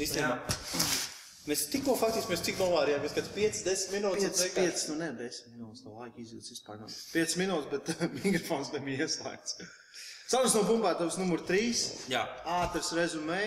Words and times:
Īstenībā. 0.00 0.36
Mēs 1.48 1.64
tikko 1.72 1.94
faktiski 1.98 2.30
mēs 2.30 2.42
cik 2.46 2.58
novārījāmies, 2.60 3.14
kad 3.16 3.28
5-10 3.34 3.94
minūtes 3.94 4.42
5, 4.44 4.54
5, 4.58 4.82
nu 4.92 4.96
ne 5.00 5.08
10 5.18 5.54
minūtes, 5.54 5.82
no 5.86 5.96
laika 5.98 6.20
izjūtas 6.20 6.52
vispār 6.54 6.78
nav. 6.82 6.92
5 7.14 7.36
minūtes, 7.40 7.70
bet 7.72 8.04
mikrofons 8.24 8.70
nebija 8.76 9.06
ieslēgts. 9.06 9.56
Sarunas 10.30 10.54
no 10.54 10.62
pumpētavas 10.68 11.18
numur 11.18 11.42
3. 11.48 11.82
Jā. 12.12 12.22
Ātrs 12.60 12.92
rezumē. 12.94 13.40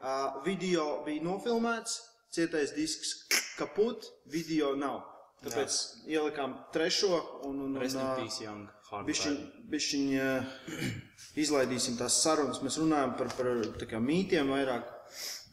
Uh, 0.00 0.38
video 0.46 1.02
bija 1.04 1.20
nofilmēts, 1.26 1.98
cietais 2.32 2.70
disks 2.72 3.18
kaput, 3.58 4.06
video 4.32 4.72
nav. 4.78 5.02
Tāpēc 5.44 5.74
Jā. 5.76 6.20
ielikām 6.20 6.54
trešo 6.72 7.18
un, 7.48 7.60
un, 7.66 7.76
Rest 7.80 7.98
in 7.98 8.00
un 8.00 8.16
peace, 8.16 8.40
young 8.44 8.64
hard 8.90 9.06
bišķiņ, 9.08 9.36
bišķiņ 9.72 10.06
uh, 10.20 10.48
izlaidīsim 11.44 11.98
tās 12.00 12.16
sarunas. 12.24 12.62
Mēs 12.64 12.80
runājam 12.80 13.14
par, 13.18 13.30
par 13.36 13.52
tā 13.80 13.88
kā 13.90 14.00
mītiem 14.00 14.48
vairāk. 14.52 14.88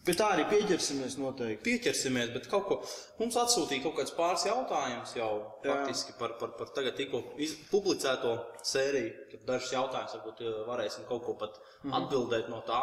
Pie 0.08 0.14
tā 0.16 0.30
arī 0.34 0.46
pieķersimies 0.48 1.18
noteikti. 1.20 1.64
Pieķersimies, 1.66 2.30
bet 2.32 2.46
kaut 2.52 2.64
ko 2.70 2.78
mums 3.20 3.36
atsūtīja 3.42 3.84
kaut 3.84 3.98
kāds 4.00 4.14
pāris 4.16 4.46
jautājums 4.48 5.12
jau 5.18 5.30
Jā. 5.66 5.74
faktiski 5.74 6.16
par, 6.20 6.38
par, 6.40 6.54
par 6.56 6.72
tagad 6.76 6.96
tikko 6.96 7.22
publicēto 7.74 8.32
sēriju. 8.64 9.12
Tad 9.34 9.44
dažus 9.52 9.74
jautājumus 9.76 10.16
varbūt 10.16 10.42
eh, 10.48 10.62
varēsim 10.70 11.08
kaut 11.12 11.26
ko 11.28 11.36
pat 11.44 11.60
Mhm. 11.84 11.94
atbildēt 12.00 12.48
no 12.50 12.62
tā. 12.68 12.82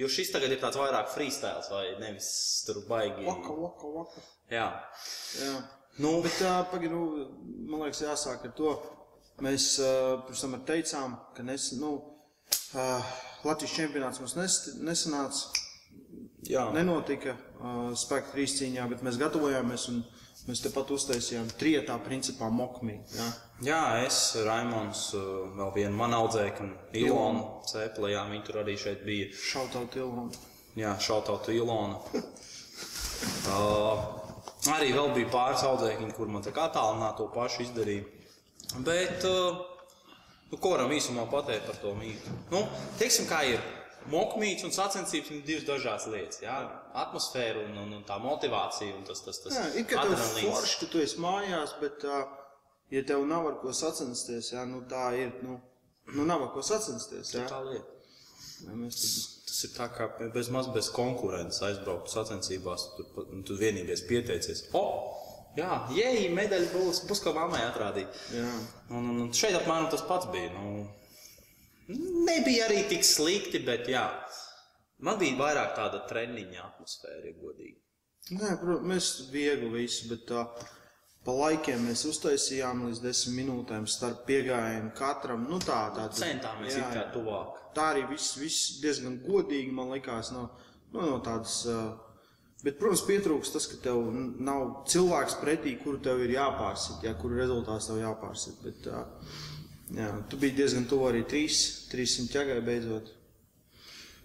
Jo 0.00 0.08
šis 0.08 0.30
tagad 0.32 0.52
ir 0.52 0.60
tāds 0.60 0.76
vairāk 0.80 1.08
freestyle 1.12 1.64
vai 1.70 1.86
nevis 2.00 2.28
tur 2.66 2.82
baigi. 2.88 3.24
Vaka, 3.26 3.56
vaka, 3.64 3.90
vaka. 3.96 4.22
Jā. 4.50 4.68
Jā. 5.40 5.56
Nu, 6.00 6.22
Bet, 6.22 6.38
uh, 6.40 6.62
pagaid, 6.70 6.92
nu, 6.92 7.26
man 7.68 7.82
liekas, 7.84 8.00
jāsāk 8.06 8.44
ar 8.46 8.52
to. 8.56 8.70
Mēs 9.44 9.66
uh, 9.80 10.20
pirms 10.28 10.40
tam 10.44 10.54
teicām, 10.68 11.16
ka 11.36 11.42
nes, 11.44 11.72
nu, 11.80 11.90
uh, 12.76 13.10
Latvijas 13.44 13.74
čempionāts 13.76 14.20
mums 14.20 14.36
nes, 14.36 14.56
nesanāca, 14.84 15.48
jā. 16.48 16.66
nenotika 16.74 17.36
uh, 17.36 17.90
spēku 17.98 18.34
trīs 18.34 18.56
cīņā, 18.58 18.88
bet 18.92 19.04
mēs 19.06 19.18
gatavojāmies 19.20 19.86
un 19.92 20.02
mēs 20.48 20.62
tepat 20.64 20.90
uztaisījām 20.94 21.50
trietā 21.60 21.96
principā 22.04 22.48
mokmī. 22.52 23.00
Jā. 23.16 23.28
Jā, 23.60 23.80
es, 24.06 24.18
Raimons, 24.46 25.10
vēl 25.58 25.72
viena 25.74 25.92
mana 25.92 26.22
audzēka 26.22 26.64
un 26.64 26.70
Ilona 26.96 27.42
Cēpla, 27.68 28.08
jā, 28.14 28.22
viņi 28.30 28.46
tur 28.46 28.62
arī 28.62 28.76
šeit 28.80 29.02
bija. 29.04 29.28
Šautaut 29.36 29.98
Ilonu. 30.00 30.30
Jā, 30.80 30.94
šautautu 31.02 31.52
Ilona. 31.52 31.98
uh, 33.52 34.00
arī 34.72 34.94
vēl 34.96 35.12
bija 35.18 35.28
pāris 35.32 35.66
audzēkņi, 35.68 36.14
kur 36.16 36.30
man 36.32 36.46
tā 36.46 36.54
kā 36.56 36.70
tālināti 36.72 37.20
to 37.20 37.28
pašu 37.34 37.66
izdarīja. 37.66 38.06
Bet, 38.86 39.26
uh, 39.28 39.60
nu, 40.48 40.56
ko 40.56 40.72
varam 40.72 40.94
īsumā 40.94 41.26
pateikt 41.30 41.68
par 41.68 41.80
to 41.82 41.92
mītu? 41.98 42.32
Nu, 42.54 42.64
teiksim, 43.00 43.28
kā 43.28 43.42
ir. 43.50 43.60
Mokmīts 44.10 44.66
un 44.66 44.74
sacensības 44.74 45.32
ir 45.34 45.42
divas 45.46 45.66
dažādas 45.68 46.06
lietas. 46.12 46.42
Jā? 46.44 46.58
Atmosfēra 47.04 47.64
un, 47.64 47.78
un, 47.84 47.96
un 48.00 48.04
tā 48.08 48.18
motivācija 48.22 48.96
un 48.96 49.04
tas, 49.08 49.22
tas, 49.26 49.40
tas 49.44 49.56
Jā, 49.56 49.66
ir 49.80 49.88
kā 49.90 50.02
adrenalīns. 50.02 50.46
forši, 50.46 50.78
ka 50.82 50.90
tu 50.92 51.02
esi 51.04 51.22
mājās, 51.22 51.76
bet, 51.82 52.06
ja 52.94 53.04
tev 53.06 53.26
nav 53.30 53.48
ar 53.52 53.58
ko 53.62 53.74
sacensties, 53.76 54.52
jā, 54.54 54.66
nu 54.68 54.82
tā 54.90 55.10
ir, 55.18 55.34
nu, 55.46 55.60
nu 56.16 56.26
nav 56.28 56.48
ar 56.48 56.54
ko 56.56 56.64
sacensties, 56.66 57.34
jā. 57.38 57.46
Tā 57.50 57.62
lieta. 57.66 57.98
Ja 58.66 58.76
mēs 58.76 58.98
tad 59.00 59.40
Tas 59.50 59.64
ir 59.66 59.72
tā 59.74 59.88
kā 59.90 60.06
bez 60.30 60.48
maz 60.54 60.68
bez 60.70 60.88
konkurences 60.94 61.62
aizbraukt 61.66 62.12
sacensībās. 62.12 62.84
Tur, 62.94 63.24
un 63.34 63.42
tu 63.46 63.56
vienīgais 63.58 64.04
pieteicies. 64.06 64.68
O! 64.78 64.84
Jā, 65.58 65.80
jēji, 65.90 66.28
medaļu 66.36 66.68
būs, 66.70 67.00
būs 67.10 67.22
ko 67.24 67.32
mammai 67.34 67.64
atrādīt. 67.66 68.20
Jā. 68.30 68.46
Un, 68.94 69.08
un, 69.10 69.16
un 69.24 69.32
šeit 69.34 69.56
apmēram 69.58 69.88
tas 69.90 70.04
pats 70.06 70.28
bija. 70.30 70.52
Nu, 70.54 70.84
nebija 72.26 72.68
arī 72.68 72.84
tik 72.90 73.06
slikti, 73.06 73.62
bet 73.66 73.88
jā. 73.90 74.06
Man 75.00 75.16
bija 75.20 75.38
vairāk 75.38 75.72
tāda 75.78 76.02
treniņa 76.08 76.64
atmosfēra, 76.66 77.22
ja 77.30 77.36
godīgi. 77.40 77.78
Nē, 78.36 78.50
protams, 78.60 78.86
mēs 78.86 79.06
viegli 79.32 79.70
visi, 79.72 80.06
bet 80.10 80.26
tā, 80.28 80.44
pa 81.24 81.34
laikiem 81.34 81.86
mēs 81.88 82.04
uztaisījām 82.10 82.84
līdz 82.86 83.00
desmit 83.02 83.40
minūtēm 83.40 83.88
starp 83.90 84.26
piegājienu 84.28 84.92
katram. 84.98 85.46
Nu, 85.50 85.58
tā, 85.58 85.80
tā, 85.96 86.06
tā, 86.12 86.20
Centāmies 86.20 86.76
jā, 86.76 86.90
kā 86.92 87.06
tuvāk. 87.14 87.56
tā 87.74 87.88
arī 87.94 88.04
viss, 88.12 88.36
viss 88.38 88.76
diezgan 88.84 89.18
godīgi 89.24 89.72
man 89.74 89.90
likās. 89.96 90.34
No, 90.36 90.50
no, 90.92 91.00
no 91.00 91.18
tādas, 91.24 91.62
uh, 91.70 91.96
bet, 92.62 92.76
protams, 92.78 93.06
pietrūks 93.08 93.54
tas, 93.56 93.66
ka 93.72 93.80
tev 93.88 94.04
nav 94.12 94.84
cilvēks 94.92 95.40
pretī, 95.40 95.74
kuru 95.80 96.02
tev 96.04 96.20
ir 96.26 96.36
jāpārsit, 96.36 97.00
ja, 97.08 97.16
kuru 97.18 97.40
rezultāts 97.40 97.88
tev 97.88 98.02
jāpārsit. 98.04 98.60
Bet, 98.66 98.92
uh, 98.92 99.40
jā, 99.96 100.10
tu 100.30 100.36
biji 100.40 100.56
diezgan 100.60 100.84
tuvu 100.90 101.08
arī 101.10 101.24
3, 101.26 101.56
300 101.92 102.28
ķegai 102.34 102.60
beidzot. 102.66 103.16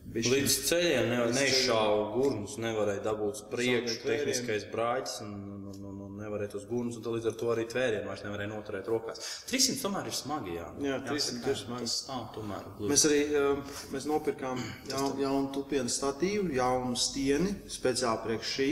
Bišķi- 0.06 0.32
Līdz 0.36 0.56
ceļiem 0.70 1.08
nevar, 1.10 1.32
neizšāva 1.34 2.02
gurnus, 2.14 2.52
nevarēja 2.62 3.02
dabūt 3.08 3.40
priekšu, 3.50 3.96
tehniskais 4.06 4.68
brāķis 4.70 5.16
un, 5.26 5.32
un, 5.56 5.64
un, 5.72 5.80
un, 5.90 5.96
un 6.06 6.20
nevarēja 6.22 6.52
tos 6.54 6.68
gurnus, 6.70 7.00
un 7.00 7.08
līdz 7.16 7.26
ar 7.32 7.38
to 7.40 7.50
arī 7.50 7.64
tvērienu 7.72 8.06
vairs 8.12 8.22
nevarēja 8.22 8.52
noturēt 8.52 8.92
rokās. 8.94 9.24
300 9.50 9.82
tomēr 9.82 10.06
ir 10.12 10.14
smagi, 10.14 10.54
jā. 10.60 10.68
Jā, 10.86 11.00
300 11.08 11.18
Jāsaka, 11.18 11.50
ir 11.56 11.58
smagi. 11.64 11.90
Tas 11.90 11.98
nav 12.12 12.22
tomēr 12.38 12.68
gluži. 12.78 12.92
Mēs 12.94 13.06
arī 13.10 13.20
uh, 13.42 13.74
mēs 13.96 14.06
nopirkām 14.12 14.62
jaunu, 14.92 15.10
jaunu 15.26 15.50
tupienu 15.58 15.90
statīvu, 15.96 16.54
jaunu 16.54 16.94
stieni 17.02 17.56
speciāli 17.80 18.24
priekš 18.28 18.54
šī. 18.60 18.70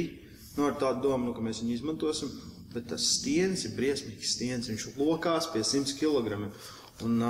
Nu, 0.60 0.68
ar 0.70 0.78
tādu 0.78 1.08
domu, 1.08 1.32
nu, 1.32 1.34
ka 1.34 1.42
mēs 1.42 1.64
viņu 1.66 1.80
izmantosim. 1.80 2.30
Bet 2.78 2.88
tas 2.94 3.02
stiens 3.18 3.66
ir 3.66 3.74
briesmīgs 3.78 4.38
stiens. 4.38 4.70
Viņš 4.70 4.92
lokās 5.02 5.50
pie 5.54 5.66
100 5.66 5.98
kg. 5.98 6.46
Un, 7.02 7.24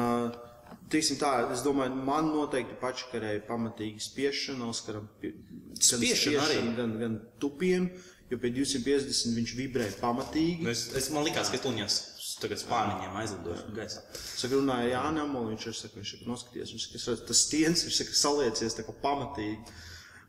Tiksim 0.93 1.17
tā, 1.21 1.29
es 1.53 1.61
domāju, 1.65 1.95
man 2.05 2.27
noteikti 2.33 2.75
pačakarēja 2.81 3.43
pamatīgi 3.47 4.01
spiešana, 4.03 4.67
Gan 4.69 6.01
Spiešana 6.01 6.43
arī? 6.43 6.57
Gan, 6.77 6.95
gan 7.01 7.15
tupienu, 7.41 7.89
jo 8.29 8.39
pie 8.41 8.51
250 8.53 9.37
viņš 9.37 9.53
vibrēja 9.57 9.95
pamatīgi. 10.01 10.65
Nu, 10.65 10.73
Es, 10.73 10.87
es, 10.97 11.09
man 11.13 11.25
liekas, 11.27 11.49
ka 11.53 11.61
tuņas 11.63 11.99
tagad 12.43 12.59
spāniņiem 12.59 13.17
aizlidošu 13.21 13.73
gaisā. 13.77 14.03
Saka, 14.19 14.57
runāja 14.57 14.89
Jānam, 14.97 15.35
un 15.39 15.51
viņš 15.53 15.67
ir 15.69 15.77
saka, 15.77 15.99
viņš 16.01 16.13
ir 16.17 16.23
noskaties, 16.27 16.73
viņš 16.75 16.87
saka, 16.99 17.27
tas 17.29 17.43
stiens, 17.45 17.83
viņš 17.87 17.99
saka, 18.01 18.17
saliecies 18.19 18.77
tā 18.77 18.85
kā 18.87 18.95
pamatīgi. 19.03 19.77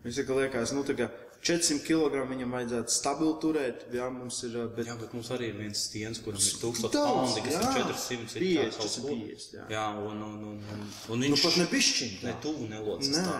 Viņš 0.04 0.20
saka, 0.20 0.36
liekas, 0.38 0.74
nu 0.76 0.84
tā 0.86 0.96
kā 0.98 1.08
400 1.44 1.84
kg 1.84 2.22
viņam 2.30 2.54
vajadzētu 2.56 2.92
stabili 2.94 3.34
turēt, 3.42 3.82
jā, 3.92 4.06
mums 4.12 4.38
ir, 4.46 4.54
bet 4.76 4.88
Jā, 4.88 4.94
bet 5.00 5.12
mums 5.12 5.28
arī 5.34 5.50
ir 5.52 5.58
viens 5.58 5.82
stiens, 5.90 6.20
kuram 6.24 6.40
ir 6.40 6.56
1000 6.62 6.86
Daudz, 6.88 6.96
paundi, 6.96 7.42
kas 7.44 7.52
jā. 7.52 7.60
ir 7.60 7.90
400. 7.90 8.38
50, 8.40 8.78
kaut 8.78 8.94
ko. 8.94 9.16
450, 9.18 9.58
jā. 9.58 9.66
Jā, 9.74 9.84
un, 10.00 10.22
un, 10.24 10.38
un, 10.54 10.62
un, 10.76 10.86
un 11.12 11.20
nu 11.20 11.28
viņš 11.28 11.44
pat 11.44 11.58
ne 11.60 11.66
pišķiņ. 11.74 12.14
ne 12.24 12.34
tuvu 12.44 12.70
nelocis 12.70 13.12
Nē. 13.12 13.26
tā. 13.28 13.36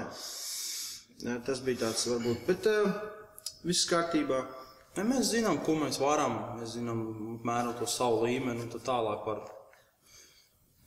Nē, 1.25 1.39
tas 1.47 1.65
bija 1.65 1.81
tāds 1.87 2.05
varbūt, 2.11 2.45
bet 2.51 2.69
uh, 2.69 2.93
viss 3.65 3.89
kārtībā. 3.89 4.43
Ja 4.99 5.03
mēs 5.09 5.33
zinām, 5.33 5.63
ko 5.65 5.79
mēs 5.81 5.97
varam, 6.03 6.37
mēs 6.61 6.77
zinām 6.77 7.01
apmēram 7.39 7.73
to 7.81 7.89
savu 7.91 8.27
līmeni, 8.27 8.67
un 8.67 8.73
tad 8.77 8.85
tālāk 8.87 9.25
var. 9.27 9.41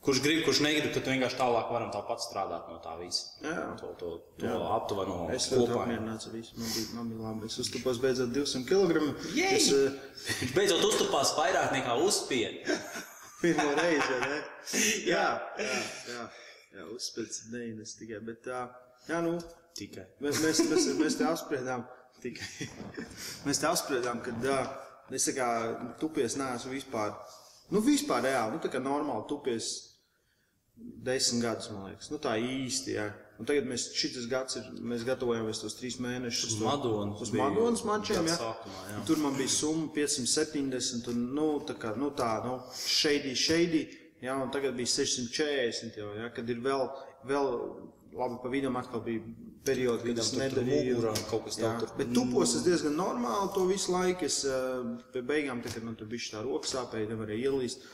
Kurš 0.08 0.22
grib, 0.24 0.38
kurš 0.46 0.62
negrib, 0.64 0.88
tad 0.94 1.10
vienkārši 1.10 1.36
tālāk 1.36 1.72
varam 1.74 1.90
tāpat 1.92 2.24
strādāt 2.24 2.70
no 2.72 2.78
tā 2.80 2.94
visa. 2.96 3.34
Jā. 3.44 3.66
To, 3.82 3.92
to, 4.00 4.14
to 4.40 4.54
aptuveno 4.72 5.18
Es 5.34 5.50
ļoti 5.52 5.76
apmierināts 5.76 6.30
ar 6.30 6.34
visu, 6.38 6.56
man 6.56 6.72
bija, 6.72 6.86
man 6.96 7.12
bija 7.12 7.26
labi. 7.26 7.50
Es 7.52 7.58
uztupos 7.60 8.00
beidzot 8.00 8.32
200 8.32 8.64
kg. 8.70 9.04
Es 9.50 9.68
uh, 9.76 10.00
Viņš 10.40 10.56
beidzot 10.56 10.88
uztupās 10.88 11.34
vairāk 11.36 11.76
nekā 11.76 11.98
uzspied. 12.06 12.64
pirmo 13.42 13.68
reizi, 13.76 14.08
vai 14.08 14.30
ne? 14.32 14.38
jā, 15.06 15.26
jā, 15.62 15.78
jā, 16.10 16.24
jā 16.74 16.86
uzspēlēts 16.96 17.44
neinas 17.52 17.94
tikai, 18.00 18.18
bet 18.26 18.40
tā, 18.48 18.64
jā, 19.06 19.20
nu, 19.22 19.36
Tikai. 19.78 20.08
Mēs, 20.24 20.40
mēs, 20.42 20.60
mēs, 20.66 20.86
mēs 20.98 21.16
te 21.20 21.26
apspriedām, 21.28 21.84
tikai 22.22 22.66
mēs 23.46 23.60
te 23.62 23.68
apspriedām, 23.68 24.22
ka 24.24 24.34
jā, 24.42 24.56
es 25.14 25.28
tā 25.28 25.36
kā 25.36 25.48
tupies 26.00 26.34
neesmu 26.40 26.72
vispār, 26.74 27.12
nu 27.74 27.82
vispār 27.84 28.24
reāli, 28.26 28.56
nu 28.56 28.62
tā 28.64 28.72
kā 28.72 28.80
normāli 28.82 29.28
tupies 29.30 29.68
desmit 31.08 31.42
gadus, 31.44 31.70
man 31.72 31.88
liekas, 31.90 32.10
nu 32.12 32.18
tā 32.22 32.36
īsti, 32.42 32.94
jā. 32.98 33.08
Un 33.38 33.46
tagad 33.46 33.68
mēs 33.70 33.84
šitas 33.94 34.24
gads 34.26 34.56
ir, 34.58 34.64
mēs 34.82 35.04
gatavojamies 35.06 35.60
tos 35.62 35.76
trīs 35.78 36.00
mēnešus. 36.02 36.56
Uz 36.56 36.62
Madonas 36.64 37.20
Uz 37.22 37.30
Madonas 37.38 37.84
mačiem, 37.86 38.26
jā. 38.26 38.34
sākumā, 38.40 38.80
jā. 38.90 39.02
Tur 39.06 39.20
man 39.22 39.36
bija 39.38 39.52
summa 39.54 39.92
570 39.94 41.12
un, 41.12 41.20
nu, 41.36 41.46
tā 41.68 41.76
kā, 41.78 41.92
nu 41.96 42.10
tā, 42.18 42.32
nu, 42.44 42.56
šeidī, 42.74 43.36
šeidī, 43.38 43.84
jā, 44.24 44.34
un 44.42 44.50
tagad 44.54 44.74
bija 44.78 44.90
640 44.90 46.00
jau, 46.02 46.10
jā, 46.18 46.32
kad 46.34 46.50
ir 46.50 46.58
vēl, 46.64 46.82
vēl, 47.30 47.52
labi, 48.18 48.40
pa 48.42 48.50
vidam 48.50 48.76
atkal 48.80 49.04
bija 49.06 49.22
periodi, 49.68 50.10
kad 50.10 50.18
es 50.24 50.32
nedarīju. 50.34 50.96
mugurā 50.96 51.14
kaut 51.30 51.44
kas 51.46 51.58
Jā, 51.60 51.74
tur- 51.78 51.94
bet 51.98 52.10
tupos 52.16 52.56
es 52.58 52.64
diezgan 52.66 52.94
normāli 52.98 53.52
to 53.54 53.66
visu 53.68 53.92
laiku. 53.92 54.24
Es 54.26 54.40
eh, 54.48 54.82
pie 55.12 55.22
beigām, 55.22 55.60
tā, 55.62 55.70
kad 55.74 55.84
man 55.86 55.94
tur 55.98 56.08
bija 56.10 56.32
tā 56.38 56.42
roka 56.42 56.66
sāpēja, 56.70 57.10
nevarēja 57.12 57.50
ielīst. 57.52 57.84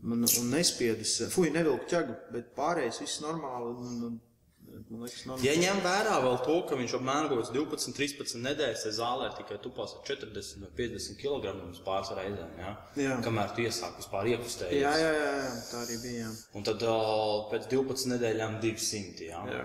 Man, 0.00 0.24
un 0.24 0.50
nespiedis, 0.54 1.18
fuj, 1.32 1.50
nevilku 1.52 1.88
ķegu, 1.90 2.16
bet 2.32 2.52
pārējais 2.56 3.02
viss 3.02 3.20
normāli. 3.20 3.72
Un, 3.74 4.04
un, 4.08 5.02
liekas, 5.02 5.26
normāli. 5.28 5.44
Ja 5.44 5.56
ņem 5.60 5.82
vērā 5.84 6.14
vēl 6.24 6.38
to, 6.46 6.56
ka 6.70 6.78
viņš 6.78 6.94
apmēram 6.96 7.28
kaut 7.28 7.42
kāds 7.42 7.52
12, 7.52 7.96
13 7.98 8.40
nedēļas 8.46 8.86
zālē 8.96 9.28
tikai 9.36 9.58
tupās 9.60 9.92
ar 9.98 10.06
40 10.08 10.64
vai 10.64 10.70
50 10.80 11.20
kg 11.20 11.54
pāris 11.84 12.14
reizēm, 12.16 12.56
ja? 12.62 12.72
Jā. 12.96 13.20
kamēr 13.26 13.52
tu 13.56 13.66
iesāk 13.66 14.00
vispār 14.00 14.32
iekustējies. 14.32 14.80
Jā, 14.80 14.94
jā, 15.02 15.12
jā, 15.18 15.30
jā, 15.36 15.52
tā 15.68 15.84
arī 15.84 16.00
bija. 16.06 16.24
Jā. 16.24 16.32
Un 16.56 16.68
tad 16.70 16.88
pēc 17.52 17.70
12 17.74 18.12
nedēļām 18.14 18.60
200. 18.64 19.28
Jā. 19.28 19.44
Jā. 19.52 19.64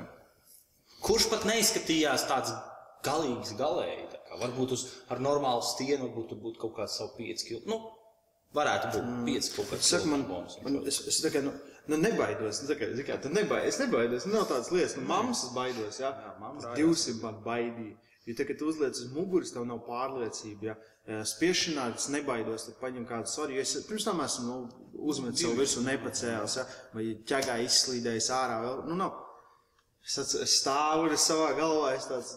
Kurš 1.05 1.29
pat 1.31 1.47
neizskatījās 1.47 2.27
tāds 2.27 2.51
galīgs 3.05 3.55
galēji. 3.59 4.09
Varbūt 4.35 4.73
uz, 4.75 4.89
ar 5.13 5.21
normālu 5.23 5.63
stienu 5.63 6.09
būtu 6.11 6.57
kaut 6.59 6.73
kāds 6.75 6.97
savu 6.99 7.13
5 7.21 7.45
kg. 7.47 7.61
Nu, 7.71 7.77
varētu 8.55 8.91
būt 8.95 9.13
5 9.29 9.51
kaut 9.57 9.71
kāds 9.73 9.91
Saka, 9.93 10.09
man, 10.11 10.25
bonus. 10.29 10.57
man, 10.63 10.79
es, 10.87 11.01
es 11.11 11.21
tā 11.23 11.31
kā, 11.33 11.43
nu, 11.45 11.53
nu 11.91 11.99
nebaidos, 12.01 12.63
nu, 12.63 12.71
tā 12.71 12.79
kā, 12.79 12.89
kā, 13.07 13.19
tu 13.21 13.31
nebaidos, 13.33 13.73
es 13.73 13.81
nebaidos, 13.83 14.27
nu, 14.29 14.37
nav 14.37 14.49
tādas 14.51 14.71
lietas, 14.73 14.97
nu, 14.99 15.05
mammas 15.11 15.45
es 15.47 15.53
baidos, 15.55 16.01
jā, 16.01 16.11
Jā, 16.11 16.33
mammas 16.41 16.67
jā 16.71 16.75
200 16.81 17.23
man 17.23 17.39
baidīja, 17.45 17.97
jo 18.25 18.37
tā, 18.39 18.47
kad 18.49 18.61
tu 18.61 18.71
uzliec 18.71 18.97
uz 19.03 19.13
muguras, 19.13 19.53
tev 19.53 19.67
nav 19.69 19.83
pārliecība, 19.87 20.71
jā, 20.71 20.77
Jā, 21.05 21.19
spiešanā 21.29 21.91
es 21.93 22.07
nebaidos, 22.09 22.63
tad 22.65 22.79
paņem 22.79 23.03
kādu 23.05 23.29
jo 23.53 23.61
es 23.61 23.75
pirms 23.85 24.07
tam 24.07 24.23
esmu, 24.25 24.45
nu, 24.47 24.55
uzmet 25.05 25.37
savu 25.37 25.59
virsmu 25.59 25.83
nepacēlis, 25.85 26.55
jā, 26.57 26.63
vai 26.95 27.05
ķegā 27.29 27.59
izslīdējis 27.61 28.29
ārā, 28.33 28.55
vēl, 28.63 28.79
nu, 28.89 28.97
nav. 29.03 29.19
Es, 30.05 30.17
stāvu 30.49 31.11
es 31.13 31.27
savā 31.29 31.51
galvā, 31.57 31.93
es 31.97 32.09
tāds, 32.09 32.31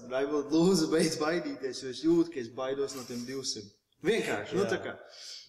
lūdzu, 0.52 0.90
beidz 0.92 1.16
baidīties, 1.20 1.82
jo 1.84 1.94
es 1.94 2.04
jūtu, 2.04 2.32
ka 2.34 2.40
es 2.40 2.52
baidos 2.56 2.96
no 2.96 3.04
tiem 3.08 3.24
200. 3.28 3.64
Vienkārši, 4.04 4.56
nu, 4.60 4.68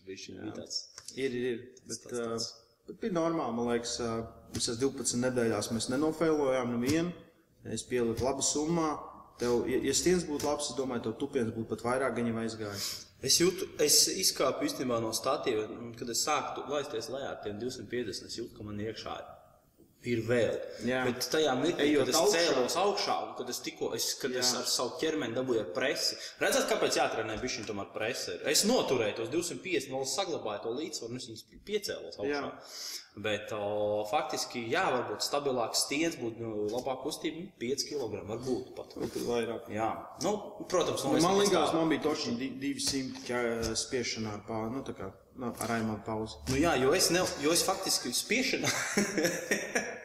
Viņš 0.09 0.25
bija 0.33 0.53
tāds. 0.57 0.79
Ir, 1.15 1.35
ir, 1.37 1.45
ir. 1.53 1.59
Bet, 1.85 1.99
Tas- 2.03 2.11
tas- 2.11 2.47
uh, 2.49 2.85
bet 2.89 2.99
bija 3.03 3.15
normāli. 3.19 3.55
Man 3.59 3.69
liekas, 3.71 3.95
uh, 4.03 4.23
visās 4.55 4.79
12 4.81 5.19
nedēļās 5.25 5.71
mēs 5.75 5.89
nenofēlojām 5.93 6.73
nevienu. 6.75 7.13
Es 7.65 7.83
pieliku 7.83 8.25
labu 8.25 8.41
summu. 8.45 8.87
Tev, 9.39 9.61
ja, 9.71 9.77
ja 9.87 9.93
stiens 9.95 10.25
būtu 10.27 10.43
labs, 10.49 10.71
es 10.71 10.75
domāju, 10.75 11.05
tev 11.05 11.13
tupiens 11.21 11.53
būtu 11.55 11.69
pat 11.71 11.83
vairāk, 11.85 12.15
gan 12.17 12.27
jau 12.27 12.39
aizgājis. 12.41 12.87
Es 13.23 13.37
jūtu, 13.39 13.67
es 13.83 14.01
izkāpu 14.11 14.65
īstenībā 14.67 14.97
no 15.03 15.13
statīva, 15.15 15.63
kad 15.99 16.09
es 16.11 16.25
sāku 16.25 16.65
laisties 16.71 17.07
lejā 17.11 17.29
ar 17.33 17.39
tiem 17.43 17.59
250, 17.59 18.27
es 18.27 18.35
jūtu, 18.39 18.55
ka 18.57 18.63
man 18.67 18.79
iekšā 18.83 19.15
ir 19.19 19.29
vēl. 20.03 20.53
Jā. 20.87 21.01
Bet 21.05 21.25
tajā 21.31 21.53
mirklī, 21.59 21.89
kad 21.99 22.07
es 22.09 22.15
augšā. 22.15 22.39
cēlos 22.39 22.75
augšā, 22.79 23.15
un 23.27 23.33
kad 23.35 23.49
es 23.49 23.59
tikko, 23.59 23.93
es, 23.95 24.13
kad 24.21 24.31
Jā. 24.31 24.39
es 24.39 24.53
ar 24.55 24.63
savu 24.63 24.93
ķermeni 25.01 25.35
dabūju 25.35 25.73
presi, 25.75 26.15
redzat, 26.39 26.69
kāpēc 26.71 26.95
jātrenē 27.01 27.35
bišķiņ 27.41 27.67
tomēr 27.67 27.91
presi? 27.93 28.37
Es 28.47 28.63
noturēju 28.63 29.15
tos 29.17 29.29
250, 29.29 29.91
vēl 29.91 30.01
es 30.07 30.15
saglabāju 30.15 30.63
to 30.63 30.69
līdzsvaru, 30.79 31.11
un 31.11 31.17
es 31.17 31.27
viņus 31.27 31.43
piecēlos 31.67 32.17
augšā. 32.17 32.29
Jā. 32.31 32.53
Bet 33.19 33.51
o, 33.51 34.05
faktiski, 34.07 34.61
jā, 34.71 34.85
varbūt 34.93 35.25
stabilāks 35.25 35.81
stiens 35.83 36.15
būtu, 36.15 36.39
nu, 36.39 36.67
labāk 36.71 37.01
kustība, 37.03 37.41
nu, 37.41 37.51
5 37.59 37.83
kg 37.89 38.21
varbūt 38.29 38.69
pat. 38.77 38.93
Pat 38.95 39.17
vairāk. 39.27 39.67
Jā, 39.73 39.89
nu, 40.23 40.63
protams, 40.71 41.03
Nu, 41.03 41.19
man 41.19 41.35
liekas, 41.41 41.73
man 41.75 41.89
bija 41.89 42.13
di- 42.39 42.53
200 42.55 43.25
ķē- 43.27 43.75
spiešanā 43.75 44.37
pauzi. 44.47 44.71
Nu, 44.77 44.83
tā 44.87 44.95
kā 44.95 45.11
nu, 45.39 45.53
ar 45.55 45.71
Raimonu 45.71 46.01
pauzi. 46.05 46.35
Nu, 46.51 46.59
jā, 46.59 46.75
jo 46.81 46.91
es, 46.97 47.09
ne, 47.15 47.23
jo 47.43 47.53
es 47.55 47.63
faktiski 47.67 48.11
spiešanā, 48.15 48.69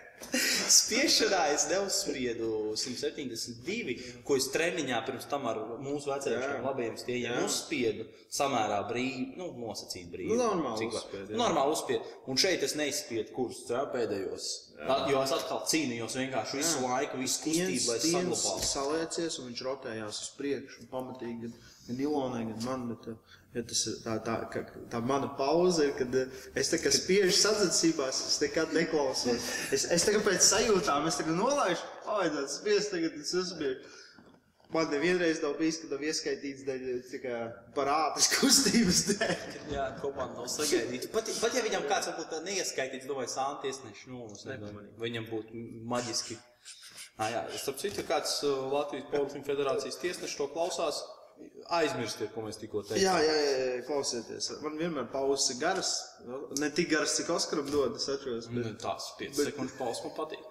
spiešanā 0.75 1.41
es 1.55 1.67
neuzspiedu 1.71 2.49
172, 2.79 3.97
ko 4.27 4.37
es 4.41 4.47
treniņā 4.55 5.01
pirms 5.07 5.27
tam 5.31 5.45
ar 5.51 5.61
mūsu 5.85 6.11
vecajiem 6.11 6.97
stiejiem 6.99 7.35
Jā. 7.37 7.43
uzspiedu 7.47 8.07
samērā 8.35 8.81
brīvi, 8.89 9.27
nu, 9.39 9.51
nosacīt 9.61 10.09
brīvi. 10.11 10.33
Nu, 10.33 10.39
normāli 10.41 10.81
Cik 10.85 10.95
var- 10.95 11.03
uzspied, 11.05 11.29
jā. 11.35 11.39
Normāli 11.39 11.77
uzspiedu. 11.77 12.15
Un 12.33 12.41
šeit 12.41 12.65
es 12.67 12.75
neizspiedu 12.79 13.35
kursus, 13.37 13.69
jā, 13.71 13.85
pēdējos. 13.95 14.49
Jā. 14.81 14.97
Jo 15.13 15.21
es 15.23 15.33
atkal 15.37 15.63
cīnījos 15.71 16.17
vienkārši 16.19 16.59
visu 16.59 16.81
Jā. 16.81 16.89
laiku, 16.89 17.21
visu 17.23 17.45
kustību, 17.45 17.87
lai 17.93 17.99
saglabātu. 18.03 18.67
saliecies 18.73 19.39
un 19.39 19.53
viņš 19.53 19.63
rotējās 19.69 20.23
uz 20.25 20.33
priekšu 20.41 20.83
un 20.83 20.91
pamatīgi 20.97 21.41
gan, 21.47 21.55
gan 21.89 22.03
Ilonai, 22.09 22.43
gan 22.51 22.65
man. 22.67 22.89
Bet, 22.91 23.15
ja 23.55 23.65
tas 23.71 23.83
ir 23.91 23.99
tā, 24.05 24.15
tā, 24.27 24.37
ka, 24.53 24.65
tā 24.93 25.01
mana 25.05 25.31
pauze 25.39 25.89
ir, 25.89 25.93
kad 25.99 26.15
uh, 26.19 26.39
es 26.59 26.73
tā 26.73 26.81
kā 26.83 26.93
spiežu 26.95 27.35
sacensībās, 27.39 28.23
es 28.29 28.39
nekad 28.43 28.75
neklausos. 28.77 29.51
Es, 29.75 29.87
es 29.95 30.07
tagad 30.07 30.25
pēc 30.27 30.43
sajūtām, 30.47 31.07
es 31.11 31.21
tagad 31.21 31.39
nolaižu, 31.39 31.85
oi, 32.17 32.31
tāds 32.35 32.59
spiest, 32.61 32.95
tagad 32.95 33.21
es 33.21 33.35
uzspiežu. 33.43 34.01
Man 34.75 34.89
nevienreiz 34.91 35.39
nav 35.43 35.53
bijis, 35.59 35.77
kad 35.83 35.93
nav 35.95 36.01
ieskaitīts 36.03 36.65
daļ, 36.67 36.87
kā 37.23 37.41
par 37.77 37.91
ātras 37.93 38.27
kustības 38.35 39.03
dēļ. 39.13 39.45
Jā, 39.71 39.85
komanda 40.01 40.41
nav 40.41 40.49
sagaidīta. 40.51 41.13
Pat, 41.15 41.31
pat 41.39 41.55
ja 41.55 41.63
viņam 41.63 41.87
kāds 41.91 42.11
varbūt 42.11 42.35
neieskaitīts, 42.49 43.07
domāju, 43.07 43.31
Sānti 43.31 43.71
iesniegs, 43.71 44.03
nu, 44.11 44.25
es 44.35 44.43
nepamanīju. 44.49 44.97
Viņam 45.05 45.29
būtu 45.31 45.63
maģiski. 45.95 46.41
Ah, 47.15 47.29
jā, 47.31 47.45
starp 47.63 47.79
citu, 47.79 48.03
ja 48.03 48.09
kāds 48.09 48.41
Latvijas 48.73 49.07
Policijas 49.13 49.47
federācijas 49.47 50.01
tiesnesis 50.03 50.35
to 50.41 50.49
klausās, 50.51 51.05
aizmirstiet, 51.79 52.33
ko 52.35 52.45
mēs 52.45 52.59
tikko 52.61 52.83
teicām. 52.87 53.03
Jā, 53.03 53.15
jā, 53.25 53.37
jā, 53.43 53.77
klausieties. 53.89 54.51
Man 54.65 54.81
vienmēr 54.81 55.07
pauzes 55.13 55.55
ir 55.55 55.61
garas, 55.63 55.93
ne 56.61 56.71
tik 56.75 56.91
garas, 56.93 57.17
cik 57.19 57.31
Oskaram 57.35 57.71
dod, 57.71 57.97
es 58.01 58.09
atceros. 58.11 58.51
Bet... 58.51 58.67
Nu, 58.69 58.75
Tās 58.81 59.15
5 59.21 59.41
sekundes 59.49 59.79
pauzes 59.79 60.05
man 60.07 60.19
patīk. 60.19 60.51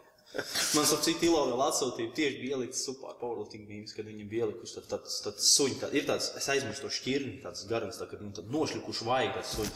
Man 0.73 0.87
ap 0.89 1.01
citu 1.05 1.27
Ilo 1.27 1.43
vēl 1.45 1.59
atsūtīja 1.61 2.11
tieši 2.17 2.37
bija 2.41 2.55
ielikts 2.57 2.79
super 2.87 3.13
powerlifting 3.19 3.67
mīmīms, 3.67 3.93
kad 3.93 4.07
viņi 4.09 4.23
bija 4.31 4.47
ielikuši 4.47 4.79
tad, 4.79 4.87
tāds, 4.89 5.19
tāds 5.21 5.49
suņi, 5.53 5.75
tā, 5.83 5.89
ir 5.93 6.07
tāds, 6.07 6.31
es 6.39 6.47
aizmirstu 6.49 6.87
to 6.87 6.93
šķirni, 6.95 7.35
tāds 7.43 7.67
garums, 7.69 7.99
tā, 8.01 8.07
kad 8.09 8.23
viņi 8.23 8.33
tad 8.39 8.49
nošlikuši 8.55 9.07
vajag 9.11 9.35
tāds 9.37 9.53
suņi. 9.59 9.73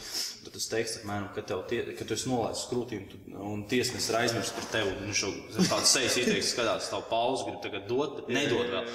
Tad 0.48 0.56
tas 0.56 0.68
teksts, 0.72 0.98
apmēram, 1.04 1.28
ka 1.36 1.44
tev, 1.46 1.62
tie, 1.70 1.84
ka 1.94 2.08
tu 2.08 2.16
esi 2.18 2.32
nolaists 2.32 2.66
skrūtī 2.66 2.98
un, 2.98 3.06
tu, 3.12 3.22
un 3.52 3.62
tiesnesis 3.70 4.10
ir 4.10 4.18
aizmirst 4.24 4.58
par 4.58 4.66
tevi, 4.74 4.96
un 4.96 5.06
viņš 5.06 5.22
jau 5.28 5.32
tāds 5.60 5.94
sejas 5.94 6.18
ieteiks, 6.24 6.50
skatās 6.56 6.90
tavu 6.90 7.06
pauzi, 7.12 7.46
grib 7.46 7.62
tagad 7.62 7.86
dot, 7.86 8.18
bet 8.18 8.34
nedod 8.34 8.74
vēl. 8.74 8.90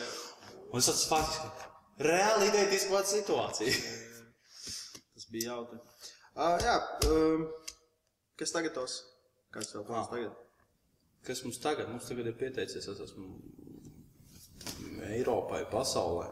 Un 0.73 0.83
tas 0.83 1.05
faktiski, 1.07 1.71
reāli 2.01 2.49
identiski 2.49 2.93
pats 2.93 3.13
situācija. 3.17 3.73
Tas 5.13 5.27
bija 5.31 5.53
jautri. 5.53 5.81
Uh, 6.33 6.55
jā, 6.63 6.77
um, 7.09 7.43
kas 8.39 8.53
tagad 8.55 8.73
tos? 8.77 9.01
Kāds 9.53 9.69
tev 9.69 9.85
plāns 9.85 10.09
tagad? 10.09 10.33
Kas 11.23 11.43
mums 11.45 11.59
tagad? 11.61 11.91
Mums 11.91 12.07
tagad 12.09 12.27
ir 12.27 12.39
pieteicies, 12.39 12.87
es 12.89 13.03
esmu 13.05 13.27
Eiropai, 15.13 15.61
pasaulē. 15.71 16.25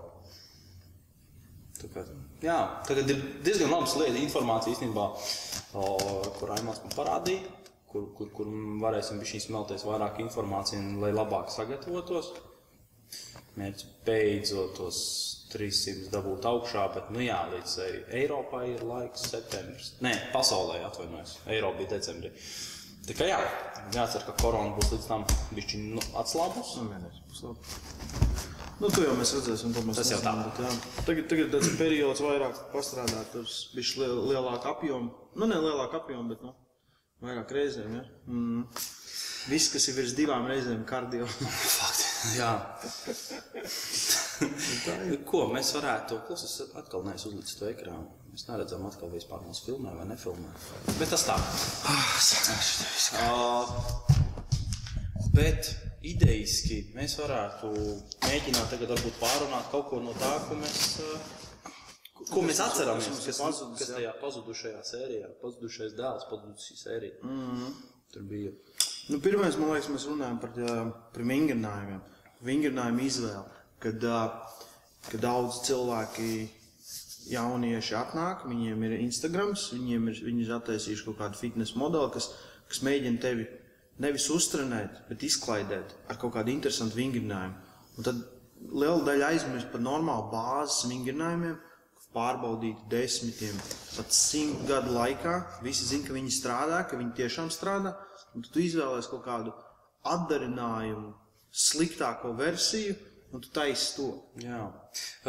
Kā, 1.82 2.04
jā, 2.44 2.58
tagad 2.86 3.10
ir 3.10 3.22
diezgan 3.46 3.72
labas 3.74 3.96
lietas, 3.98 4.20
informācija 4.22 4.76
īstenībā, 4.76 5.06
o, 5.78 5.86
kur 6.38 6.54
Aimāns 6.54 6.82
man 6.84 6.94
parādīja, 6.94 7.42
kur, 7.90 8.10
kur, 8.18 8.30
kur 8.36 8.52
varēsim 8.84 9.22
smelties 9.26 9.86
vairāk 9.88 10.22
informācijas, 10.24 10.92
lai 11.02 11.12
labāk 11.14 11.50
sagatavotos. 11.54 12.32
Mērķis 13.58 13.88
beidzot 14.08 14.78
tos 14.78 15.00
300 15.54 16.10
dabūt 16.14 16.46
augšā, 16.50 16.84
bet, 16.96 17.10
nu 17.16 17.24
jā, 17.24 17.40
līdz 17.54 17.78
Ei- 17.86 18.04
Eiropai 18.24 18.66
ir 18.74 18.84
laiks 18.88 19.26
septembris. 19.32 19.94
Nē, 20.02 20.14
pasaulē 20.34 20.82
atvainojos. 20.88 21.38
Eiropa 21.48 21.78
bija 21.82 21.98
decembrī. 21.98 22.32
Tā 23.08 23.16
kā 23.18 23.26
jā, 23.32 23.40
jācer, 23.96 24.24
ka 24.28 24.36
korona 24.42 24.76
būs 24.78 24.92
līdz 24.94 25.08
tam 25.10 25.24
bišķi 25.58 25.80
nu, 25.96 26.02
atslābus. 26.22 26.76
Nu, 26.78 26.90
vienreiz, 26.94 27.18
puslabi. 27.30 27.80
Nu, 28.82 28.90
to 28.90 29.04
jau 29.06 29.14
mēs 29.18 29.32
redzēsim, 29.38 29.74
to 29.76 29.82
mēs 29.86 30.00
Tas 30.02 30.10
jau 30.10 30.20
tā. 30.26 30.32
bet 30.42 30.62
jā. 30.64 30.70
Tagad, 31.06 31.28
tagad 31.30 31.52
tāds 31.54 31.72
periods 31.78 32.22
vairāk 32.26 32.62
pastrādāt, 32.74 33.28
tas 33.34 33.58
bišķi 33.76 34.00
liel, 34.02 34.22
lielāku 34.32 34.72
apjomu. 34.72 35.12
Nu, 35.36 35.46
ne 35.50 35.60
lielāku 35.62 36.00
apjomu, 36.00 36.30
bet, 36.34 36.42
nu, 36.46 36.54
vairāk 37.22 37.54
reizēm, 37.58 37.94
ja? 38.00 38.06
Mm. 38.26 38.64
Viss, 39.50 39.70
kas 39.74 39.86
ir 39.90 39.98
virs 40.00 40.16
divām 40.18 40.46
reizēm 40.50 40.82
kardio. 40.90 41.26
Fakt, 41.78 42.06
jā. 42.36 42.52
Ko 45.30 45.46
mēs 45.52 45.72
varētu, 45.76 46.22
klausies, 46.28 46.58
atkal 46.78 47.06
neesmu 47.06 47.34
uzlicis 47.34 47.60
to 47.60 47.70
ekrānu. 47.70 48.08
Mēs 48.32 48.46
neredzam 48.48 48.86
atkal 48.88 49.12
vispār 49.12 49.42
mūsu 49.44 49.66
filmē 49.68 49.92
vai 49.98 50.06
nefilmē. 50.08 50.52
Bet 51.00 51.12
tas 51.12 51.26
tā. 51.28 51.36
Uh, 53.20 53.68
bet 55.36 55.74
idejiski 56.08 56.80
mēs 56.96 57.18
varētu 57.20 57.74
mēģināt 58.24 58.72
tagad 58.72 58.96
varbūt 58.96 59.20
pārunāt 59.20 59.68
kaut 59.74 59.90
ko 59.92 60.00
no 60.06 60.16
tā, 60.22 60.32
ko 60.48 60.58
mēs, 60.62 60.86
uh, 61.04 62.24
ko 62.32 62.46
mēs 62.48 62.64
atceramies. 62.64 63.12
Kas 63.28 63.44
mums 63.44 63.68
ir 63.68 63.76
Kas, 63.82 63.94
tajā 63.98 64.16
pazudušajā 64.24 64.86
sērijā, 64.94 65.34
pazudušais 65.44 65.98
dēls, 66.00 66.30
pazudusī 66.32 66.80
sērija. 66.80 67.20
Mm. 67.28 67.76
Tur 68.16 68.28
bija. 68.32 68.56
Nu, 69.12 69.20
pirmais, 69.20 69.58
man 69.60 69.74
liekas, 69.74 69.90
mēs 69.92 70.08
runājam 70.08 70.38
par, 70.40 70.54
par 71.12 71.24
vingrinājumiem. 71.28 72.00
Vingrinājumu 72.48 73.04
izvēli, 73.04 73.58
kad, 73.84 74.06
kad 75.10 75.24
daudz 75.26 75.58
cilvēki, 75.68 76.30
jaunieši 77.32 77.98
atnāk, 78.00 78.46
viņiem 78.48 78.86
ir 78.88 78.96
Instagram, 79.02 79.52
viņiem 79.76 80.08
ir, 80.14 80.22
viņi 80.30 80.46
ir 80.46 80.54
attaisījuši 80.56 81.06
kaut 81.10 81.20
kādu 81.20 81.42
fitnes 81.42 81.76
modeli, 81.78 82.08
kas, 82.16 82.30
kas 82.72 82.82
mēģina 82.88 83.22
tevi 83.22 83.50
nevis 84.02 84.30
uztrenēt, 84.34 85.04
bet 85.10 85.28
izklaidēt 85.28 85.92
ar 86.10 86.20
kaut 86.22 86.34
kādu 86.38 86.54
interesantu 86.56 86.98
vingrinājumu. 87.02 87.76
Un 88.00 88.08
tad 88.08 88.24
liela 88.72 89.04
daļa 89.10 89.34
aizmirst 89.36 89.74
par 89.74 89.84
normālu 89.84 90.32
bāzes 90.32 90.88
vingrinājumiem, 90.88 91.60
pārbaudīti 92.16 92.90
desmitiem, 92.92 93.58
pat 93.96 94.16
simt 94.16 94.66
gadu 94.70 94.96
laikā. 94.96 95.36
Visi 95.66 95.88
zina, 95.90 96.08
ka 96.08 96.18
viņi 96.18 96.34
strādā, 96.36 96.82
ka 96.90 97.00
viņi 97.00 97.16
tiešām 97.22 97.52
strādā. 97.54 97.96
Un 98.36 98.44
tad 98.46 98.52
tu 98.56 98.64
izvēlējies 98.64 99.12
kaut 99.12 99.24
kādu 99.28 99.54
atdarinājumu, 100.08 101.14
sliktāko 101.52 102.34
versiju, 102.40 102.96
un 103.32 103.44
tu 103.44 103.52
taisi 103.56 103.96
to. 103.98 104.08
Jā. 104.44 104.64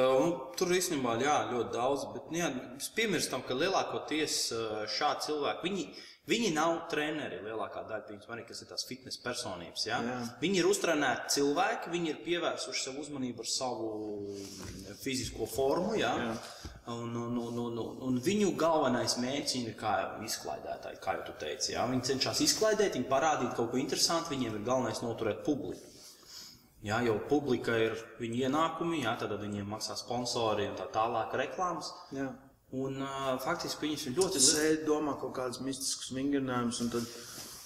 Un 0.02 0.32
tur 0.58 0.72
īstenībā 0.74 1.18
jā, 1.22 1.36
ļoti 1.52 1.74
daudz, 1.74 2.06
bet 2.14 2.30
nu 2.32 2.40
jā, 2.40 2.48
piemirstam, 2.96 3.44
ka 3.46 3.58
lielākoties 3.58 4.38
šādi 4.96 5.28
cilvēki, 5.28 5.68
viņi, 5.68 5.86
viņi 6.30 6.50
nav 6.56 6.74
treneri 6.90 7.40
lielākā 7.44 7.84
daļa, 7.88 8.08
viņas 8.10 8.30
arī, 8.34 8.46
kas 8.48 8.62
ir 8.64 8.70
tās 8.72 8.86
fitnes 8.88 9.18
personības. 9.22 9.86
Ja? 9.86 10.00
Jā. 10.06 10.18
Viņi 10.42 10.62
ir 10.62 10.70
uztrenēti 10.70 11.36
cilvēki, 11.38 11.94
viņi 11.94 12.14
ir 12.14 12.22
pievērsuši 12.26 12.86
savu 12.88 13.06
uzmanību 13.06 13.46
ar 13.46 13.52
savu 13.52 13.90
fizisko 15.04 15.50
formu. 15.50 15.94
Ja? 16.00 16.14
Jā. 16.26 16.36
Un, 16.84 17.14
un, 17.14 17.36
un, 17.38 17.58
un, 17.62 17.76
un, 17.78 17.98
un 18.02 18.16
viņu 18.18 18.56
galvenais 18.58 19.14
mērķis 19.22 19.52
ir 19.60 19.74
kā 19.78 19.92
jau 20.00 20.24
izklaidētāji, 20.26 20.98
kā 21.04 21.12
jau 21.14 21.26
tu 21.28 21.34
teici. 21.38 21.76
Ja? 21.76 21.84
Viņi 21.86 22.08
cenšas 22.08 22.40
izklaidēt, 22.42 22.96
viņi 22.98 23.06
parādīt 23.10 23.52
kaut 23.54 23.70
ko 23.70 23.78
interesantu, 23.78 24.32
viņiem 24.34 24.56
ir 24.58 24.64
galvenais 24.66 25.02
noturēt 25.04 25.44
publiku. 25.46 25.92
Jā, 26.82 26.98
jo 27.06 27.20
publika 27.30 27.76
ir 27.78 27.94
viņu 28.18 28.40
ienākumi, 28.48 29.04
jā, 29.04 29.12
tad 29.20 29.36
viņiem 29.38 29.68
maksā 29.70 29.94
sponsori 30.00 30.66
un 30.66 30.74
tā 30.80 30.88
tālāk 30.90 31.36
reklāmas. 31.38 31.92
Jā. 32.10 32.32
Un 32.74 32.98
uh, 33.04 33.36
faktiski 33.44 33.86
viņas 33.86 34.08
ir 34.08 34.16
ļoti 34.16 34.42
Sēž, 34.42 34.80
domā 34.88 35.14
kaut 35.20 35.36
kādus 35.36 35.60
mistiskus 35.62 36.10
vingrinājumus, 36.16 36.80
un 36.82 36.90
tad, 36.90 37.06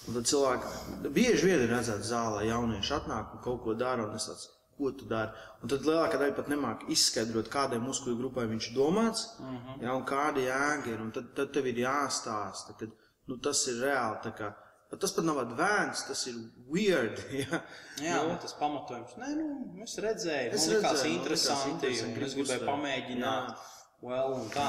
un 0.05 0.19
tad 0.19 0.29
cilvēki 0.29 1.09
bieži 1.15 1.47
vien 1.47 1.63
ir 1.63 1.73
redzēts 1.73 2.11
zālē, 2.11 2.43
jaunieši 2.51 2.93
atnāk 2.99 3.33
un 3.33 3.41
kaut 3.45 3.63
ko 3.63 3.73
dara, 3.79 4.05
un 4.05 4.19
es 4.19 4.27
tāds, 4.29 4.49
ko 4.77 4.91
tu 4.91 5.05
dari? 5.09 5.31
Un 5.63 5.71
tad 5.73 5.81
lielākā 5.87 6.19
daļa 6.21 6.35
pat 6.37 6.47
nemāk 6.51 6.85
izskaidrot, 6.93 7.49
kādai 7.53 7.79
muskuļu 7.83 8.17
grupai 8.21 8.45
viņš 8.51 8.69
domāts, 8.75 9.25
uh 9.39 9.49
-huh. 9.51 9.81
jā, 9.83 9.95
un 9.97 10.05
kāda 10.05 10.43
jēga 10.45 10.93
ir, 10.93 11.01
un 11.01 11.11
tad, 11.11 11.33
tad 11.35 11.51
tev 11.53 11.67
ir 11.67 11.83
jāstāsta, 11.83 12.77
ka 12.79 12.87
nu, 13.27 13.37
tas 13.37 13.67
ir 13.67 13.81
reāli, 13.83 14.33
kā, 14.37 14.53
bet 14.91 14.99
tas 14.99 15.11
pat 15.11 15.25
nav 15.25 15.41
vēns, 15.57 16.05
tas 16.07 16.27
ir 16.27 16.35
weird, 16.73 17.17
jā. 17.43 17.61
Jā, 18.01 18.21
nu, 18.27 18.37
tas 18.41 18.53
pamatojums. 18.53 19.17
Nē, 19.17 19.33
nu, 19.35 19.47
Es 19.83 19.95
tas 19.95 20.03
likās 20.03 20.09
redzēju, 20.09 20.51
man 20.51 20.77
likās 20.77 21.05
interesanti, 21.05 21.71
interesanti, 21.73 22.15
un 22.19 22.23
es 22.23 22.35
gribēju 22.35 22.43
uzsvērt. 22.43 22.69
pamēģināt. 22.71 23.55
Well, 23.99 24.33
un 24.37 24.49
tā. 24.53 24.65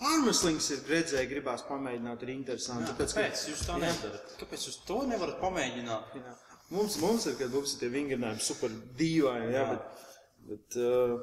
Armslings 0.00 0.70
ir 0.72 0.78
redzēja, 0.88 1.28
gribās 1.28 1.62
pamēģināt, 1.68 2.22
ir 2.24 2.30
interesanti. 2.32 2.86
Jā, 2.88 2.94
tāpēc, 2.94 3.12
ka- 3.14 3.20
kāpēc 3.20 3.42
jūs 3.50 3.64
tā 3.68 3.74
nedarat? 3.82 4.30
Kāpēc 4.40 4.62
jūs 4.68 4.78
to 4.88 5.02
nevarat 5.10 5.36
pamēģināt? 5.42 6.14
Jā. 6.16 6.32
Mums, 6.72 6.96
mums 7.02 7.26
ir, 7.28 7.34
kad 7.40 7.52
mums 7.52 7.74
ir 7.74 7.80
tie 7.82 7.90
vingrinājumi 7.92 8.40
super 8.44 8.72
dīvaini, 8.98 9.50
jā, 9.52 9.62
Jā. 9.62 9.66
bet, 9.72 10.06
bet 10.48 10.76
uh, 10.80 11.18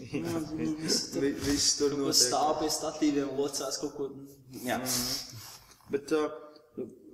jā, 0.00 0.40
vi- 0.58 1.34
viss 1.46 1.76
tur 1.78 1.94
Tas 1.94 2.00
notiek. 2.00 2.22
stāv 2.24 2.52
pie 2.62 2.70
statīviem, 2.74 3.30
locās 3.38 3.78
kaut 3.82 3.94
ko. 3.98 4.08
Jā, 4.66 4.80
Bet 5.90 6.10
uh, 6.14 6.26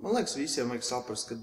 man 0.01 0.13
liekas, 0.17 0.35
visiem 0.37 0.69
vajag 0.73 0.83
saprast, 0.85 1.29
ka 1.31 1.37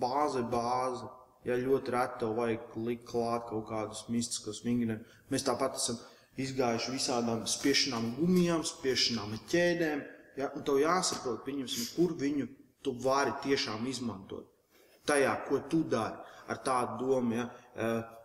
bāze 0.00 0.40
ir 0.42 0.46
bāze. 0.52 1.08
Ja 1.48 1.56
ļoti 1.56 1.92
reti 1.94 2.18
tev 2.20 2.34
vajag 2.36 2.74
likt 2.84 3.06
klāt 3.08 3.46
kaut 3.48 3.64
kādus 3.70 4.02
mistiskus 4.12 4.58
vingrinājumus, 4.64 5.14
mēs 5.32 5.44
tāpat 5.46 5.78
esam 5.80 5.96
izgājuši 6.40 6.92
visādām 6.98 7.46
spiešanām 7.48 8.10
gumijām, 8.18 8.60
spiešanām 8.68 9.32
ķēdēm. 9.48 10.02
Ja? 10.36 10.50
Un 10.56 10.64
tev 10.68 10.82
jāsaprot, 10.82 11.40
pieņemsim, 11.46 11.86
kur 11.96 12.12
viņu 12.20 12.48
tu 12.84 12.92
vari 13.00 13.32
tiešām 13.44 13.88
izmantot. 13.88 14.49
Tajā, 15.06 15.34
ko 15.48 15.62
tu 15.70 15.82
dari 15.88 16.16
ar 16.50 16.58
tādu 16.64 17.04
domu. 17.06 17.34
Ja? 17.34 17.50
Eh, 17.76 18.16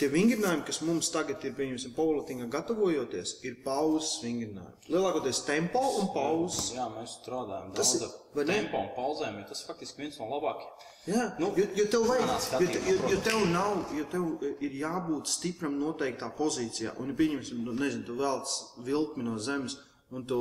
Tie 0.00 0.08
vingrinājumi, 0.08 0.64
kas 0.64 0.78
mums 0.88 1.10
tagad 1.12 1.42
ir, 1.44 1.52
pieņemsim, 1.56 1.92
powerliftingā 1.92 2.46
gatavojoties, 2.50 3.34
ir 3.44 3.58
pauzes 3.64 4.22
vingrinājumi. 4.24 4.88
Lielākoties 4.88 5.42
tempo 5.44 5.82
un 6.00 6.08
pauzes. 6.14 6.70
jā 6.72 6.86
mēs 6.94 7.18
strādājam 7.20 7.74
Tas 7.76 7.92
daudz 8.00 8.14
ar 8.40 8.48
tempo 8.48 8.80
un 8.80 8.88
pauzēm, 8.96 9.36
jo 9.42 9.44
tas 9.50 9.60
faktiski 9.68 10.02
viens 10.02 10.16
no 10.18 10.30
labākajiem. 10.32 10.86
Jā, 11.06 11.26
Nu, 11.38 11.52
jo, 11.54 11.66
jo 11.76 11.84
tev 11.92 12.06
vajag, 12.08 12.32
jo, 12.64 12.70
te, 12.72 12.80
jo, 12.88 12.96
jo 13.12 13.20
tev 13.28 13.44
nav, 13.52 13.92
jo 13.94 14.06
tev 14.10 14.48
ir 14.64 14.78
jābūt 14.80 15.28
stipram 15.30 15.76
noteiktā 15.78 16.32
pozīcijā. 16.40 16.96
Un, 16.98 17.12
ja 17.12 17.18
pieņemsim, 17.20 17.60
nu, 17.62 17.76
nezinu, 17.76 18.06
tu 18.08 18.16
velc 18.18 18.56
vilkmi 18.88 19.28
no 19.28 19.36
zemes, 19.38 19.76
un 20.14 20.26
tu 20.28 20.40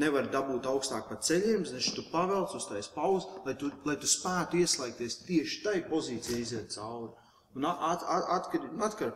nevari 0.00 0.30
dabūt 0.32 0.66
augstāk 0.70 1.06
par 1.10 1.20
ceļiem, 1.22 1.66
tad 1.68 1.90
tu 1.96 2.06
pavelc 2.10 2.56
uz 2.58 2.66
tais 2.70 2.88
pauzi, 2.94 3.28
lai 3.46 3.54
tu, 3.58 3.70
lai 3.86 3.94
tu 4.00 4.10
spētu 4.10 4.58
ieslēgties 4.62 5.20
tieši 5.28 5.60
tai 5.66 5.76
pozīcijai, 5.86 6.40
iziet 6.42 6.74
cauri. 6.74 7.12
Un 7.54 7.68
at, 7.70 8.02
at, 8.02 8.30
atkar, 8.34 8.64
atkar 8.88 9.12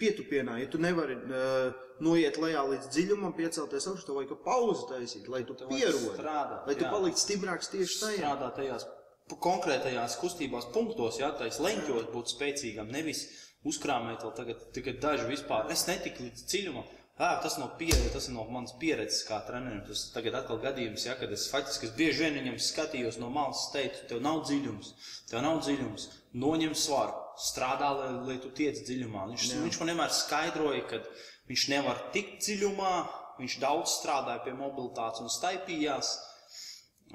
pietupienā, 0.00 0.58
ja 0.58 0.70
tu 0.70 0.80
nevari 0.82 1.14
uh, 1.20 1.68
noiet 2.02 2.38
lejā 2.42 2.64
līdz 2.72 2.88
dziļumam, 2.94 3.34
piecelties 3.38 3.86
augšā, 3.90 4.06
tev 4.08 4.18
vajag 4.18 4.38
pauzi 4.42 4.86
taisīt, 4.90 5.28
lai 5.30 5.44
tu 5.46 5.54
pierodi, 5.60 6.14
strādāt, 6.16 6.66
lai 6.66 6.78
tu 6.78 6.86
jā. 6.86 6.92
paliktu 6.94 7.22
stiprāks 7.22 7.70
tieši 7.74 8.00
tajā. 8.00 8.16
strādā 8.18 8.50
tajās 8.56 8.88
konkrētajās 9.36 10.16
kustībās 10.22 10.70
punktos, 10.72 11.18
ja 11.20 11.30
tais 11.36 11.58
leņķos 11.60 12.08
būt 12.14 12.32
spēcīgam, 12.32 12.88
nevis 12.92 13.26
uzkrāmēt 13.68 14.24
vēl 14.24 14.32
tagad 14.36 14.62
tikai 14.72 14.94
daži 15.02 15.26
vispār. 15.28 15.68
Es 15.74 15.84
netiku 15.88 16.24
līdz 16.24 16.46
dziļumam. 16.48 16.86
Jā, 17.18 17.32
tas, 17.42 17.56
no 17.58 17.66
pieredze, 17.78 18.12
tas 18.14 18.28
ir 18.28 18.34
no 18.36 18.44
manas 18.46 18.76
pieredzes 18.78 19.24
kā 19.26 19.40
trenerim. 19.46 19.80
Tas 19.88 20.04
tagad 20.14 20.36
atkal 20.38 20.60
gadījums, 20.62 21.06
ja, 21.08 21.16
kad 21.18 21.32
es 21.34 21.48
faktiski 21.50 21.88
es 21.88 21.96
bieži 21.96 22.24
vien 22.24 22.38
viņam 22.38 22.60
skatījos 22.62 23.18
no 23.18 23.30
malas, 23.34 23.64
teicu, 23.74 24.04
tev 24.10 24.22
nav 24.22 24.44
dziļums, 24.46 24.92
tev 25.30 25.42
nav 25.42 25.58
dziļums, 25.66 26.04
noņem 26.44 26.76
svaru, 26.78 27.16
strādā, 27.42 27.90
lai, 27.98 28.12
lai 28.28 28.38
tu 28.44 28.52
tiec 28.54 28.78
dziļumā. 28.86 29.26
Viņš, 29.32 29.48
Jā. 29.50 29.64
viņš 29.64 29.80
man 29.80 29.92
vienmēr 29.92 30.14
skaidroja, 30.14 30.84
ka 30.92 31.02
viņš 31.50 31.66
nevar 31.74 32.06
tikt 32.14 32.38
dziļumā, 32.46 32.94
viņš 33.42 33.58
daudz 33.66 33.98
strādāja 33.98 34.44
pie 34.46 34.54
mobilitātes 34.54 35.24
un 35.24 35.34
staipījās. 35.34 36.14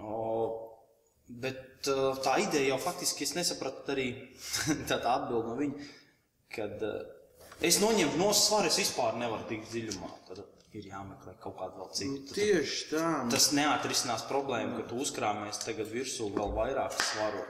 O, 0.04 0.20
Bet 1.24 1.88
tā 2.24 2.34
ideja 2.44 2.74
jau 2.74 2.80
faktiski 2.84 3.24
es 3.24 3.32
nesapratu 3.38 3.94
arī 3.94 4.08
tā, 4.90 4.98
tā 4.98 5.14
atbild 5.16 5.48
no 5.48 5.56
viņa, 5.56 5.86
kad 6.54 6.84
es 7.64 7.80
noņemu 7.84 8.20
no 8.20 8.32
svara, 8.38 8.70
es 8.72 8.80
vispār 8.82 9.16
nevaru 9.20 9.48
tikt 9.50 9.72
dziļumā. 9.72 10.12
Tad 10.30 10.44
ir 10.74 10.90
jāmeklē 10.90 11.36
kaut 11.42 11.56
kāda 11.60 11.78
vēl 11.78 11.90
cita. 11.94 12.20
Tad 12.30 12.38
Tieši 12.40 12.90
tā. 12.92 13.06
nu, 13.24 13.32
Tas 13.34 13.52
neatrisinās 13.56 14.26
problēmu, 14.30 14.80
ka 14.80 14.88
tu 14.90 15.02
uzkrāmies 15.04 15.62
tagad 15.64 15.90
virsū 15.92 16.32
vēl 16.34 16.54
vairāk 16.58 16.98
svaru. 16.98 17.44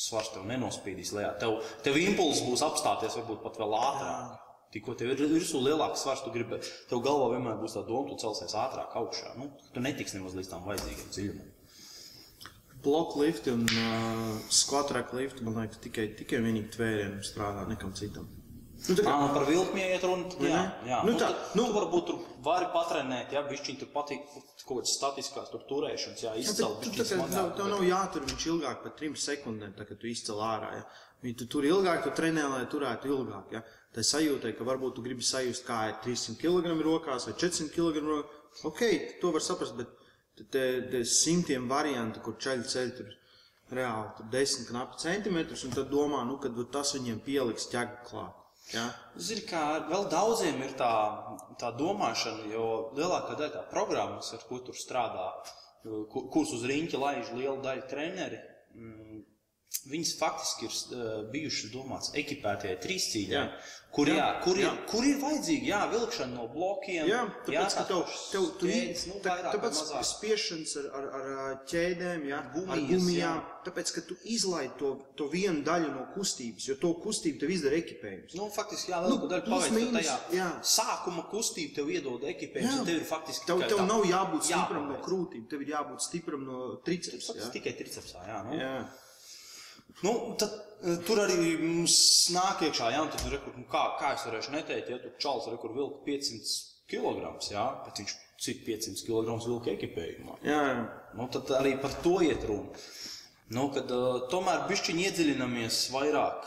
Svars 0.00 0.30
tev 0.32 0.46
nenospīdīs 0.48 1.10
lejā. 1.12 1.34
Tev, 1.42 1.58
tev 1.84 1.98
impulss 2.00 2.40
būs 2.46 2.62
apstāties 2.64 3.18
varbūt 3.20 3.42
pat 3.44 3.58
vēl 3.60 3.74
ātrāk. 3.76 4.38
Tikko 4.70 4.94
tev 4.94 5.12
ir 5.12 5.22
virsū 5.32 5.58
lielāks 5.60 6.04
svars, 6.04 6.22
tu 6.22 6.30
gribi, 6.30 6.60
tev 6.88 7.02
galvā 7.02 7.32
vienmēr 7.34 7.58
būs 7.58 7.74
tā 7.74 7.82
doma, 7.88 8.06
tu 8.08 8.16
celsies 8.22 8.54
ātrāk 8.54 8.94
augšā. 9.00 9.34
Nu, 9.36 9.50
tu 9.74 9.82
netiksi 9.82 10.16
nemaz 10.16 10.36
līdz 10.38 10.52
tam 10.52 10.62
vajadzīgam 10.68 11.10
dziļumam. 11.16 11.48
Bloku 12.80 13.20
lifti 13.20 13.52
un 13.52 13.66
uh, 13.66 14.38
squat 14.48 14.94
rack 14.94 15.12
lifti, 15.12 15.44
man 15.44 15.58
liekas, 15.58 15.82
tikai, 15.84 16.06
tikai 16.16 16.38
vienīgi 16.46 16.70
tvērienam 16.78 17.18
strādā, 17.26 17.66
nekam 17.68 17.92
citam. 17.98 18.30
Nu, 18.88 18.94
tā 18.96 19.02
kā, 19.04 19.12
Ah, 19.12 19.32
par 19.34 19.44
vilkmiem 19.44 19.90
iet 19.94 20.02
runa. 20.02 20.24
Jā, 20.40 20.60
jā. 20.88 20.98
Nu 21.04 21.12
Nu, 21.12 21.18
tā, 21.18 21.28
nu- 21.54 21.62
nu, 21.62 21.66
tu 21.66 21.72
varbūt 21.78 22.06
tur 22.06 22.18
vari 22.42 22.66
patrenēt, 22.72 23.32
ja 23.32 23.42
bišķiņ 23.42 23.78
tur 23.80 23.88
patīk 23.94 24.22
kaut 24.66 24.78
kādas 24.80 24.94
statiskās 24.96 25.50
tur 25.50 25.60
turēšanas, 25.68 26.22
jā, 26.24 26.32
Jā, 26.32 26.36
izcelt 26.40 26.80
tu 26.82 26.90
tev, 26.90 27.04
smagāk. 27.04 27.56
tev 27.56 27.66
nav 27.68 27.82
jātur 27.84 28.22
viņš 28.24 28.46
ilgāk 28.52 28.82
par 28.82 28.92
trim 28.96 29.14
sekundēm, 29.14 29.74
tā, 29.76 29.86
kad 29.88 29.98
tu 30.00 30.06
izcēl 30.06 30.40
ārā. 30.40 30.70
Ja? 30.78 30.84
Viņi 31.22 31.36
tu 31.38 31.46
tur 31.46 31.62
ilgāk, 31.68 32.02
tu 32.04 32.10
trenē, 32.10 32.48
lai 32.48 32.64
turētu 32.66 33.04
ilgāk. 33.12 33.52
Ja? 33.52 33.62
Tā 33.94 34.00
sajūta, 34.00 34.56
ka 34.56 34.64
varbūt 34.64 34.94
tu 34.94 35.02
gribi 35.02 35.20
sajust, 35.22 35.66
kā 35.66 35.88
ir 35.90 35.94
300 36.02 36.38
kg 36.40 36.80
rokās 36.82 37.26
vai 37.26 37.34
400 37.34 37.68
kg 37.74 38.00
rokās. 38.00 38.64
Ok, 38.64 38.80
to 39.20 39.30
var 39.32 39.40
saprast, 39.40 39.76
bet 39.76 39.88
te- 40.50 40.80
te 40.90 41.04
simtiem 41.04 41.68
variantu, 41.68 42.20
kur 42.22 42.32
ceļ 42.40 42.64
ceļ 42.64 42.96
tur 42.96 43.08
reāli 43.76 44.16
tur 44.16 44.26
10 44.32 44.66
knapi 44.70 44.96
centimetrus, 44.98 45.64
un 45.64 45.70
tad 45.70 45.90
domā, 45.90 46.24
nu, 46.26 46.38
kad 46.38 46.52
tas 46.72 46.94
viņiem 46.94 47.20
pieliks 47.22 47.68
ķēgu 47.68 48.06
klāt. 48.08 48.34
Ja? 48.74 48.84
Zini, 49.18 49.42
kā 49.50 49.62
vēl 49.90 50.06
daudziem 50.12 50.60
ir 50.62 50.76
tā, 50.78 50.90
tā 51.58 51.72
domāšana, 51.78 52.46
jo 52.52 52.66
lielākā 52.98 53.34
daļa 53.38 53.52
tā 53.56 53.64
programmas, 53.72 54.30
ar 54.36 54.44
ko 54.48 54.60
tur 54.66 54.78
strādā, 54.78 55.26
ku- 55.82 56.28
kurus 56.30 56.54
uz 56.54 56.66
riņķa 56.70 57.00
laiž 57.04 57.32
liela 57.34 57.56
daļa 57.64 57.88
treneri, 57.90 58.38
mm, 58.74 59.24
viņas 59.90 60.14
faktiski 60.18 60.66
ir 60.66 60.72
uh, 60.72 61.10
bijušas 61.32 61.70
domātas 61.72 62.10
ekipētajai 62.18 62.78
trīscīņai, 62.82 63.36
Jā. 63.36 63.44
kur, 63.94 64.08
jā, 64.10 64.16
Jā, 64.18 64.24
kur, 64.44 64.58
ir, 64.58 64.64
jā. 64.66 64.70
kur 64.90 65.04
ir 65.06 65.16
vajadzīga 65.22 65.68
jā, 65.70 65.78
vilkšana 65.92 66.34
no 66.34 66.48
blokiem. 66.50 67.06
Jā, 67.08 67.20
tāpēc, 67.46 67.76
ka 67.78 67.84
tev, 67.88 68.02
tev 68.32 68.48
tu 68.58 68.66
ķēdes, 68.70 69.04
nu, 69.12 69.20
tā, 69.24 69.36
tāpēc 69.46 69.80
spiešanas 70.10 70.74
ar, 70.82 70.88
ar, 70.98 71.06
ar 71.46 71.56
ķēdēm, 71.70 72.26
jā, 72.28 72.40
ar 72.42 72.50
Gumijas, 72.54 72.90
gumijām, 72.90 73.40
jā. 73.40 73.62
tāpēc, 73.70 73.92
ka 73.96 74.04
tu 74.10 74.18
izlaid 74.34 74.74
to, 74.82 74.90
to 75.18 75.28
vienu 75.32 75.62
daļu 75.66 75.90
no 75.94 76.04
kustības, 76.16 76.66
jo 76.70 76.76
to 76.82 76.92
kustību 77.06 77.40
tev 77.44 77.54
izdara 77.56 77.78
ekipējums. 77.80 78.34
Nu, 78.38 78.50
faktiski, 78.54 78.90
jā, 78.94 79.00
Nu, 79.06 79.14
lielākā 79.16 79.30
daļa 79.36 79.46
plus 79.48 79.68
paveic, 79.70 79.92
tajā 80.00 80.16
jā. 80.38 80.48
sākuma 80.76 81.26
kustība 81.30 81.78
tev 81.78 81.94
iedod 81.94 82.26
ekipējumu, 82.34 82.74
Jā. 82.74 82.80
un 82.82 82.90
tev 82.90 82.98
ir 83.00 83.06
faktiski 83.10 83.46
Tev, 83.46 83.62
tev 83.70 83.78
tā- 83.84 83.86
nav 83.90 84.02
jābūt 84.06 84.50
stipram 84.50 84.86
no 84.90 84.96
jāpaveic. 84.98 85.06
krūtīm, 85.06 85.46
tev 85.50 85.62
ir 85.66 85.72
jābūt 85.76 86.06
stipram 86.10 86.42
no 86.46 86.58
tricepsa. 86.86 87.38
Jā. 87.38 87.50
tikai 87.54 87.76
tricepsā, 87.78 88.26
jā. 88.26 88.42
Nu. 88.50 88.58
Jā. 88.58 88.74
Nu, 90.06 90.14
tad, 90.40 90.54
eh, 90.84 90.96
tur 91.06 91.20
arī 91.26 91.52
mums 91.60 91.94
nāk 92.34 92.62
iekšā, 92.68 92.90
jā, 92.94 93.02
un 93.04 93.10
tad, 93.12 93.26
rekur, 93.32 93.54
nu, 93.58 93.66
kā, 93.70 93.84
kā 94.00 94.14
es 94.16 94.26
varēšu 94.28 94.54
neteikt, 94.56 94.90
ja 94.92 94.98
tur 95.02 95.14
čals 95.22 95.48
rekur 95.52 95.74
vilka 95.76 96.02
500 96.06 96.56
kg, 96.90 97.34
jā, 97.52 97.66
bet 97.86 98.00
viņš 98.02 98.14
cik 98.40 98.64
500 98.66 99.04
kg 99.06 99.36
vilka 99.46 99.74
ekipējumā. 99.76 100.38
Jā, 100.46 100.60
jā. 100.70 100.80
Nu, 101.18 101.28
tad 101.32 101.50
arī 101.58 101.74
par 101.82 101.92
to 102.04 102.16
iet 102.24 102.46
runa. 102.48 102.72
Nu, 103.50 103.66
kad 103.74 103.90
uh, 103.90 104.28
tomēr 104.30 104.64
bišķiņi 104.70 105.04
iedziļinamies 105.08 105.78
vairāk, 105.90 106.46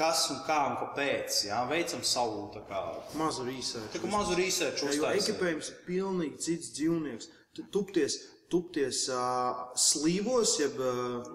kas 0.00 0.22
un 0.32 0.38
kā 0.46 0.56
un 0.70 0.76
kāpēc. 0.80 1.42
Jā, 1.50 1.58
veicam 1.68 2.00
savu 2.06 2.46
kā, 2.68 2.80
Mazu 3.20 3.44
rīsēju. 3.44 3.90
tā 3.92 4.00
kā 4.00 4.08
mazu 4.10 4.38
Jo 4.86 4.88
uztaisīt. 4.94 5.34
ekipējums 5.34 5.68
ir 5.68 5.80
pilnīgi 5.88 6.40
cits 6.46 6.72
dzīvnieks. 6.78 7.28
Tu 7.58 7.66
Tupties, 7.74 8.16
tupties 8.50 9.04
uh, 9.14 9.70
slīvos, 9.78 10.56
jeb 10.60 10.78
uh, 10.82 11.30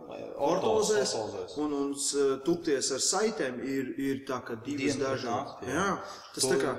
ortozēs, 0.50 1.14
un, 1.64 1.74
un 1.74 1.94
s- 1.96 2.42
tupties 2.46 2.92
ar 2.96 3.02
saitēm 3.04 3.62
ir, 3.64 3.94
ir 4.02 4.22
tā 4.28 4.42
kā 4.48 4.58
divas 4.66 4.98
dažādas. 5.00 5.56
jā. 5.64 5.74
Jā, 5.80 5.88
tas 6.36 6.44
To 6.48 6.54
tā 6.54 6.60
kā. 6.64 6.76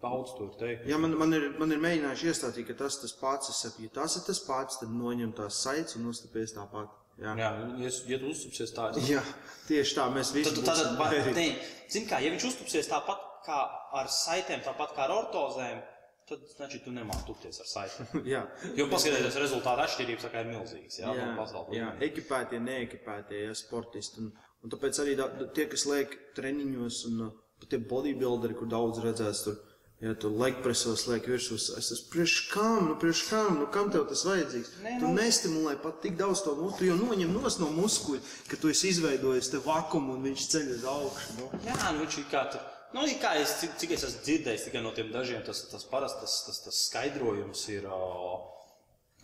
Daudz 0.00 0.30
tur 0.38 0.54
teikt. 0.56 0.86
Ja 0.88 0.96
man, 0.96 1.12
man, 1.20 1.34
ir, 1.36 1.50
man 1.60 1.74
ir 1.74 1.80
mēģinājuši 1.82 2.30
iestāstīt, 2.30 2.66
ka 2.70 2.78
tas 2.78 2.94
tas 3.02 3.12
pats, 3.20 3.50
es 3.52 3.58
saku, 3.66 3.82
ja 3.84 3.90
tas 3.98 4.14
ir 4.16 4.22
tas 4.24 4.38
pats, 4.46 4.78
tad 4.80 4.94
noņem 4.96 5.34
tās 5.36 5.58
saites 5.66 5.98
un 5.98 6.06
uztapies 6.08 6.54
tāpat. 6.56 6.94
Jā, 7.20 7.34
Jā, 7.36 7.48
ja, 7.82 7.90
ja 8.08 8.18
tu 8.22 8.30
uztupsies 8.32 8.70
tā, 8.72 8.86
es 8.96 9.08
Jā 9.12 9.20
tieši 9.68 9.98
tā, 9.98 10.06
mēs 10.14 10.30
visi 10.32 10.54
Tad, 10.56 10.62
tad, 10.70 10.94
tad, 10.96 11.26
ne, 11.36 11.44
zin 11.92 12.06
kā, 12.08 12.16
ja 12.24 12.30
viņš 12.32 12.46
uztupsies 12.48 12.88
tāpat 12.88 13.26
kā 13.44 13.58
ar 14.00 14.08
saitēm, 14.08 14.62
tāpat 14.64 14.94
kā 14.96 15.04
ar 15.04 15.12
ortozēm, 15.18 15.82
tad, 16.30 16.44
znači, 16.54 16.80
tu 16.84 16.92
nemāki 16.94 17.26
tupties 17.28 17.60
ar 17.60 17.68
saitēm. 17.70 18.22
Jā. 18.34 18.44
Jo 18.78 18.86
paskatieties, 18.92 19.38
rezultāta 19.42 19.86
atšķirības 19.88 20.28
ir 20.30 20.50
milzīgas, 20.54 21.00
jā, 21.02 21.14
Jā, 21.18 21.30
pasaules 21.38 21.76
jā, 21.76 21.90
ekipētie, 22.06 22.60
neekipētie 22.64 23.44
ja, 23.48 23.56
sportisti. 23.58 24.22
Un, 24.24 24.30
un 24.64 24.72
tāpēc 24.74 25.02
arī 25.04 25.16
da, 25.18 25.28
tie, 25.56 25.66
kas 25.72 25.86
liek 25.90 26.14
treniņos, 26.38 27.02
un 27.10 27.26
uh, 27.26 27.34
pat 27.60 27.74
tie 27.74 27.82
bodybuilderi, 27.90 28.56
kur 28.56 28.70
daudz 28.70 29.02
redzēs, 29.04 29.42
tur, 29.44 29.58
ja 30.00 30.14
tu 30.16 30.30
legpresos 30.32 31.04
liek 31.10 31.26
virsū, 31.28 31.58
es 31.60 31.90
esmu 31.92 32.08
priekš 32.14 32.36
kam, 32.54 32.86
nu 32.88 32.94
priekš 33.02 33.22
kam, 33.28 33.58
nu 33.60 33.66
kam 33.74 33.90
tev 33.92 34.06
tas 34.08 34.22
vajadzīgs? 34.24 34.70
Nē, 34.86 34.94
tu 35.02 35.10
nu- 35.10 35.18
nestimulē 35.18 35.74
pat 35.82 36.00
tik 36.06 36.16
daudz 36.16 36.40
to 36.46 36.54
muskuļu, 36.56 36.78
tu 36.78 36.88
jau 36.88 36.96
noņem 37.02 37.34
nos 37.36 37.58
no 37.60 37.68
muskuļa, 37.76 38.22
ka 38.48 38.56
tu 38.62 38.72
esi 38.72 38.94
izveidojis 38.94 39.52
te 39.52 39.60
vakumu 39.66 40.16
un 40.16 40.24
viņš 40.30 40.46
ceļ 40.54 40.70
uz 40.78 40.86
augšu. 40.94 41.36
Nu. 41.40 41.50
Jā, 41.68 41.80
nu 41.92 42.06
viņš 42.06 42.20
ir 42.22 42.30
kā 42.32 42.46
tur. 42.54 42.64
Nu, 42.94 43.04
kā 43.22 43.36
es, 43.38 43.52
cik, 43.60 43.76
cik 43.78 43.92
es 43.94 44.02
esmu 44.08 44.24
dzirdējis 44.26 44.64
tikai 44.66 44.80
no 44.82 44.90
tiem 44.96 45.12
dažiem, 45.14 45.44
tas, 45.46 45.60
tas 45.70 45.84
parasti 45.86 46.24
tas, 46.24 46.38
tas, 46.46 46.56
tas 46.64 46.78
skaidrojums 46.88 47.60
ir 47.70 47.84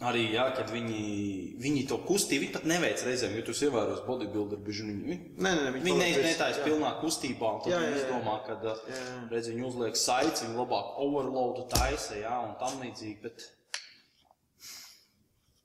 arī, 0.07 0.27
jā, 0.37 0.45
kad 0.55 0.69
viņi, 0.71 1.01
viņi 1.65 1.83
to 1.91 1.97
kustību, 2.07 2.45
viņi 2.45 2.55
pat 2.55 2.67
neveic 2.69 3.03
reizēm, 3.07 3.35
jo 3.39 3.43
tu 3.49 3.55
esi 3.57 3.67
ievērojis 3.67 4.03
bodybuilder, 4.07 4.61
bieži 4.67 4.85
viņi, 4.87 5.05
viņi, 5.11 5.29
Nē, 5.41 5.53
nē, 5.57 5.71
viņi 5.75 5.85
viņi 5.87 5.95
paliek 5.97 6.05
ne, 6.05 6.21
virs- 6.21 6.29
netājas 6.31 6.61
jā. 6.61 6.65
pilnā 6.69 6.91
kustībā, 7.01 7.53
un 7.57 7.63
tad 7.65 7.73
Jā, 7.73 7.79
viņi 7.81 7.91
jā, 7.97 8.03
jā. 8.13 8.35
ka, 8.47 8.57
uh, 8.61 8.83
Jā, 8.93 8.99
jā. 9.01 9.15
redz, 9.33 9.49
viņi 9.55 9.67
uzliek 9.71 9.97
saites, 9.99 10.45
viņi 10.45 10.59
labāk 10.61 10.93
overloadu 11.07 11.65
taisa, 11.73 12.19
jā, 12.21 12.35
un 12.45 12.55
tam 12.61 12.77
līdzīgi, 12.85 13.19
bet 13.25 13.49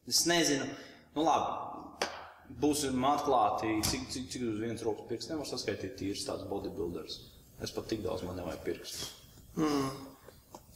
es 0.08 0.24
nezinu, 0.31 0.65
nu 1.20 1.27
labi, 1.27 1.51
būsim 2.63 3.05
atklāti, 3.12 3.77
cik, 3.91 4.08
cik, 4.12 4.25
cik 4.34 4.48
uz 4.48 4.58
vienas 4.63 4.81
rokas 4.88 5.08
pirksts 5.12 5.31
nevar 5.31 5.48
saskaitīt 5.48 6.00
tīrs 6.00 6.25
tāds 6.27 6.48
bodybuilders. 6.50 7.20
Es 7.62 7.72
pat 7.75 7.88
tik 7.91 8.01
daudz 8.06 8.24
man 8.25 8.36
nevajag 8.39 8.63
pirkstu. 8.65 9.06
Mm. 9.60 9.89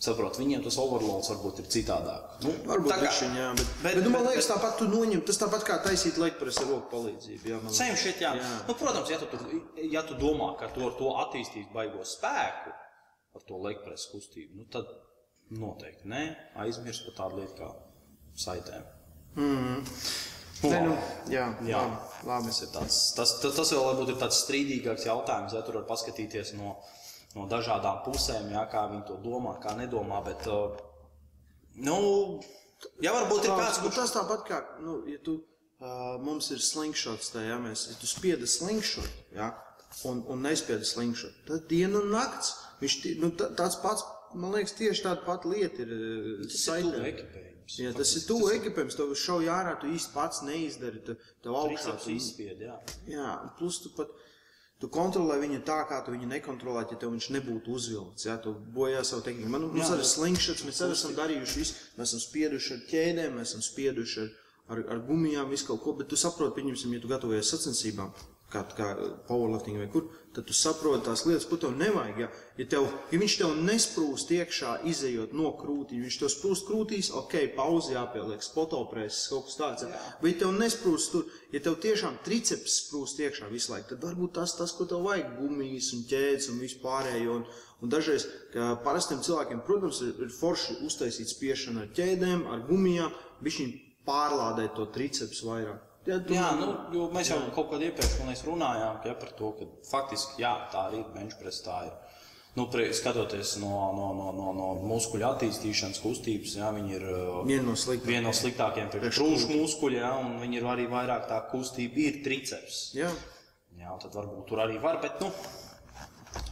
Saprot, 0.06 0.36
viņiem 0.38 0.62
tas 0.66 0.76
overloads 0.78 1.30
varbūt 1.32 1.62
ir 1.64 1.68
citādāk. 1.72 2.34
Nu, 2.44 2.52
Varbūt 2.68 2.92
tā 2.92 2.98
kā- 3.00 3.06
bišķiņ, 3.08 3.38
jā, 3.40 3.46
bet, 3.56 3.66
bet- 3.66 3.82
bet, 3.84 3.94
bet, 3.96 4.04
nu, 4.04 4.10
man 4.14 4.26
liekas, 4.28 4.50
tāpat 4.52 4.76
tu 4.78 4.88
noņem, 4.92 5.22
tas 5.26 5.40
tāpat 5.42 5.64
kā 5.66 5.78
taisīt 5.86 6.18
legpresu 6.22 6.66
ar 6.66 6.70
roku 6.74 6.90
palīdzību. 6.92 7.48
Jā. 7.54 7.60
Same 7.72 7.96
shit, 7.96 8.20
jā. 8.22 8.34
Jā. 8.38 8.50
Nu, 8.68 8.76
protams, 8.76 9.10
ja 9.10 9.18
tu, 9.18 9.26
tur, 9.32 9.48
ja 9.96 10.04
tu 10.04 10.14
domā, 10.20 10.52
ka 10.60 10.68
tu 10.76 10.84
ar 10.86 10.94
to 11.00 11.10
attīstīs 11.24 11.72
baigo 11.74 12.04
spēku, 12.06 12.76
ar 13.36 13.42
to 13.48 13.58
legpresu 13.64 14.12
kustību, 14.14 14.60
nu, 14.60 14.66
tad 14.70 14.86
noteikti 15.50 16.12
nē, 16.12 16.24
aizmirst 16.66 17.08
par 17.08 17.16
tādu 17.24 17.40
lietu 17.42 17.56
kā 17.64 17.72
saitēm. 18.46 18.84
Mm. 19.38 19.82
Nu, 20.66 20.72
Nē, 20.74 20.82
nu, 20.88 20.96
jā, 21.30 21.46
Jā. 21.70 21.80
labi, 21.86 22.28
labi. 22.30 22.50
Tas, 22.52 22.60
ir 22.66 22.70
tāds, 22.74 23.00
tas, 23.18 23.34
tas, 23.44 23.56
tas 23.60 23.72
vēl 23.76 23.84
varbūt 23.86 24.12
ir 24.16 24.20
tāds 24.22 24.40
strīdīgāks 24.46 25.06
jautājums, 25.06 25.54
ja 25.54 25.62
tur 25.68 25.78
var 25.80 25.86
paskatīties 25.92 26.56
no, 26.58 26.76
no 27.36 27.46
dažādām 27.52 28.00
pusēm, 28.06 28.50
jā, 28.56 28.64
kā 28.72 28.86
viņi 28.92 29.04
to 29.12 29.18
domā, 29.24 29.56
kā 29.64 29.76
nedomā. 29.78 30.24
Bet, 30.26 30.48
uh, 30.50 30.74
nu, 31.86 31.98
ja 33.04 33.14
varbūt 33.16 33.46
ir 33.46 33.54
kāds, 33.54 33.78
nu, 33.82 33.86
kurš 33.88 34.00
tas 34.02 34.16
tāpat 34.18 34.46
kā, 34.50 34.60
nu, 34.82 34.98
ja 35.12 35.22
tu, 35.26 35.38
uh, 35.84 36.16
mums 36.26 36.50
ir 36.56 36.64
slingšots, 36.66 37.32
tā, 37.36 37.46
ja 37.46 37.60
mēs, 37.62 37.88
ja 37.92 37.98
tu 38.02 38.10
spiedi 38.10 38.50
slingšot, 38.50 39.22
ja, 39.38 39.52
un, 40.10 40.24
un 40.34 40.42
nespiedi 40.48 40.88
slingšot, 40.88 41.44
tad 41.50 41.68
diena 41.72 42.02
un 42.02 42.10
nakts, 42.16 42.56
viņš, 42.82 42.98
nu, 43.22 43.30
tā- 43.38 43.52
tāds 43.60 43.78
pats, 43.84 44.04
man 44.36 44.52
liekas, 44.58 44.74
tieši 44.80 45.06
tāda 45.06 45.22
pati 45.28 45.52
lieta 45.54 45.86
ir 45.86 45.94
uh, 45.96 46.32
tas 46.48 46.56
ir 46.58 46.64
saitē. 46.66 47.52
Ekipējums. 47.66 47.80
Jā, 47.82 47.94
tas 47.98 48.16
ir 48.16 48.26
tuvu 48.28 48.52
ekipējums, 48.54 48.96
tev 48.98 49.14
šauj 49.18 49.50
ārā, 49.50 49.80
tu 49.82 49.88
īsti 49.88 50.14
pats 50.14 50.42
neizdari, 50.46 51.02
tu, 51.06 51.16
tev 51.44 51.58
augšā. 51.58 51.98
Tu- 52.04 52.16
izspied, 52.16 52.62
jā. 52.62 52.78
Jā, 53.10 53.56
plus 53.58 53.80
tu 53.82 53.90
pat 53.90 54.10
tu 54.80 54.88
kontrolē 54.88 55.40
viņu 55.40 55.64
tā, 55.66 55.80
kā 55.90 56.04
tu 56.06 56.12
viņu 56.12 56.28
nekontrolētu, 56.30 56.94
ja 56.94 56.98
tev 57.00 57.12
viņš 57.16 57.30
nebūtu 57.32 57.74
uzvilkts. 57.74 58.26
Jā, 58.26 58.38
tu 58.42 58.54
bojā 58.54 59.04
savu 59.04 59.24
tehniku. 59.24 59.50
Man, 59.50 59.70
mums 59.72 59.90
Jā, 59.90 59.96
arī 59.96 60.06
slingšots, 60.06 60.66
mēs 60.68 60.82
arī 60.82 60.92
esam 60.98 61.16
darījuši 61.16 61.60
visu. 61.62 61.76
Mēs 61.98 62.12
esam 62.12 62.20
spieduši 62.20 62.74
ar 62.74 62.82
ķēdēm, 62.92 63.38
mēs 63.40 63.54
esam 63.54 63.62
spieduši 63.66 64.22
ar, 64.22 64.30
ar, 64.70 64.84
ar 64.96 65.00
gumijām, 65.08 65.50
visu 65.50 65.66
kaut 65.72 65.82
ko. 65.82 65.94
Bet 65.94 66.12
tu 66.12 66.20
saproti, 66.20 66.60
pieņemsim, 66.60 66.94
ja 66.94 67.02
tu 67.02 67.08
gatavojies 67.08 67.50
sacensībām, 67.56 68.14
kā, 68.56 68.64
kā 68.78 68.92
powerlifting 69.28 69.82
vai 69.82 69.88
kur, 69.92 70.08
tad 70.36 70.48
tu 70.48 70.56
saproti 70.56 71.06
tās 71.08 71.24
lietas, 71.28 71.46
ko 71.48 71.58
tev 71.60 71.76
nevajag. 71.78 72.20
Ja, 72.20 72.28
ja, 72.60 72.68
tev, 72.72 72.88
ja 73.12 73.20
viņš 73.22 73.36
tev 73.40 73.54
nesprūst 73.68 74.32
iekšā, 74.36 74.72
izējot 74.92 75.36
no 75.38 75.52
krūtīm, 75.60 76.04
viņš 76.06 76.18
tev 76.22 76.32
sprūst 76.34 76.68
krūtīs, 76.70 77.12
ok, 77.16 77.38
pauze 77.58 77.96
jāpieliek, 77.96 78.44
spotopreses, 78.44 79.30
kaut 79.32 79.50
kas 79.50 79.60
tāds. 79.60 79.86
Ja. 79.88 80.02
Ja 80.26 80.34
tev 80.42 80.56
nesprūst 80.58 81.14
tur, 81.14 81.30
ja 81.56 81.62
tev 81.64 81.78
tiešām 81.84 82.20
triceps 82.26 82.82
sprūst 82.86 83.22
iekšā 83.24 83.50
visu 83.54 83.74
laiku, 83.74 83.94
tad 83.94 84.04
varbūt 84.10 84.36
tas, 84.40 84.58
tas 84.60 84.76
ko 84.76 84.88
tev 84.90 85.06
vajag, 85.08 85.38
gumijas 85.40 85.94
un 85.98 86.06
ķēdes 86.10 86.52
un 86.54 86.62
vispārējo. 86.64 87.40
Un, 87.40 87.48
un 87.84 87.92
dažreiz, 87.92 88.28
parastiem 88.86 89.24
cilvēkiem, 89.26 89.64
protams, 89.68 90.04
ir, 90.08 90.16
ir 90.28 90.36
forši 90.36 90.80
uztaisīt 90.88 91.32
spiešanu 91.32 91.86
ar 91.86 91.92
ķēdēm, 91.96 92.48
ar 92.52 92.64
gumijām, 92.68 93.14
viņš 93.46 93.64
pārlādēt 94.06 94.76
to 94.78 94.88
triceps 94.96 95.44
vairāk. 95.46 95.85
Ja, 96.06 96.20
tu- 96.22 96.34
Jā, 96.38 96.52
nu, 96.60 96.68
jo 96.94 97.08
mēs 97.14 97.32
jau 97.34 97.40
kaut 97.56 97.72
kādā 97.72 97.88
iepriekš 97.90 98.44
runājām 98.46 99.00
ja, 99.06 99.14
par 99.18 99.32
to, 99.38 99.52
ka 99.58 99.66
faktiski 99.90 100.44
jā, 100.44 100.54
tā 100.72 100.88
arī 100.92 101.00
ir 101.02 101.08
benchpress. 101.16 101.64
Tā 101.66 101.80
ir. 101.88 101.94
Nu, 102.56 102.68
pre, 102.72 102.86
skatoties 102.94 103.58
no, 103.60 103.72
no, 103.98 104.14
no, 104.16 104.30
no, 104.32 104.52
no 104.56 104.68
muskuļu 104.88 105.26
attīstīšanas 105.28 105.98
kustības, 106.00 106.54
jā, 106.56 106.70
viņi 106.78 106.94
ir 106.96 107.04
uh, 107.10 107.42
Viena 107.50 107.66
no 107.68 107.74
sliktākajām. 107.76 108.08
viena 108.08 108.28
no 108.30 108.34
sliktākajiem 108.38 108.92
priekškrūšu 108.94 109.58
muskuļiem, 109.60 110.00
jā, 110.06 110.12
un 110.24 110.38
viņi 110.40 110.62
ir 110.62 110.68
arī 110.72 110.86
vairāk 110.94 111.26
tā 111.28 111.42
kustība 111.52 112.00
ir 112.06 112.22
triceps. 112.24 112.78
Jā. 112.96 113.10
Jā, 113.76 113.98
tad 114.00 114.16
varbūt 114.16 114.46
tur 114.48 114.62
arī 114.64 114.80
var, 114.80 115.02
bet, 115.04 115.20
nu, 115.20 115.34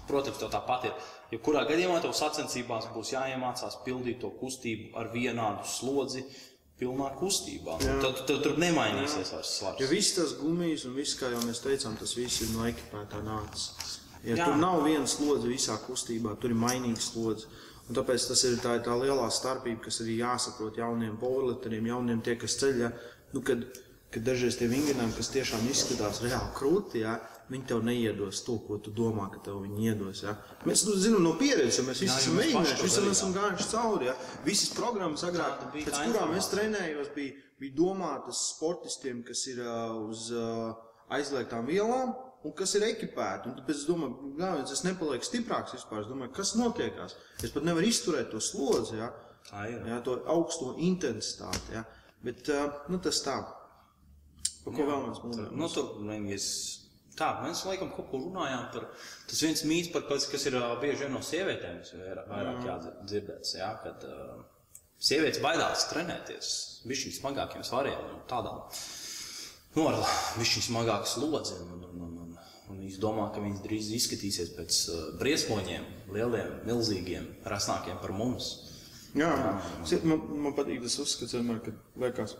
protams, 0.09 0.41
tev 0.41 0.51
tāpat 0.51 0.89
ir. 0.89 0.97
Jebkurā 1.33 1.63
gadījumā 1.69 2.01
tev 2.03 2.11
sacensībās 2.17 2.89
būs 2.93 3.13
jāiemācās 3.15 3.79
pildīt 3.85 4.19
to 4.21 4.29
kustību 4.41 4.91
ar 4.99 5.07
vienādu 5.15 5.63
slodzi, 5.65 6.25
pilnā 6.79 7.09
kustībā. 7.19 7.77
Nu, 7.81 7.97
tad, 8.03 8.23
tad 8.27 8.41
tur 8.45 8.57
nemainīsies 8.61 9.33
vairs 9.35 9.51
svars. 9.59 9.81
Jo 9.81 9.89
viss 9.91 10.15
tas 10.17 10.35
gumijas 10.39 10.87
un 10.89 10.95
viss, 10.97 11.17
kā 11.19 11.29
jau 11.33 11.41
mēs 11.45 11.61
teicām, 11.63 11.97
tas 11.99 12.15
viss 12.17 12.43
ir 12.45 12.53
no 12.55 12.65
ekipētā 12.69 13.21
nācis. 13.25 13.99
Ja 14.23 14.37
Jā. 14.37 14.47
tur 14.47 14.59
nav 14.61 14.81
viena 14.85 15.07
slodze 15.09 15.49
visā 15.51 15.75
kustībā, 15.83 16.37
tur 16.39 16.53
ir 16.53 16.59
mainīga 16.59 17.01
slodze. 17.03 17.49
Un 17.89 17.97
tāpēc 17.97 18.29
tas 18.29 18.43
ir 18.47 18.55
tā, 18.63 18.77
tā 18.83 18.93
lielā 18.95 19.25
starpība, 19.33 19.81
kas 19.89 19.99
arī 20.03 20.21
jāsaprot 20.21 20.77
jauniem 20.79 21.17
powerlifteriem, 21.19 21.89
jauniem 21.91 22.21
tie, 22.23 22.37
kas 22.39 22.55
ceļā. 22.61 22.93
Nu, 23.35 23.41
kad, 23.43 23.65
kad 24.13 24.23
dažreiz 24.23 24.55
tie 24.55 24.69
vingrinājumi, 24.71 25.17
kas 25.17 25.31
tiešām 25.33 25.67
izskatās 25.67 26.21
reāli 26.23 26.53
krūti, 26.55 27.01
ja, 27.03 27.17
viņi 27.51 27.65
tev 27.69 27.83
neiedos 27.85 28.41
to, 28.45 28.57
ko 28.67 28.77
tu 28.83 28.91
domā, 28.95 29.27
ka 29.33 29.41
tev 29.45 29.61
viņi 29.65 29.87
iedos. 29.91 30.23
Ja. 30.25 30.35
Mēs 30.67 30.85
nu, 30.87 30.95
zinām 30.99 31.25
no 31.25 31.33
pieredzes, 31.39 31.79
jo 31.79 31.85
mēs 31.87 32.01
visi 32.03 32.11
Jā, 32.13 32.19
esam 32.21 32.37
mēģinājuši, 32.39 32.77
darījām. 32.83 33.11
esam 33.11 33.33
gājuši 33.35 33.69
cauri. 33.71 34.09
Ja. 34.09 34.17
Visas 34.45 34.73
programmas 34.77 35.25
agrāk, 35.27 35.65
pēc 35.75 35.97
kurām 36.05 36.35
es 36.37 36.49
trenējos, 36.53 37.09
bija, 37.15 37.33
bija 37.61 37.77
domātas 37.77 38.43
sportistiem, 38.53 39.23
kas 39.27 39.43
ir 39.51 39.63
uh, 39.63 39.95
uz 40.09 40.29
uh, 40.35 40.73
aizliegtām 41.13 41.67
vielām 41.69 42.13
un 42.43 42.55
kas 42.57 42.75
ir 42.75 42.83
ekipēti. 42.89 43.49
Un 43.51 43.57
tāpēc 43.59 43.81
es 43.81 43.87
domāju, 43.87 44.33
ka 44.39 44.53
es 44.63 44.83
nepalieku 44.83 45.27
stiprāks 45.27 45.75
vispār. 45.77 46.03
Es 46.03 46.09
domāju, 46.11 46.33
kas 46.35 46.55
notiekās. 46.59 47.15
Es 47.43 47.53
pat 47.55 47.63
nevaru 47.67 47.87
izturēt 47.87 48.31
to 48.33 48.41
slodzi, 48.43 48.97
ja, 48.99 49.11
Tā 49.49 49.67
ir. 49.71 49.83
ja, 49.87 49.99
to 50.03 50.17
augsto 50.31 50.73
intensitāti. 50.79 51.75
Ja. 51.77 51.83
Bet 52.23 52.47
uh, 52.51 52.81
nu, 52.91 52.99
tas 53.03 53.19
tā. 53.23 53.37
Par 54.63 54.75
ko 54.75 54.85
vēl 54.87 55.01
mēs 55.09 55.21
runājam? 55.23 55.55
Nu, 55.59 55.67
tur 55.71 55.97
mēs, 56.07 56.45
tā, 57.19 57.29
mēs 57.43 57.63
laikam 57.67 57.91
kaut 57.93 58.09
ko 58.11 58.21
runājām 58.23 58.65
par. 58.73 58.87
Tas 59.29 59.43
viens 59.45 59.63
mīts, 59.69 59.91
par, 59.93 60.05
kas, 60.09 60.27
kas 60.31 60.47
ir 60.49 60.57
bieži 60.81 61.05
vien 61.05 61.15
no 61.15 61.21
sievietēm, 61.25 61.79
kas 61.83 61.93
vairāk, 61.99 62.27
vairāk 62.31 62.67
jādzirdēts, 62.69 63.55
jā, 63.59 63.69
kad 63.83 64.07
uh, 64.09 64.41
sievietes 65.03 65.41
baidās 65.43 65.87
trenēties 65.91 66.51
višķiņ 66.89 67.17
smagākiem 67.19 67.65
svariem 67.67 68.01
un 68.11 68.25
tādām. 68.29 68.65
Nu, 69.73 69.87
ar 69.89 69.99
višķiņ 70.37 70.67
smagāku 70.67 71.09
slodzi. 71.09 71.57
Un, 71.63 71.79
un, 71.79 72.01
un, 72.05 72.17
un, 72.25 72.35
un 72.69 72.83
viņas 72.83 72.99
domā, 73.01 73.29
ka 73.33 73.41
viņas 73.41 73.63
drīz 73.65 73.89
izskatīsies 73.99 74.53
pēc 74.57 74.83
uh, 74.93 75.03
briesmoņiem, 75.21 75.89
lieliem, 76.13 76.59
milzīgiem, 76.69 77.29
rasnākiem 77.49 77.99
par 78.03 78.13
mums. 78.15 78.53
Jā, 79.13 79.29
Zini, 79.85 80.09
man, 80.09 80.23
man 80.47 80.55
patīk 80.57 80.81
tas 80.81 80.95
uzskats 81.03 81.35
vienmēr, 81.37 81.59
kad 81.61 82.01
liekas, 82.01 82.33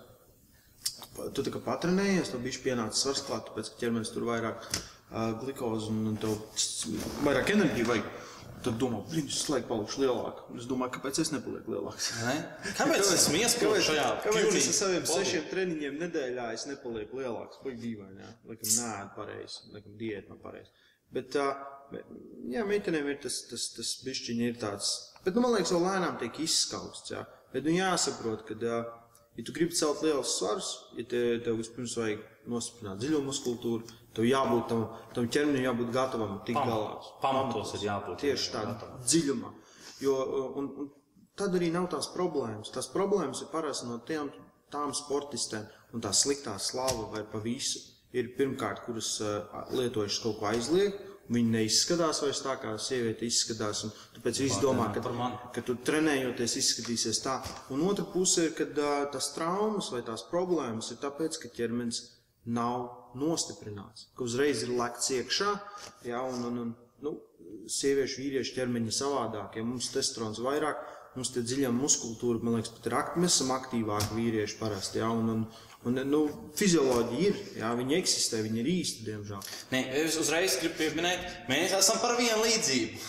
tu 1.35 1.45
tā 1.45 1.53
kā 1.53 1.61
patrenējies, 1.63 2.33
tev 2.33 2.43
bija 2.43 2.65
pienācis 2.65 3.05
svars 3.05 3.23
klāt, 3.27 3.47
tāpēc, 3.49 3.71
ka 3.71 3.81
ķermenis 3.83 4.13
tur 4.13 4.27
vairāk 4.29 4.67
uh, 4.67 5.33
glikozi 5.41 5.91
un, 5.93 6.03
un 6.13 6.19
tev 6.21 6.37
vairāk 7.27 7.53
enerģiju 7.55 7.89
vajag. 7.91 8.13
Tad 8.63 8.77
domā, 8.79 9.01
blin, 9.09 9.25
es 9.27 9.41
laiku 9.51 9.67
palikšu 9.67 10.05
lielāks. 10.05 10.45
Es 10.55 10.67
domāju, 10.69 10.93
kāpēc 10.95 11.17
es 11.19 11.33
nepalieku 11.33 11.73
lielāks? 11.73 12.05
Ne? 12.23 12.35
Kāpēc 12.77 13.01
es 13.01 13.09
esmu 13.17 13.41
iesprūdis 13.41 13.89
šajā 13.89 14.05
kāpēc 14.23 14.55
es 14.55 14.69
ar 14.69 14.77
saviem 14.77 15.03
body? 15.03 15.17
sešiem 15.17 15.49
treniņiem 15.49 15.97
nedēļā 15.99 16.45
es 16.55 16.63
nepalieku 16.69 17.19
lielāks? 17.19 17.59
Vai 17.65 17.73
dīvaini, 17.81 18.23
jā. 18.23 18.31
Laikam 18.47 18.71
nē, 18.77 18.93
pareizi. 19.17 19.59
Laikam 19.75 19.97
diēta 19.99 20.31
nav 20.31 20.39
pareizi. 20.45 20.87
Bet, 21.13 21.35
bet, 21.91 22.15
jā, 22.55 22.63
meitenēm 22.71 23.11
ir 23.11 23.19
tas, 23.27 23.41
tas, 23.51 23.67
tas 23.75 23.93
bišķiņi 24.07 24.47
ir 24.53 24.55
tāds. 24.63 24.95
Bet, 25.25 25.35
nu, 25.35 25.43
man 25.43 25.57
liekas, 25.57 25.75
vēl 25.75 25.83
lēnām 25.89 26.15
tiek 26.23 26.39
izskausts, 26.47 27.11
jā. 27.11 27.27
Bet, 27.51 27.67
nu, 27.67 27.75
jāsaprot, 27.75 28.47
ka, 28.47 28.55
uh, 28.63 29.02
ja 29.37 29.45
tu 29.45 29.55
gribi 29.55 29.75
celt 29.77 30.03
lielus 30.05 30.37
svarus, 30.37 30.71
ja 30.97 31.05
te, 31.09 31.21
tev 31.45 31.59
vispirms 31.61 31.95
vajag 31.99 32.23
nostiprināt 32.51 33.01
dziļo 33.01 33.21
muskultūru, 33.25 33.99
tev 34.13 34.27
jābūt 34.27 34.67
tam, 34.71 34.83
tam 35.15 35.29
ķermenim 35.35 35.67
jābūt 35.67 35.93
gatavam 35.95 36.35
tik 36.47 36.59
galā. 36.59 36.97
Pamatos. 37.23 37.73
Ir 37.79 37.87
jābūt 37.89 38.25
Tieši 38.25 38.51
tādā 38.53 38.91
dziļumā. 39.03 39.53
Jo, 40.03 40.17
un, 40.59 40.69
un 40.83 40.91
tad 41.39 41.55
arī 41.57 41.71
nav 41.73 41.87
tās 41.93 42.11
problēmas. 42.13 42.73
Tās 42.73 42.89
problēmas 42.93 43.45
ir 43.45 43.49
parasti 43.53 43.89
no 43.89 44.01
tiem, 44.07 44.29
tām 44.73 44.93
sportistēm, 44.97 45.65
un 45.93 46.03
tā 46.03 46.11
sliktā 46.15 46.57
slava 46.61 47.09
vai 47.13 47.23
pa 47.29 47.41
visu 47.41 47.81
ir 48.13 48.33
pirmkārt, 48.37 48.83
kuras 48.85 49.15
uh, 49.23 49.65
lietojušas 49.73 50.21
kaut 50.23 50.39
ko 50.39 50.49
aizliegt. 50.51 51.01
Viņi 51.31 51.53
neizskatās 51.53 52.19
vairs 52.19 52.41
tā, 52.43 52.57
kā 52.59 52.73
sieviete 52.83 53.23
izskatās. 53.23 53.85
Tāpēc 54.17 54.41
viss 54.43 54.59
domā, 54.59 54.89
ka, 54.91 55.03
ka 55.55 55.63
tu 55.63 55.77
trenējoties 55.87 56.57
izskatīsies 56.59 57.21
tā. 57.23 57.37
Un 57.71 57.85
otra 57.87 58.03
puse 58.11 58.49
ir, 58.49 58.51
kad 58.57 58.75
uh, 58.75 59.05
tās 59.13 59.31
traumas 59.37 59.87
vai 59.93 60.01
tās 60.03 60.25
problēmas 60.27 60.91
ir 60.91 60.99
tāpēc, 61.03 61.39
ka 61.39 61.53
ķermenis 61.55 62.01
nav 62.43 63.15
nostiprināts. 63.15 64.09
Ka 64.17 64.27
uzreiz 64.27 64.65
ir 64.65 64.75
lekts 64.75 65.13
iekšā, 65.15 65.53
jā, 66.09 66.19
un, 66.27 66.43
un, 66.49 66.59
un 66.65 66.73
nu, 67.05 67.15
sieviešu, 67.71 68.21
vīriešu 68.21 68.57
ķermeņi 68.57 68.95
savādāk. 68.95 69.57
Ja 69.57 69.65
mums 69.67 69.91
testosterons 69.93 70.41
vairāk, 70.43 70.81
mums 71.17 71.31
tie 71.33 71.43
dziļā 71.45 71.71
muskultūra, 71.75 72.41
man 72.43 72.57
liekas, 72.57 72.73
pat 72.75 72.89
ir 72.89 72.97
aktīvi. 72.99 73.23
Mēs 73.25 73.37
esam 73.37 73.53
aktīvāki 73.55 74.17
vīrieši 74.17 74.59
parasti. 74.59 75.01
Jā, 75.01 75.09
un, 75.13 75.31
un, 75.33 75.45
un, 75.89 76.01
nu, 76.09 76.21
fizioloģija 76.59 77.29
ir, 77.29 77.41
jā, 77.61 77.71
viņi 77.79 77.97
eksistē, 77.99 78.41
viņi 78.45 78.63
ir 78.63 78.71
īsti, 78.73 79.07
diemžēl. 79.09 79.49
Nē, 79.73 79.83
es 80.03 80.19
uzreiz 80.21 80.57
gribu 80.61 80.79
pieminēt, 80.81 81.27
mēs 81.51 81.75
esam 81.79 82.01
par 82.03 82.17
vienu 82.19 82.41
līdzību. 82.45 83.03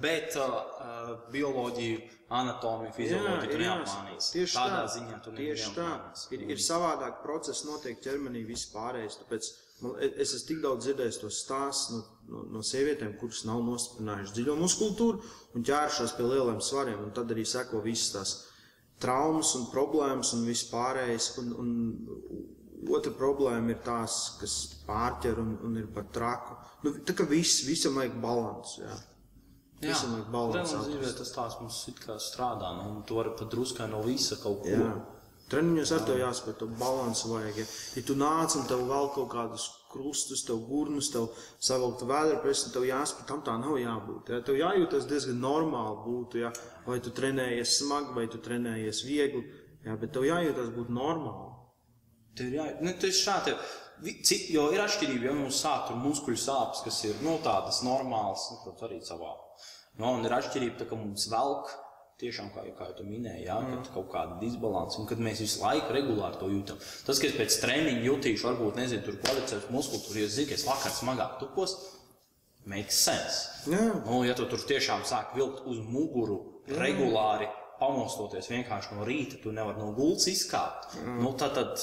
Bet 0.00 0.36
uh, 0.38 0.44
uh, 0.44 1.14
bioloģiju, 1.32 2.02
anatomiju, 2.30 2.92
fizioloģiju 2.94 3.50
tu 3.50 3.58
neapmānīsi. 3.58 4.28
Tieši 4.36 4.54
Tādā 4.54 4.82
tā. 4.84 4.92
ziņā 4.94 5.16
tu 5.24 5.32
Tieši 5.34 5.72
tā. 5.74 5.88
Ir, 6.36 6.44
ir 6.54 6.62
savādāk 6.62 7.24
process 7.24 7.64
notiek 7.66 7.98
ķermenī 8.04 8.44
vispārējais. 8.46 9.18
Tāpēc 9.24 9.48
man, 9.84 9.96
e, 10.02 10.10
es 10.22 10.34
esmu 10.36 10.48
tik 10.48 10.62
daudz 10.64 10.86
dzirdējis 10.86 11.18
tos 11.22 11.40
stāstus 11.44 11.94
no, 11.94 12.02
no, 12.30 12.44
no 12.56 12.62
sievietēm, 12.66 13.16
kuras 13.20 13.42
nav 13.48 13.62
nostiprinājušas 13.66 14.36
dziļo 14.36 14.56
muskultūru 14.60 15.20
un 15.56 15.66
ķērušās 15.66 16.16
pie 16.18 16.28
lieliem 16.30 16.62
svariem. 16.64 17.02
Un 17.04 17.12
tad 17.16 17.32
arī 17.34 17.44
seko 17.48 17.82
visas 17.84 18.14
tās 18.14 18.34
traumas 19.00 19.54
un 19.58 19.68
problēmas 19.72 20.34
un 20.36 20.46
viss 20.48 20.68
pārējais. 20.72 21.30
Un, 21.42 21.52
un 21.60 22.90
otra 22.96 23.12
problēma 23.16 23.74
ir 23.74 23.80
tās, 23.84 24.18
kas 24.40 24.56
pārķer 24.86 25.40
un, 25.42 25.54
un 25.68 25.78
ir 25.80 25.88
par 25.94 26.08
traku. 26.14 26.56
Nu, 26.84 26.94
tā 27.04 27.16
kā 27.16 27.26
viss, 27.28 27.62
visam 27.68 27.98
vajag 28.00 28.16
balansu. 28.22 28.84
Jā. 28.84 28.98
Jā, 29.80 29.94
Visam 29.94 30.12
vajag 30.16 30.28
balansu 30.32 30.76
atrast. 30.76 31.16
tas 31.22 31.32
tās 31.32 31.56
mums 31.60 31.80
kā 32.04 32.18
strādā, 32.20 32.74
nu, 32.76 32.88
un 32.96 33.02
tu 33.08 33.16
vari 33.16 33.32
pat 33.36 33.48
druskai 33.52 33.88
no 33.88 34.02
visa 34.04 34.36
kaut 34.42 34.60
ko. 34.66 34.74
Jā. 34.74 34.90
Treniņos 35.50 35.90
ar 35.96 36.02
to 36.06 36.14
jāspēj, 36.20 36.54
to 36.60 36.66
balansu 36.78 37.32
vajag. 37.32 37.56
Ja, 37.58 37.64
ja 37.98 38.02
tu 38.06 38.14
nāc 38.14 38.54
un 38.60 38.66
tev 38.70 38.84
vēl 38.86 39.08
kaut 39.16 39.30
kādus 39.32 39.64
krustus, 39.90 40.44
tev 40.46 40.60
gurnus, 40.68 41.08
tev 41.10 41.26
savilkt 41.58 42.04
vēdra 42.06 42.36
presi, 42.44 42.70
tev 42.70 42.86
jāspēj, 42.86 43.26
tam 43.26 43.42
tā 43.46 43.56
nav 43.58 43.74
jābūt. 43.80 44.30
Ja. 44.30 44.38
Tev 44.46 44.60
jājūtas 44.60 45.08
diezgan 45.10 45.40
normāli 45.42 45.98
būtu, 46.06 46.38
ja. 46.44 46.52
vai 46.86 47.00
tu 47.02 47.10
trenējies 47.10 47.78
smagi, 47.80 48.14
vai 48.14 48.28
tu 48.30 48.38
trenējies 48.38 49.02
viegli, 49.08 49.42
ja, 49.88 49.96
bet 49.98 50.14
tev 50.14 50.28
jājūtas 50.30 50.70
būt 50.78 50.94
normāli. 50.94 51.50
Tev 52.38 52.46
ir 52.52 52.58
jā, 52.60 52.68
nu, 52.86 52.94
tas 52.94 53.10
ir 53.10 53.18
šādi. 53.18 53.56
vi- 54.06 54.22
ci- 54.24 54.46
Jo 54.54 54.70
ir 54.72 54.80
atšķirība, 54.80 55.24
ja 55.26 55.32
mums 55.36 55.58
sāk 55.64 55.88
tur 55.88 55.96
muskuļu 55.96 56.38
sāpes, 56.38 56.84
kas 56.86 57.04
ir 57.04 57.14
nu, 57.26 57.38
tādas 57.44 57.82
normālas, 57.84 58.46
nu, 58.52 58.62
protams, 58.64 58.86
arī 58.86 59.00
savā. 59.04 59.34
No, 59.98 60.14
un 60.14 60.24
ir 60.24 60.30
atšķirība, 60.30 60.78
tā, 60.78 60.86
ka 60.88 60.96
mums 60.96 61.26
velk, 61.28 61.68
tiešām, 62.20 62.50
kā, 62.54 62.64
kā 62.76 62.90
jau 62.90 63.06
minēji, 63.06 63.46
jā, 63.48 63.56
mm. 63.60 63.70
kad 63.72 63.92
kaut 63.94 64.10
kāda 64.12 64.38
disbalanss, 64.42 64.98
un 65.00 65.08
kad 65.10 65.22
mēs 65.22 65.40
visu 65.42 65.62
laiku 65.62 65.94
regulāri 65.96 66.40
to 66.40 66.50
jūtam. 66.52 66.80
Tas, 67.06 67.20
ka 67.20 67.28
es 67.28 67.38
pēc 67.38 67.56
treniņa 67.62 68.04
jutīšu, 68.06 68.48
varbūt, 68.48 68.80
nezinu, 68.80 69.06
tur 69.06 69.16
kvalificēs 69.22 69.70
muskultūru, 69.74 70.20
jo 70.20 70.28
es 70.28 70.36
zinu, 70.36 70.50
ka 70.50 70.58
es 70.58 70.66
vakar 70.68 70.94
smagāk 70.94 71.38
tupos, 71.40 71.76
makes 72.70 73.00
sense. 73.06 73.70
Jā. 73.70 73.86
Nu, 74.04 74.20
ja 74.28 74.36
tu 74.38 74.46
tur 74.50 74.60
tiešām 74.68 75.06
sāk 75.08 75.32
vilkt 75.38 75.64
uz 75.70 75.80
muguru 75.80 76.40
regulāri, 76.80 77.48
pamostoties 77.80 78.50
vienkārši 78.52 78.98
no 78.98 79.06
rīta, 79.08 79.40
tu 79.40 79.54
nevari 79.56 79.80
no 79.80 79.94
gultas 79.96 80.28
izkāpt. 80.30 80.92
Mm. 81.00 81.22
Nu, 81.24 81.32
tad, 81.40 81.56
tad 81.56 81.80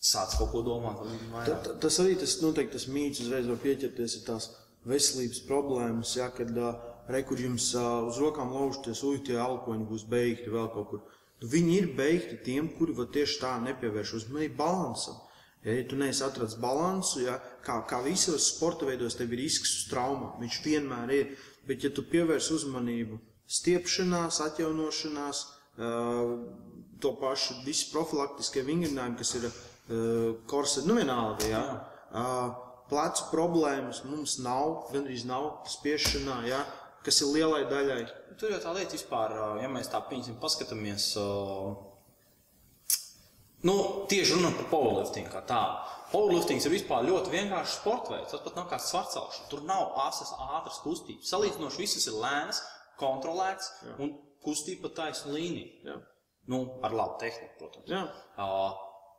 sāc 0.00 0.36
kaut 0.38 0.52
ko 0.54 0.62
domāt. 0.64 1.02
Ta, 1.02 1.18
vairāk. 1.34 1.64
ta, 1.66 1.74
tas 1.84 2.00
arī 2.02 2.16
tas 2.20 2.38
noteikti 2.40 2.78
tas 2.78 2.88
mīts 2.92 3.20
uzreiz 3.24 3.48
var 3.50 3.60
pieķerties 3.60 4.16
ir 4.16 4.24
tās 4.28 4.48
veselības 4.88 5.42
problēmas, 5.44 6.14
ja, 6.16 6.30
kad 6.32 6.56
uh, 6.56 6.72
rekur 7.12 7.40
jums 7.40 7.70
uh, 7.76 8.06
uz 8.08 8.20
rokām 8.22 8.52
laužties, 8.54 9.02
uj, 9.06 9.22
tie 9.26 9.38
alkoņi 9.40 9.88
būs 9.88 10.06
beigti 10.10 10.52
vēl 10.52 10.68
kaut 10.74 10.90
kur. 10.90 11.02
Nu, 11.40 11.48
viņi 11.48 11.74
ir 11.78 11.90
beigti 11.96 12.38
tiem, 12.44 12.68
kuri 12.76 12.94
var 12.96 13.10
tieši 13.14 13.40
tā 13.40 13.56
nepievērš 13.64 14.14
uzmanību 14.20 14.58
balansam. 14.58 15.18
Ja, 15.64 15.74
ja 15.76 15.84
tu 15.88 15.96
neesi 16.00 16.24
atradzis 16.24 16.60
balansu, 16.60 17.24
ja, 17.26 17.36
kā, 17.64 17.80
kā 17.88 18.00
visos 18.04 18.48
sporta 18.54 18.88
veidos, 18.88 19.16
tev 19.18 19.32
ir 19.34 19.42
risks 19.44 19.74
uz 19.82 19.88
traumām. 19.90 20.38
Viņš 20.40 20.60
vienmēr 20.64 21.14
ir. 21.16 21.34
Bet, 21.68 21.84
ja 21.84 21.90
tu 21.92 22.06
pievērs 22.08 22.48
uzmanību 22.54 23.18
stiepšanās, 23.50 24.40
atjaunošanās, 24.46 25.42
uh, 25.80 26.38
to 27.00 27.12
pašu 27.20 27.60
visu 27.66 27.90
profilaktiskie 27.92 28.64
vingrinājumi, 28.64 29.18
kas 29.20 29.34
ir 29.36 29.46
uh, 29.48 29.54
korseti, 30.50 30.88
nu 30.88 30.96
vienalga, 30.96 31.48
ja, 31.50 31.62
uh, 32.10 32.70
plecu 32.90 33.28
problēmas 33.30 34.02
mums 34.08 34.38
nav, 34.42 34.90
gandrīz 34.94 35.26
nav 35.28 35.66
spiešanā, 35.70 36.40
ja, 36.48 36.60
kas 37.06 37.20
ir 37.22 37.32
lielai 37.34 37.62
daļai. 37.70 38.00
Tur 38.40 38.54
jau 38.54 38.60
tā 38.62 38.74
lieta 38.76 38.96
vispār, 38.96 39.34
ja 39.60 39.68
mēs 39.72 39.90
tā 39.92 40.00
pieņemsim, 40.08 40.38
paskatāmies. 40.42 41.12
Nu, 43.66 43.74
tieši 44.08 44.38
runājot 44.38 44.60
par 44.62 44.68
powerlifting 44.70 45.28
kā 45.28 45.42
tādu. 45.48 45.96
Powerlifting 46.10 46.62
ir 46.64 46.72
vispār 46.72 47.04
ļoti 47.06 47.32
vienkāršs 47.34 47.76
sports 47.82 48.10
veids. 48.10 48.32
Tas 48.32 48.44
pat 48.46 48.56
nav 48.56 48.70
kā 48.70 48.78
svarcelšana. 48.80 49.48
Tur 49.52 49.66
nav 49.68 49.98
asas 50.06 50.32
ātras 50.40 50.80
kustības. 50.82 51.28
Salīdzinoši 51.28 51.82
visas 51.82 52.08
ir 52.08 52.16
lēnas, 52.22 52.62
kontrolētas 53.00 53.68
un 54.00 54.14
kustība 54.44 54.88
pa 54.88 55.02
taisnu 55.02 55.36
līniju. 55.36 55.90
Ja. 55.90 55.98
Nu, 56.50 56.62
ar 56.82 56.96
labu 56.96 57.20
tehniku, 57.20 57.52
protams. 57.60 57.92
Ja. 57.92 58.06
Uh, 58.40 58.72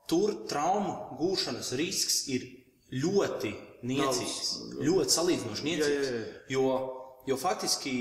tur 0.09 0.33
traumu 0.49 0.97
gūšanas 1.21 1.71
risks 1.79 2.25
ir 2.33 2.49
ļoti 2.91 3.53
niecīgs. 3.87 4.49
Ļoti 4.81 5.15
salīdzinoši 5.15 5.69
niecīgs. 5.69 6.09
Jā, 6.09 6.25
jā, 6.25 6.25
jā. 6.57 6.81
Jo, 7.29 7.37
faktiski 7.37 7.93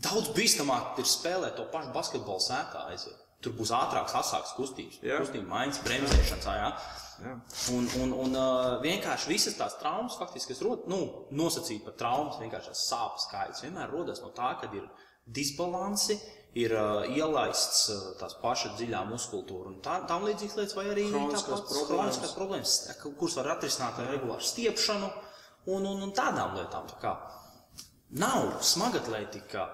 daudz 0.00 0.30
bīstamāk 0.36 1.00
ir 1.02 1.08
spēlēt 1.08 1.58
to 1.58 1.66
pašu 1.72 1.92
basketbolu 1.96 2.42
sēkā. 2.44 2.86
Aiziet. 2.92 3.26
Tur 3.40 3.54
būs 3.56 3.70
ātrāks, 3.72 4.12
asāks 4.18 4.52
kustības, 4.52 4.98
Jā. 5.00 5.16
kustība 5.22 5.48
maiņas, 5.48 5.78
bremzēšanas. 5.86 6.48
Jā. 6.60 6.72
Jā. 7.20 7.36
Un, 7.72 7.86
un, 8.02 8.12
un 8.24 8.36
vienkārši 8.84 9.30
visas 9.32 9.56
tās 9.56 9.78
traumas, 9.80 10.18
faktiski, 10.20 10.52
kas 10.52 10.60
rodas, 10.64 10.88
nu, 10.92 10.98
nosacīt 11.36 11.80
par 11.86 11.96
traumas, 12.00 12.36
vienkārši 12.40 12.72
tās 12.72 12.84
sāpes 12.88 13.24
skaidrs, 13.28 13.62
vienmēr 13.64 13.92
rodas 13.92 14.20
no 14.24 14.28
tā, 14.36 14.52
ka 14.60 14.68
ir 14.76 14.84
disbalansi, 15.24 16.18
ir 16.60 16.74
uh, 16.76 17.08
ielaists 17.08 17.82
uh, 17.94 18.06
tās 18.20 18.36
pašas 18.42 18.76
dziļā 18.76 19.02
muskultūra 19.08 19.72
un 19.72 19.80
tā, 19.84 20.00
tam 20.10 20.24
līdzīgas 20.28 20.56
lietas, 20.58 20.76
vai 20.76 20.86
arī 20.92 21.08
tāpat 21.12 21.68
problēmas. 21.70 22.32
problēmas, 22.36 22.78
kuras 23.04 23.36
var 23.40 23.52
atrisināt 23.54 24.00
ar 24.00 24.10
regulāru 24.16 24.48
stiepšanu 24.48 25.12
un, 25.70 25.84
un, 25.84 26.08
un 26.08 26.16
tādām 26.16 26.56
lietām. 26.58 26.88
Tā 26.90 27.00
kā 27.04 27.14
nav 28.18 28.60
smagatletika, 28.66 29.66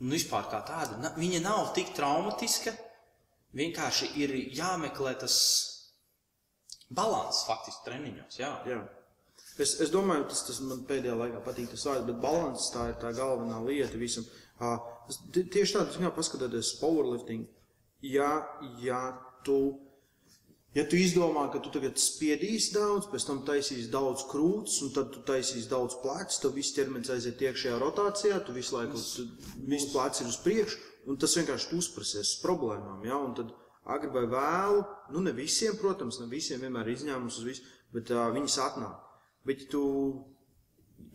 nu, 0.00 0.12
vispār 0.14 0.46
kā 0.52 0.60
tāda, 0.66 1.14
viņa 1.16 1.40
nav 1.44 1.72
tik 1.76 1.94
traumatiska, 1.96 2.74
vienkārši 3.56 4.12
ir 4.22 4.34
jāmeklē 4.58 5.16
tas 5.20 5.38
balans 6.92 7.42
faktiski 7.48 7.88
treniņos. 7.88 8.38
Jā. 8.38 8.52
Jā. 8.68 8.82
Es, 9.56 9.78
es 9.80 9.90
domāju, 9.92 10.26
tas, 10.30 10.42
tas 10.46 10.60
man 10.64 10.84
pēdējā 10.88 11.16
laikā 11.16 11.40
patīk 11.44 11.70
tas 11.72 11.86
vārds, 11.88 12.04
bet 12.08 12.20
balans 12.20 12.68
tā 12.74 12.90
ir 12.90 12.98
tā 13.00 13.12
galvenā 13.16 13.62
lieta 13.64 13.96
visam. 14.00 14.26
Uh, 14.60 14.76
tieši 15.32 15.78
tādā 15.78 15.94
ziņā 15.96 16.12
paskatoties 16.16 16.76
powerlifting, 16.80 17.48
ja, 18.04 18.30
ja 18.84 19.02
tu. 19.46 19.82
Ja 20.76 20.82
tu 20.84 20.98
izdomā, 21.00 21.46
ka 21.48 21.60
tu 21.64 21.70
tagad 21.72 21.96
spiedīsi 21.96 22.74
daudz, 22.74 23.06
pēc 23.08 23.24
tam 23.24 23.38
taisīsi 23.48 23.88
daudz 23.88 24.26
krūtis, 24.28 24.82
un 24.84 24.90
tad 24.92 25.08
tu 25.14 25.22
taisīsi 25.24 25.70
daudz 25.70 25.96
plecus, 26.02 26.36
tad 26.42 26.52
viss 26.52 26.74
ķermenis 26.76 27.14
aiziet 27.14 27.40
iekšējā 27.46 27.78
rotācijā, 27.80 28.42
tu 28.44 28.52
visu 28.52 28.76
laiku 28.76 29.00
viss 29.70 29.88
plecs 29.94 30.20
ir 30.20 30.28
uz 30.28 30.36
priekšu, 30.44 30.82
un 31.08 31.16
tas 31.22 31.38
vienkārši 31.38 31.78
uzprasies 31.78 32.34
uz 32.34 32.42
problēmām. 32.44 33.00
Ja? 33.08 33.16
Un 33.16 33.32
tad 33.38 33.54
agri 33.88 34.12
vai 34.12 34.26
vēlu, 34.28 34.84
nu 35.14 35.24
ne 35.24 35.32
visiem, 35.32 35.78
protams, 35.80 36.20
ne 36.20 36.28
visiem 36.28 36.60
vienmēr 36.60 36.90
ir 36.90 36.98
izņēmums 36.98 37.40
uz 37.40 37.48
visu, 37.48 37.74
bet 37.96 38.12
uh, 38.12 38.26
viņas 38.36 38.58
atnāk. 38.66 39.00
Bet 39.48 39.64
tu, 39.72 39.82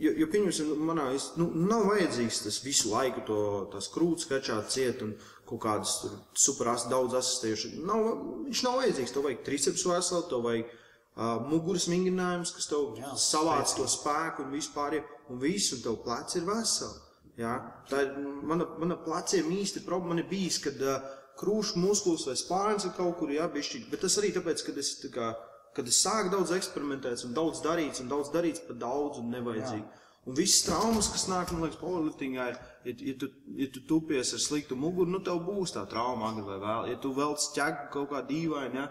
jo, 0.01 0.15
jo 0.23 0.29
pieņemsim, 0.31 0.73
manā, 0.89 1.11
es, 1.13 1.33
nu, 1.37 1.51
nav 1.67 1.85
vajadzīgs 1.91 2.45
tas 2.47 2.61
visu 2.65 2.95
laiku 2.95 3.27
to, 3.27 3.41
tās 3.75 3.91
krūtis 3.93 4.29
kačāt 4.31 4.73
ciet 4.73 5.05
un 5.05 5.13
kaut 5.51 5.61
kādas 5.65 5.97
tur 6.01 6.15
super 6.37 6.71
as, 6.71 6.87
daudz 6.91 7.17
asistējuši. 7.19 7.73
Nav, 7.87 8.07
viņš 8.47 8.63
nav 8.65 8.79
vajadzīgs, 8.79 9.13
tev 9.15 9.27
vajag 9.27 9.45
triceps 9.47 9.85
veselu, 9.89 10.25
tev 10.31 10.43
vajag 10.47 10.67
uh, 10.71 11.37
muguras 11.51 11.87
vingrinājums, 11.91 12.53
kas 12.55 12.69
tev 12.71 12.99
Jā, 12.99 13.13
savāc 13.19 13.75
to 13.75 13.87
spēku 13.91 14.45
un 14.45 14.53
vispār, 14.55 15.01
un 15.29 15.41
viss, 15.41 15.73
un 15.75 15.83
tev 15.83 15.99
pleci 16.05 16.39
ir 16.39 16.47
veseli. 16.47 17.07
Ja? 17.41 17.57
Tā 17.89 18.05
ir 18.05 18.15
mana, 18.47 18.67
mana 18.79 18.97
pleciem 18.99 19.51
īsti 19.59 19.83
problēma. 19.85 20.23
Bijis, 20.29 20.59
kad 20.63 20.79
uh, 20.85 20.99
krūšu 21.41 21.79
muskulis 21.81 22.27
vai 22.29 22.37
spārns 22.39 22.85
ir 22.87 22.95
kaut 22.97 23.17
kur 23.19 23.31
jābišķi, 23.33 23.87
bet 23.91 24.03
tas 24.05 24.17
arī 24.21 24.31
tāpēc, 24.35 24.63
kad 24.67 24.77
es, 24.79 24.93
tā 25.01 25.11
kā, 25.13 25.31
kad 25.75 25.87
es 25.89 25.99
sāku 26.03 26.31
daudz 26.33 26.53
eksperimentēt 26.55 27.25
un 27.27 27.35
daudz 27.37 27.63
darīt, 27.65 28.01
un 28.03 28.11
daudz 28.11 28.31
darīts 28.33 28.63
par 28.67 28.79
daudz 28.81 29.21
un 29.21 29.31
nevajadzīgi. 29.35 29.83
Jā. 29.83 30.00
Un 30.29 30.35
visas 30.37 30.61
traumas, 30.67 31.07
kas 31.09 31.23
nāk, 31.31 31.49
man 31.49 31.63
liekas, 31.65 31.79
powerliftingā, 31.81 32.43
ir, 32.51 32.57
ja, 32.85 32.93
ja, 33.09 33.13
tu, 33.23 33.29
ja 33.57 33.67
tu 33.73 33.81
tupies 33.89 34.35
ar 34.37 34.41
sliktu 34.43 34.75
muguru, 34.77 35.09
nu 35.09 35.21
tev 35.25 35.39
būs 35.47 35.73
tā 35.73 35.87
trauma 35.89 36.27
agri 36.29 36.43
vai 36.45 36.59
vēl. 36.61 36.89
Ja 36.91 36.99
tu 37.01 37.09
velc 37.17 37.45
ķegu 37.55 37.87
kaut 37.95 38.11
kā 38.11 38.21
dīvaini, 38.27 38.77
ja, 38.77 38.85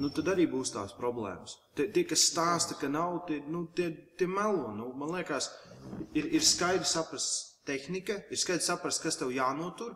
nu 0.00 0.08
tad 0.16 0.30
arī 0.32 0.46
būs 0.48 0.72
tās 0.72 0.94
problēmas. 0.96 1.58
Tie, 1.76 1.90
tie 1.92 2.06
kas 2.08 2.24
stāsta, 2.30 2.78
ka 2.80 2.88
nav, 2.88 3.18
tie, 3.28 3.42
nu, 3.52 3.66
tie, 3.76 3.90
tie 4.16 4.28
melo. 4.30 4.70
Nu, 4.78 4.88
man 4.96 5.12
liekas, 5.18 5.50
ir, 6.16 6.30
ir 6.38 6.46
skaidri 6.46 6.88
saprast 6.88 7.60
tehnika, 7.68 8.22
ir 8.32 8.40
skaidri 8.40 8.64
saprast, 8.64 9.04
kas 9.04 9.20
tev 9.20 9.34
jānotur. 9.36 9.92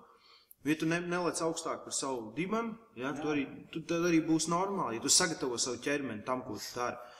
Ja 0.67 0.75
tu 0.77 0.89
ne, 0.91 0.99
nelec 0.99 1.41
augstāk 1.47 1.85
par 1.87 1.95
savu 1.95 2.33
dibanu, 2.37 2.75
ja, 2.99 3.15
tu 3.17 3.31
arī, 3.31 3.47
tu, 3.73 3.85
tad 3.87 4.05
arī 4.09 4.19
būs 4.27 4.49
normāli. 4.51 4.99
Ja 4.99 5.05
tu 5.05 5.13
sagatavo 5.15 5.57
savu 5.63 5.79
ķermeni 5.81 6.27
tam, 6.27 6.43
ko 6.45 6.59
tu 6.59 6.73
dari. 6.75 7.15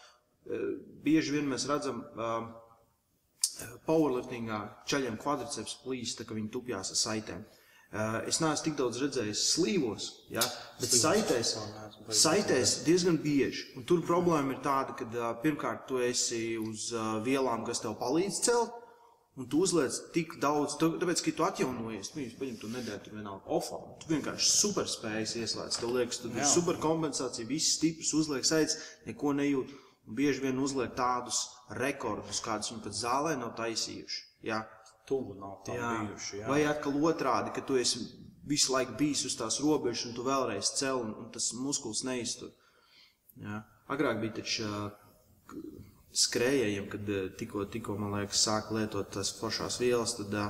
Uh, 0.47 0.67
bieži 1.03 1.33
vien 1.35 1.49
mēs 1.51 1.65
redzam, 1.71 2.05
uh, 2.19 2.51
powerliftingā 3.87 4.61
ceļiem 4.91 5.19
kvadriceps 5.21 5.79
plīst, 5.85 6.19
tā, 6.19 6.27
ka 6.29 6.37
viņi 6.37 6.53
tupjās 6.53 6.93
ar 6.93 7.01
saitēm. 7.03 7.45
Uh, 7.97 8.17
es 8.29 8.41
neesmu 8.43 8.65
tik 8.67 8.75
daudz 8.77 8.99
redzējis 9.01 9.43
slīvos, 9.55 10.07
ja, 10.35 10.43
bet 10.81 10.91
saitēs, 10.91 11.53
saitēs 12.19 12.81
diezgan 12.85 13.17
bieži. 13.23 13.69
Un 13.79 13.87
tur 13.89 14.03
problēma 14.05 14.57
ir 14.57 14.59
tāda, 14.65 14.97
ka 14.99 15.07
uh, 15.07 15.29
pirmkārt 15.41 15.87
tu 15.89 16.03
esi 16.03 16.59
uz 16.61 16.91
uh, 16.93 17.21
vielām, 17.25 17.63
kas 17.65 17.81
tev 17.85 17.95
palīdz 18.01 18.41
celt, 18.49 18.75
un 19.39 19.49
tu 19.53 19.63
uzliec 19.65 19.97
tik 20.13 20.35
daudz, 20.43 20.75
tu, 20.81 20.91
tāpēc, 21.01 21.23
ka 21.23 21.35
tu 21.39 21.47
atjaunojies, 21.47 22.13
nu, 22.17 22.27
jūs 22.27 22.37
paņem 22.41 22.59
to 22.61 22.73
nedēļu, 22.75 23.01
tu 23.07 23.15
vienalga 23.15 23.57
ofā, 23.61 23.81
tu 24.03 24.11
vienkārši 24.11 24.51
super 24.51 24.91
spējas 24.91 25.37
ieslēdz, 25.45 25.81
tev 25.81 25.95
liekas, 25.95 26.21
tu 26.25 26.35
ir 26.35 26.49
super 26.49 26.83
kompensācija, 26.83 27.49
viss 27.49 27.79
stiprs, 27.79 28.13
uzliek 28.19 28.49
saits, 28.49 28.81
neko 29.07 29.37
nejūt, 29.37 29.73
un 30.07 30.15
bieži 30.19 30.41
vien 30.45 30.59
uzliek 30.63 30.95
tādus 30.99 31.43
rekordus, 31.81 32.41
kādus 32.45 32.71
viņi 32.73 32.85
pat 32.85 32.99
zālē 33.01 33.35
nav 33.41 33.55
taisījuši. 33.59 34.23
Ja? 34.47 34.63
Tuvu 35.07 35.35
nav 35.39 35.61
tā 35.67 35.75
Jā. 35.79 35.91
bijuši. 36.03 36.39
Jā. 36.41 36.47
Vai 36.51 36.61
atkal 36.67 36.97
otrādi, 37.11 37.53
ka 37.55 37.63
tu 37.63 37.77
esi 37.79 38.01
visu 38.47 38.73
laiku 38.75 38.95
bijis 38.99 39.25
uz 39.27 39.35
tās 39.39 39.61
robežas, 39.63 40.07
un 40.09 40.15
tu 40.15 40.23
vēlreiz 40.27 40.71
cel, 40.79 41.01
un, 41.03 41.13
un 41.25 41.29
tas 41.35 41.53
muskulis 41.59 42.05
neiztur. 42.07 42.51
Jā. 43.43 43.61
Agrāk 43.91 44.19
bija 44.23 44.39
taču 44.41 44.67
k- 45.47 45.63
skrējējiem, 46.17 46.89
kad 46.91 47.11
ā, 47.13 47.21
tikko, 47.39 47.67
tikko, 47.71 47.95
man 48.01 48.15
liekas, 48.19 48.43
sāk 48.49 48.71
lietot 48.75 49.11
tās 49.15 49.31
foršās 49.39 49.79
vielas, 49.83 50.17
tad 50.19 50.35
ā, 50.35 50.47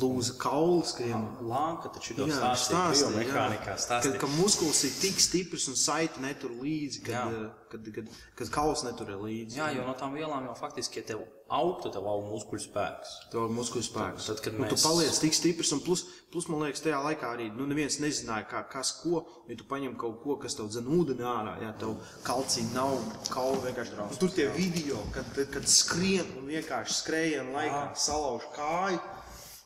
lūza 0.00 0.34
kaulis, 0.40 0.92
ka 0.96 1.04
viņam 1.04 1.26
Lanka 1.48 1.88
taču 1.94 2.14
ir 2.14 2.24
Jā, 2.28 2.52
stāstīja, 2.58 3.10
biomehānikā 3.14 3.76
stāstīja. 3.80 4.18
ka 4.20 4.26
muskulis 4.36 4.82
ir 4.88 4.96
tik 5.00 5.20
stiprs 5.20 5.68
un 5.72 5.76
saiti 5.78 6.20
netur 6.24 6.50
līdzi, 6.60 7.02
Jā. 7.06 7.22
kad, 7.24 7.38
ā, 7.38 7.48
kad, 7.72 7.88
kad, 7.96 8.10
kad 8.40 8.50
kauls 8.54 8.84
netur 8.86 9.12
līdzi. 9.22 9.56
Jā, 9.60 9.70
jo 9.76 9.86
no 9.86 9.94
tām 9.98 10.14
vielām 10.16 10.44
jau 10.50 10.54
faktiski, 10.58 11.00
ja 11.02 11.06
tev 11.14 11.24
augtu, 11.48 11.92
tev 11.94 12.06
aug 12.10 12.24
muskuļu 12.32 12.64
spēks. 12.64 13.12
To 13.32 13.44
muskuļu 13.54 13.86
spēks. 13.86 14.26
Tad, 14.32 14.40
kad 14.42 14.54
un 14.58 14.66
tu 14.66 14.74
mēs- 14.74 14.86
paliec 14.86 15.18
tik 15.22 15.34
stiprs, 15.38 15.72
un 15.76 15.80
plus, 15.86 16.02
plus 16.32 16.48
man 16.50 16.64
liekas, 16.66 16.82
tajā 16.82 16.98
laikā 17.04 17.28
arī 17.36 17.46
nu, 17.54 17.66
neviens 17.70 18.00
nezināja, 18.02 18.48
kā, 18.50 18.64
kas 18.72 18.90
ko. 19.02 19.22
Ja 19.48 19.54
tu 19.56 19.64
paņem 19.64 19.94
kaut 19.96 20.18
ko, 20.24 20.36
kas 20.42 20.54
tev 20.58 20.66
dzen 20.72 20.86
ūdeni 20.90 21.22
ārā, 21.22 21.54
ja 21.62 21.72
tev 21.78 21.94
kalcija 22.26 22.66
nav, 22.74 22.98
kaula 23.30 23.62
vienkārši 23.68 23.94
trauc. 23.94 24.18
Tur 24.18 24.28
tie 24.34 24.48
video, 24.56 24.98
kad, 25.14 25.24
kad 25.54 25.62
skrien 25.70 26.26
un 26.40 26.50
vienkārši 26.50 26.98
skrējienu 27.02 27.54
laikā 27.54 27.84
salauž 27.94 28.42
kāju. 28.56 28.98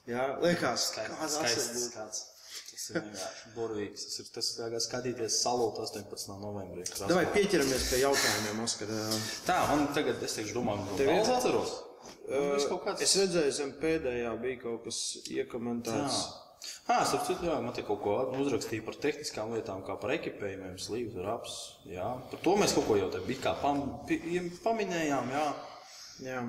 Jā, 0.08 0.26
liekas, 0.40 0.90
kāds 0.96 1.16
tas 1.20 1.36
skaists 1.36 1.76
ir. 1.76 1.86
skats. 1.90 2.26
Tas 2.70 2.86
ir 2.90 2.96
vienkārši 3.04 3.52
burvīgs. 3.54 4.06
Tas 4.08 4.22
ir 4.22 4.30
tas, 4.34 4.48
kā 4.72 4.80
skatīties 4.86 5.36
salūt 5.44 5.78
18. 5.84 6.32
novembrī. 6.40 6.86
Davai 7.04 7.26
pieķeramies 7.34 7.86
pie 7.90 8.00
jautājumiem, 8.02 8.62
Oskar. 8.64 8.92
Tā, 9.46 9.58
man 9.70 9.86
tagad, 9.94 10.22
es 10.24 10.36
teikšu, 10.38 10.56
domāju, 10.56 10.86
ka 10.88 10.98
Tev 11.02 11.10
daudz 11.12 11.32
atceros. 11.36 11.74
Kaut 12.70 12.84
kāds... 12.86 13.04
Es 13.04 13.16
redzēju, 13.20 13.52
zem 13.54 13.74
pēdējā 13.82 14.32
bija 14.42 14.62
kaut 14.64 14.86
kas 14.86 15.00
iekomentēts. 15.30 16.22
Jā, 16.60 16.96
starp 17.08 17.24
citu, 17.28 17.46
jā, 17.48 17.56
man 17.62 17.72
te 17.76 17.84
kaut 17.86 18.02
ko 18.04 18.16
uzrakstīja 18.40 18.84
par 18.84 18.96
tehniskām 19.00 19.54
lietām, 19.54 19.84
kā 19.86 19.94
par 20.00 20.12
ekipējumiem, 20.16 20.74
slīvus, 20.80 21.20
raps. 21.24 21.54
Jā, 21.88 22.08
par 22.32 22.42
to 22.44 22.56
mēs 22.60 22.74
kaut 22.76 22.88
ko 22.88 22.98
jau 22.98 23.08
te 23.12 23.22
bija 23.24 23.44
kā 23.46 23.54
pam, 23.62 23.84
paminējām, 24.64 25.30
jā. 25.36 25.46
Jā. 26.26 26.42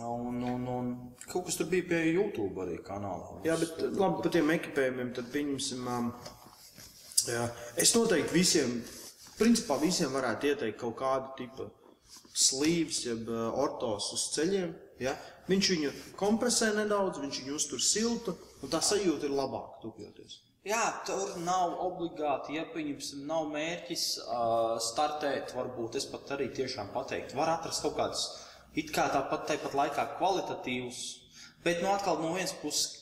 Un, 0.00 0.42
un, 0.48 0.66
un 0.70 0.90
kaut 1.26 1.46
kas 1.48 1.58
tur 1.58 1.68
bija 1.70 1.86
pie 1.90 2.00
YouTube 2.14 2.62
arī 2.64 2.78
kanālā. 2.84 3.40
Jā, 3.46 3.56
bet 3.60 3.80
labi 3.84 4.22
par 4.24 4.32
tiem 4.34 4.52
ekipējumiem. 4.54 5.12
Tad 5.16 5.30
pieņemsim, 5.34 5.88
um, 5.90 6.10
jā, 7.28 7.48
es 7.80 7.94
noteikti 7.96 8.36
visiem, 8.36 8.78
principā 9.38 9.78
visiem 9.82 10.14
varētu 10.14 10.52
ieteikt 10.52 10.80
kaut 10.80 10.96
kādu 11.02 11.34
tipu 11.40 11.68
slīvs, 12.34 13.04
jeb 13.08 13.28
ortos 13.34 14.10
uz 14.16 14.28
ceļiem. 14.34 14.72
Ja? 15.02 15.14
Viņš 15.50 15.70
viņu 15.74 15.92
kompresē 16.18 16.72
nedaudz, 16.76 17.20
viņš 17.20 17.42
viņu 17.42 17.58
uztur 17.58 17.82
siltu, 17.82 18.34
un 18.62 18.72
tā 18.72 18.80
sajūta 18.82 19.28
ir 19.28 19.36
labāka 19.36 19.82
tupjoties. 19.82 20.40
Jā, 20.64 20.80
tur 21.04 21.34
nav 21.44 21.74
obligāti, 21.84 22.54
ja 22.56 22.62
pieņemsim, 22.72 23.26
nav 23.28 23.50
mērķis 23.52 24.04
uh, 24.22 24.78
startēt, 24.80 25.52
varbūt 25.52 25.98
es 26.00 26.06
pat 26.08 26.32
arī 26.38 26.46
tiešām 26.56 26.88
pateiktu, 26.94 27.36
var 27.36 27.58
atrast 27.58 27.84
kaut 27.84 27.98
kādus 27.98 28.22
it 28.74 28.92
kā 28.94 29.08
tāpat 29.12 29.48
tāpat 29.50 29.74
laikā 29.78 30.04
kvalitatīvus, 30.18 31.00
bet 31.64 31.82
nu 31.82 31.90
atkal 31.92 32.20
no 32.22 32.34
vienas 32.34 32.54
puses, 32.60 33.00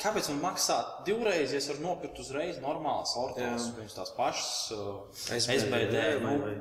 kāpēc 0.00 0.28
man 0.32 0.40
maksāt 0.50 1.04
divreiz, 1.06 1.52
ja 1.54 1.60
es 1.60 1.68
varu 1.70 1.84
nopirkt 1.84 2.18
uzreiz 2.24 2.60
normālas 2.62 3.14
ortos, 3.20 3.68
pirms 3.76 3.94
tās 3.96 4.14
pašas 4.16 4.54
uh, 4.74 5.02
SBD, 5.38 5.58
SBD, 5.60 6.06
vai- 6.24 6.38
nu, 6.38 6.54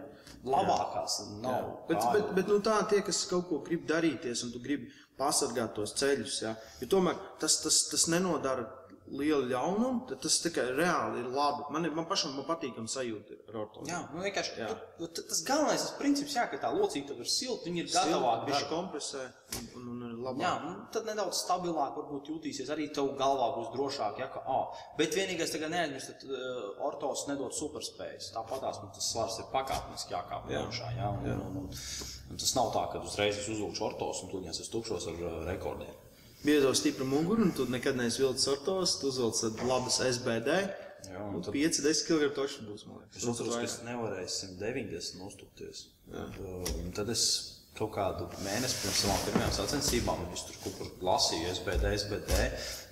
labākās 0.43 1.21
nav. 1.41 1.69
Bet, 1.87 1.97
kādu. 2.01 2.11
bet, 2.13 2.33
bet 2.35 2.51
nu, 2.51 2.59
tā 2.63 2.77
tie, 2.91 2.99
kas 3.05 3.23
kaut 3.29 3.47
ko 3.49 3.61
grib 3.63 3.85
darīties, 3.87 4.43
un 4.45 4.51
tu 4.51 4.59
gribi 4.63 4.91
pasargāt 5.17 5.73
tos 5.77 5.93
ceļus, 5.99 6.39
ja? 6.43 6.55
jo 6.81 6.89
tomēr 6.91 7.19
tas, 7.39 7.59
tas, 7.63 7.77
tas 7.91 8.07
nenodara 8.11 8.65
lielu 9.11 9.45
ļaunumu, 9.51 10.05
tad 10.09 10.21
tas 10.23 10.37
tikai 10.41 10.63
reāli 10.77 11.19
ir 11.21 11.27
labi. 11.33 11.65
Man, 11.75 11.85
ir, 11.85 11.91
man 11.97 12.05
pašam 12.09 12.31
man 12.37 12.45
patīkam 12.47 12.85
sajūta 12.89 13.35
ar 13.51 13.57
ortozi. 13.65 13.91
Jā, 13.91 13.99
nu 14.13 14.23
vienkārši 14.23 14.53
Jā. 14.57 14.67
tu- 14.97 15.07
tu- 15.07 15.25
tas 15.27 15.41
galvenais 15.43 15.81
tas 15.83 15.91
princips, 15.99 16.33
jā, 16.37 16.45
ka 16.49 16.57
tā 16.57 16.71
locīta 16.73 17.17
ir 17.17 17.25
silta, 17.27 17.65
viņi 17.67 17.83
ir 17.83 17.89
gatavāki. 17.91 18.47
Viņš 18.51 18.69
kompresē 18.71 19.23
un, 19.57 19.67
un, 19.75 19.89
un 19.91 20.05
ir 20.09 20.15
labāk. 20.23 20.41
Jā, 20.45 20.53
nu, 20.63 20.71
tad 20.95 21.05
nedaudz 21.05 21.41
stabilāk 21.43 21.97
varbūt 21.99 22.31
jutīsies. 22.31 22.69
Arī 22.73 22.87
tev 22.95 23.11
galvā 23.19 23.49
būs 23.57 23.73
drošāk, 23.75 24.19
ja 24.23 24.27
ka, 24.33 24.43
ah, 24.47 24.71
bet 24.97 25.13
vienīgais 25.13 25.51
tagad 25.51 25.69
neaizmirst, 25.75 26.15
ka 26.23 26.27
uh, 26.27 26.87
ortos 26.87 27.27
nedod 27.27 27.53
superspējas. 27.53 28.31
Tāpatās 28.37 28.81
man 28.83 28.91
tas 28.95 29.11
svars 29.11 29.39
ir 29.39 29.45
pakāpeniski 29.51 30.15
jākāp 30.15 30.47
Jā. 30.49 30.63
augšā. 30.65 30.89
Jā, 30.97 31.11
un, 31.11 31.27
un, 31.27 31.43
un, 31.47 31.57
un, 31.67 31.69
un 32.31 32.37
tas 32.37 32.55
nav 32.55 32.71
tā, 32.73 32.87
ka 32.93 33.03
uzreiz 33.03 33.37
es 33.37 33.49
uzvilkšu 33.49 33.83
ortos 33.91 34.23
un 34.23 34.31
tuļņās 34.33 34.63
es 34.63 34.69
tukšos 34.73 35.07
ar 35.11 35.21
uh, 35.21 35.43
rekordiem. 35.51 35.93
Biezo 36.43 36.73
stipru 36.75 37.05
muguru, 37.07 37.45
un 37.47 37.51
tu 37.55 37.65
nekad 37.71 37.95
neesi 37.95 38.19
vilcis 38.23 38.49
ortos, 38.51 38.97
tu 38.99 39.07
uzvilc 39.13 39.37
tādu 39.39 39.67
labas 39.69 40.01
SBD. 40.03 40.57
Jā, 41.07 41.21
Un 41.23 41.41
tad 41.43 41.55
5-10 41.55 42.03
kg 42.07 42.29
toši 42.35 42.65
būs, 42.67 42.85
man 42.87 42.99
liekas. 43.01 43.17
es 43.21 43.27
atceros, 43.31 43.55
ka 43.55 43.63
es 43.67 43.75
nevarēju 43.87 44.29
190 44.31 45.23
uztupties. 45.27 45.81
Un, 46.11 46.37
un 46.83 46.93
tad 46.95 47.09
es 47.11 47.23
kaut 47.77 47.91
kādu 47.95 48.27
mēnesi 48.45 48.79
pirms 48.83 49.01
savām 49.03 49.23
pirmajām 49.27 49.53
sacensībām, 49.57 50.23
es 50.35 50.45
tur 50.47 50.59
kaut 50.63 50.77
kur 50.79 50.91
lasīju 51.09 51.49
SBD, 51.57 51.91
SBD. 52.03 52.39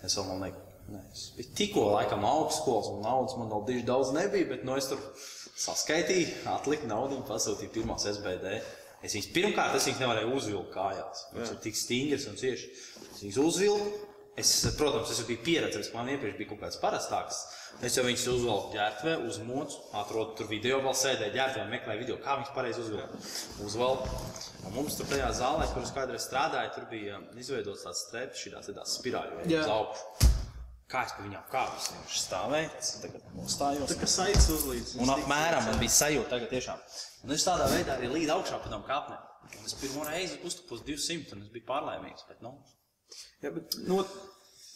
Es 0.08 0.16
vēl 0.18 0.28
man 0.32 0.44
liekas, 0.48 0.68
ne, 0.92 1.04
es 1.12 1.26
biju 1.38 1.54
tikko 1.60 1.86
laikam 1.96 2.24
no 2.24 2.32
augstskolas, 2.42 2.90
un 2.96 3.04
naudas 3.06 3.36
man 3.40 3.52
vēl 3.52 3.66
diži 3.68 3.88
daudz 3.88 4.12
nebija, 4.16 4.50
bet 4.56 4.64
nu, 4.68 4.76
es 4.80 4.88
tur 4.92 5.04
saskaitīju, 5.62 6.40
atliku 6.56 6.88
naudu 6.92 7.20
un 7.20 7.28
pasūtīju 7.28 7.76
pirmās 7.76 8.08
SBD. 8.16 8.58
Es 9.02 9.16
viņas 9.18 9.32
pirmkārt, 9.34 9.76
es 9.78 9.88
viņas 9.90 10.02
nevarēju 10.04 10.36
uzvilkt 10.38 10.74
kājās. 10.76 11.26
Viņas 11.34 11.54
ir 11.56 11.60
tik 11.64 11.78
stingras 11.80 12.28
un 12.30 12.38
cieši. 12.38 12.72
Es 13.10 13.24
viņas 13.26 13.42
uzvilku. 13.42 14.08
Es, 14.40 14.52
protams, 14.78 15.10
es 15.12 15.20
jau 15.20 15.26
biju 15.28 15.42
pieredzējis, 15.44 15.90
man 15.92 16.08
iepriekš 16.14 16.38
bija 16.38 16.50
kaut 16.54 16.62
kāds 16.62 16.78
parastāks. 16.80 17.42
Es 17.84 17.98
jau 17.98 18.06
viņas 18.06 18.24
uzvelku 18.32 18.72
ģērbtuvē, 18.76 19.16
uzmocu, 19.28 19.82
atrodu 20.00 20.38
tur 20.40 20.48
video, 20.48 20.80
vēl 20.86 20.96
sēdēju 20.96 21.36
ģērbtuvē, 21.36 21.66
meklēju 21.74 22.02
video, 22.04 22.18
kā 22.24 22.38
viņas 22.40 22.54
pareizi 22.56 22.84
uzvilkt. 22.86 23.28
Uzvelku. 23.68 24.22
Un 24.70 24.76
mums 24.78 24.96
tur 25.00 25.10
tajā 25.12 25.28
zālē, 25.36 25.68
kur 25.74 25.84
es 25.84 25.94
kādreiz 25.98 26.24
strādāju, 26.30 26.72
tur 26.78 26.88
bija 26.94 27.20
izveidots 27.44 27.84
tāds 27.88 28.06
streps, 28.08 28.46
šī 28.46 28.56
tāds 28.56 28.96
spirāļu 29.02 29.44
Jā. 29.52 29.66
uz 29.66 29.76
augšu. 29.76 30.32
Kā 30.92 31.06
es 31.08 31.14
pa 31.16 31.24
viņām 31.24 31.46
kāpu, 31.52 31.78
es 31.80 31.92
vienkārši 31.92 32.22
stāvēju, 32.26 32.72
tagad 33.04 33.30
nostājos. 33.36 33.92
Tā 33.92 34.00
kā 34.00 34.10
saites 34.12 34.50
uzlīdz. 34.52 34.98
Un 35.04 35.12
apmēram 35.14 35.68
man 35.68 35.80
bija 35.80 36.00
sajūta 36.02 36.34
tagad 36.36 36.52
tiešām. 36.56 36.84
Un 37.24 37.34
es 37.36 37.46
tādā 37.46 37.68
veidā 37.70 37.98
arī 38.00 38.10
līdz 38.16 38.34
augšā 38.36 38.60
pa 38.64 38.72
tam 38.72 38.84
kāpnēm. 38.88 39.28
Un 39.60 39.66
es 39.68 39.76
pirmo 39.78 40.06
reizi 40.08 40.40
uztupu 40.48 40.78
uz 40.78 40.84
200, 40.88 41.36
un 41.36 41.44
es 41.46 41.52
biju 41.54 41.68
pārlaimīgs. 41.68 42.26
Bet, 42.30 42.42
nu, 42.46 42.56
Jā, 43.44 43.52
bet, 43.52 43.76
nu, 43.90 44.00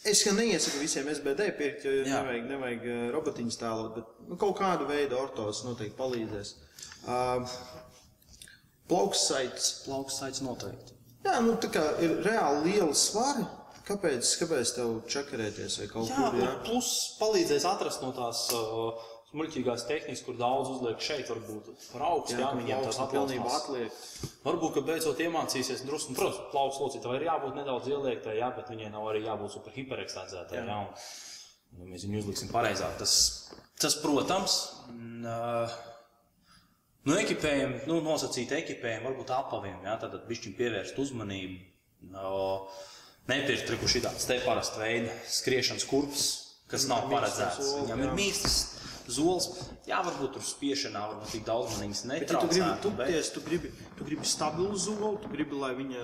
es 0.06 0.20
gan 0.26 0.36
neiesaku 0.38 0.82
visiem 0.82 1.08
SBD 1.08 1.48
pirkt, 1.58 1.86
jo 1.88 1.94
Jā. 2.02 2.20
nevajag, 2.20 2.46
nevajag 2.52 2.86
uh, 2.90 3.00
robotiņus 3.16 3.58
tēlot, 3.62 3.94
bet 3.96 4.28
nu, 4.28 4.36
kaut 4.42 4.58
kādu 4.60 4.86
veidu 4.90 5.18
ortos 5.18 5.64
noteikti 5.66 5.96
palīdzēs. 5.98 6.52
Uh, 7.06 7.56
Plauksaits. 8.86 9.82
plauks 9.86 10.20
saits 10.20 10.42
noteikti. 10.46 10.94
Jā, 11.26 11.40
nu 11.42 11.56
tā 11.58 11.70
kā 11.74 11.82
ir 12.04 12.20
reāli 12.22 12.70
liela 12.76 12.94
svara. 12.94 13.46
Kāpēc, 13.86 14.28
kāpēc 14.40 14.70
tev 14.74 14.92
čakarēties 15.10 15.76
vai 15.80 15.86
kaut 15.90 16.08
Jā, 16.10 16.28
kur? 16.34 16.40
un 16.42 16.56
plus 16.66 16.88
palīdzēs 17.20 17.66
atrast 17.70 18.02
no 18.02 18.10
tās 18.14 18.40
uh, 18.54 19.04
muļķīgās 19.34 19.84
tehnikas, 19.88 20.22
kur 20.26 20.36
daudz 20.38 20.70
uzliek 20.76 21.02
šeit, 21.02 21.26
varbūt 21.30 21.70
par 21.90 22.04
augstu. 22.06 22.36
Jā, 22.38 22.52
ka 22.52 22.60
viņiem 22.60 22.84
tas 22.86 23.00
pilnībā 23.10 23.54
atliek. 23.58 23.98
Varbūt, 24.44 24.76
ka 24.76 24.84
beidzot 24.86 25.22
iemācīsies 25.24 25.82
drusku, 25.86 26.14
nu, 26.14 26.20
protams, 26.20 26.44
plauks 26.52 26.78
locītājai 26.82 27.18
ir 27.20 27.26
jābūt 27.26 27.58
nedaudz 27.58 27.90
ieliektai, 27.90 28.36
jā, 28.38 28.52
bet 28.56 28.70
viņai 28.72 28.92
nav 28.94 29.08
arī 29.10 29.24
jābūt 29.26 29.56
super 29.56 29.74
hiperekstenzētai. 29.74 30.60
Jā. 30.60 30.64
Jā, 30.70 30.78
un, 30.86 31.82
ja 31.82 31.90
mēs 31.90 32.06
viņu 32.06 32.22
uzliksim 32.22 32.52
pareizāk. 32.54 32.94
Tas, 33.02 33.16
tas 33.82 33.98
protams, 34.02 34.58
n, 34.94 35.26
uh, 35.26 35.76
nu, 37.08 37.18
ekipējam, 37.18 37.80
nu, 37.90 37.98
nosacīt 38.06 38.54
ekipējumu, 38.62 39.10
varbūt 39.10 39.34
apaviem, 39.34 39.80
jā, 39.84 39.98
tad 40.04 40.14
bišķiņ 40.30 40.56
pievērst 40.60 41.02
uzmanību. 41.02 41.58
No, 42.12 42.30
nepirkt 43.26 43.66
triku 43.66 43.88
šī 43.90 44.04
tāds 44.04 44.28
te 44.28 44.38
parasta 44.44 44.78
veida 44.78 45.10
skriešanas 45.32 45.86
kurps, 45.90 46.26
kas 46.70 46.86
nav 46.90 47.08
paredzēts. 47.10 47.74
Viņam 47.82 48.04
ir 48.04 48.12
jā. 48.12 48.18
Zoles. 49.12 49.48
Jā, 49.88 50.00
varbūt 50.06 50.32
tur 50.36 50.42
spiešanā, 50.42 51.02
varbūt 51.12 51.34
tik 51.36 51.44
daudz 51.46 51.76
man 51.76 51.86
viņas 51.88 52.02
Bet, 52.08 52.30
ja 52.30 52.40
tu 52.40 52.48
gribi 52.48 52.64
netraucētu. 52.64 52.96
bet- 52.96 53.06
tupties, 53.06 53.30
tu 53.34 53.40
gribi, 53.46 53.72
tu 53.98 54.04
gribi 54.04 54.24
stabilu 54.24 54.76
zolu, 54.76 55.18
tu 55.22 55.28
gribi, 55.28 55.54
lai 55.60 55.74
viņa 55.74 56.02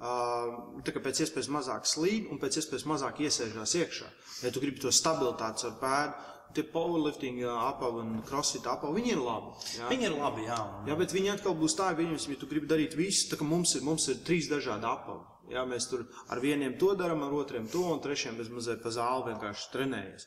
uh, 0.00 1.00
pēc 1.06 1.24
iespējas 1.24 1.48
mazāk 1.48 1.88
slīd 1.88 2.30
un 2.30 2.38
pēc 2.38 2.60
iespējas 2.60 2.86
mazāk 2.86 3.20
iesēžās 3.24 3.74
iekšā. 3.80 4.06
Ja 4.42 4.50
tu 4.50 4.60
gribi 4.60 4.80
to 4.80 4.88
stabilitāti 4.92 5.66
ar 5.68 5.76
pēdu, 5.80 6.14
tie 6.54 6.62
powerlifting 6.62 7.42
apavi 7.50 8.00
un 8.04 8.22
crossfit 8.28 8.66
apavi, 8.70 9.00
viņi 9.00 9.14
ir 9.16 9.22
labi. 9.22 9.52
Jā. 9.78 9.88
Viņi 9.90 10.06
ir 10.08 10.16
labi, 10.18 10.46
jā. 10.46 10.58
Jā, 10.86 10.96
bet 11.00 11.14
viņi 11.14 11.32
atkal 11.34 11.56
būs 11.58 11.74
tā, 11.78 11.90
viņus, 11.98 12.28
ja 12.30 12.36
tu 12.38 12.46
gribi 12.46 12.70
darīt 12.70 12.94
visu, 12.94 13.26
tā 13.30 13.38
kā 13.40 13.46
mums 13.48 13.74
ir, 13.74 13.82
mums 13.82 14.06
ir 14.08 14.20
trīs 14.26 14.48
dažādi 14.50 14.86
apavi. 14.86 15.24
Jā, 15.52 15.64
mēs 15.68 15.90
tur 15.90 16.06
ar 16.32 16.40
vieniem 16.40 16.78
to 16.80 16.94
darām, 16.96 17.20
ar 17.26 17.34
otriem 17.36 17.66
to, 17.68 17.82
un 17.92 18.00
trešiem 18.00 18.38
bez 18.38 18.48
mazliet 18.48 18.80
pa 18.82 18.88
zāli 18.94 19.32
vienkārši 19.32 19.70
trenējamies. 19.74 20.24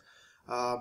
Uh, 0.47 0.77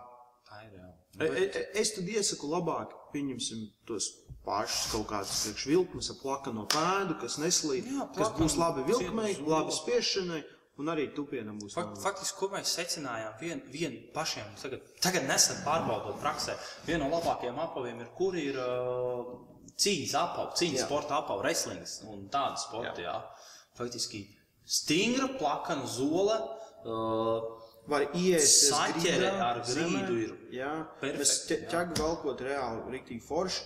Tā 0.46 0.60
ir 0.66 0.74
jā. 0.76 0.90
E- 1.20 1.28
e- 1.46 1.66
Es 1.80 1.94
tad 1.96 2.08
iesaku 2.08 2.48
labāk, 2.50 2.92
pieņemsim 3.14 3.62
tos 3.88 4.10
pašus 4.46 4.92
kaut 4.92 5.06
kādus 5.10 5.38
priekšvilknes 5.46 6.10
ar 6.12 6.18
plakano 6.20 6.66
pēdu, 6.70 7.16
kas 7.22 7.38
neslīd, 7.42 7.88
Jā, 7.88 8.06
kas 8.12 8.28
plakanu, 8.28 8.44
būs 8.44 8.56
labi 8.60 8.84
vilkmei, 8.90 9.32
labi 9.46 9.74
spiešanai, 9.74 10.42
un 10.78 10.92
arī 10.92 11.08
tupienam 11.16 11.58
būs 11.58 11.74
Fakt, 11.74 11.98
faktiski, 12.02 12.38
ko 12.38 12.50
mēs 12.52 12.74
secinājām, 12.76 13.34
vien, 13.40 13.62
vien 13.72 13.96
pašiem, 14.14 14.52
tagad, 14.60 14.84
tagad 15.00 15.26
nesen 15.26 15.62
pārbaudot 15.64 16.20
praksē, 16.20 16.56
viena 16.86 17.06
no 17.06 17.16
labākajiem 17.16 17.60
apaviem 17.64 18.04
ir, 18.04 18.12
kur 18.18 18.36
ir 18.38 18.60
uh, 18.60 19.32
cīņas 19.72 20.14
apavi, 20.20 20.56
cīņas 20.60 20.82
Jā. 20.82 20.88
sporta 20.88 21.20
apavi, 21.22 21.42
wrestlings 21.42 22.00
un 22.06 22.28
tāda 22.32 22.60
sporta, 22.60 23.00
jā. 23.00 23.16
jā. 23.16 23.54
Faktiski 23.80 24.22
stingra, 24.66 25.30
plakana 25.40 25.88
zole, 25.88 26.36
uh, 26.84 27.65
Var 27.86 28.02
ieiesties 28.18 28.72
Saķere 28.72 29.28
ar 29.46 29.60
grīdu 29.62 30.14
ir 30.18 30.30
Jā, 30.56 30.70
perfekti, 31.00 31.20
mēs 31.22 31.34
ķegu 31.70 31.98
velkot 32.00 32.40
reāli 32.42 32.96
riktīgi 32.96 33.22
forši. 33.22 33.64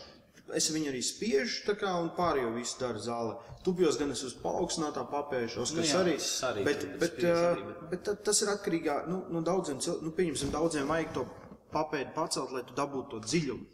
Es 0.59 0.67
viņu 0.75 0.91
arī 0.91 0.99
spiežu, 1.07 1.61
tā 1.69 1.77
kā 1.79 1.93
un 2.03 2.09
pārējo 2.17 2.51
visu 2.57 2.75
daru 2.81 2.99
zālē. 2.99 3.37
Tupjos 3.63 3.97
gan 4.01 4.11
es 4.11 4.23
uz 4.27 4.33
paaugstinātā 4.43 5.05
papēžos, 5.13 5.71
Nu 5.73 5.79
kas 5.81 5.93
jā, 5.93 6.01
arī, 6.03 6.15
arī 6.49 6.65
bet, 6.67 6.87
bet, 6.99 7.19
uh, 7.23 7.43
arī, 7.53 7.63
bet- 7.69 7.85
bet 7.93 8.03
ta- 8.09 8.15
tas 8.29 8.41
ir 8.43 8.49
atkarīgā, 8.49 8.97
nu, 9.09 9.21
no 9.31 9.43
daudziem, 9.47 9.79
nu, 10.03 10.11
pieņemsim, 10.11 10.51
daudziem 10.51 10.91
vajag 10.91 11.13
to 11.15 11.25
papēdi 11.73 12.13
pacelt, 12.17 12.51
lai 12.53 12.65
tu 12.67 12.75
dabūtu 12.75 13.11
to 13.15 13.21
dziļumu. 13.29 13.65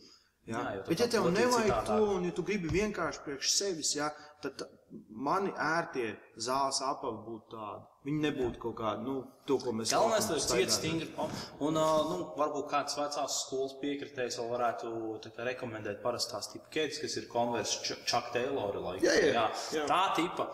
Jā, 0.47 0.61
Jā, 0.77 0.83
bet 0.87 1.01
ja 1.01 1.07
tev 1.11 1.25
nevajag 1.33 1.87
to, 1.89 1.97
un 2.19 2.25
ja 2.29 2.31
tu 2.37 2.43
gribi 2.47 2.69
vienkārši 2.71 3.25
priekš 3.25 3.55
sevis, 3.57 3.95
jā, 3.97 4.11
tad 4.45 4.63
mani 5.11 5.51
ērtie 5.59 6.13
zāles 6.39 6.79
apavi 6.85 7.19
būtu 7.27 7.51
tādi. 7.57 7.83
Viņi 8.07 8.21
nebūtu 8.23 8.61
kaut 8.63 8.77
kādi, 8.79 9.03
nu, 9.03 9.15
to, 9.49 9.57
ko 9.59 9.73
mēs 9.75 9.91
Galvenais 9.91 10.29
ir 10.29 10.37
laukam 10.37 10.53
ciets, 10.53 10.77
staigājam. 10.77 10.77
stingri. 10.77 11.09
Un, 11.67 11.81
nu, 12.13 12.19
varbūt 12.39 12.69
kāds 12.71 12.95
vecās 13.01 13.41
skolas 13.47 13.75
piekritējs 13.81 14.39
vēl 14.39 14.53
varētu 14.53 14.93
kā, 15.27 15.49
rekomendēt 15.51 15.99
parastās 16.05 16.53
tipu 16.53 16.71
ķēdes, 16.77 17.03
kas 17.03 17.19
ir 17.19 17.27
Converse 17.33 17.83
Ch- 17.83 17.99
Chuck 18.07 18.31
Taylor. 18.37 18.79
Like, 18.79 19.03
Jā, 19.03 19.17
jā, 19.27 19.49
jā. 19.75 19.89
Tā 19.91 20.03
tipa. 20.21 20.47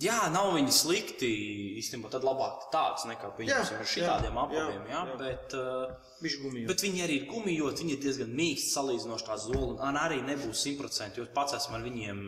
Jā, 0.00 0.30
nav 0.32 0.54
viņi 0.56 0.72
slikti. 0.72 1.28
Īstenībā 1.76 2.08
tad 2.14 2.24
labāk 2.24 2.70
tāds 2.72 3.04
nekā 3.10 3.34
pieņemsim 3.36 3.76
ar 3.82 3.88
šitādiem 3.92 4.32
jā, 4.38 4.44
apaviem. 4.46 4.86
Jā, 4.88 4.94
jā. 4.94 5.02
jā. 5.10 5.16
Bet, 5.20 5.56
uh, 5.60 6.64
bet 6.70 6.84
viņi 6.86 7.02
arī 7.04 7.18
ir 7.20 7.26
gumijoti, 7.28 7.84
viņi 7.84 7.98
ir 7.98 8.00
diezgan 8.06 8.32
mīksti 8.38 8.72
salīdzinoši 8.72 9.26
tā 9.28 9.36
zola. 9.44 9.74
Un 9.90 10.00
arī 10.00 10.22
nebūs 10.24 10.64
simtprocentīgi, 10.64 11.20
jo 11.20 11.34
pats 11.36 11.58
esmu 11.60 11.76
ar 11.76 11.84
viņiem 11.84 12.22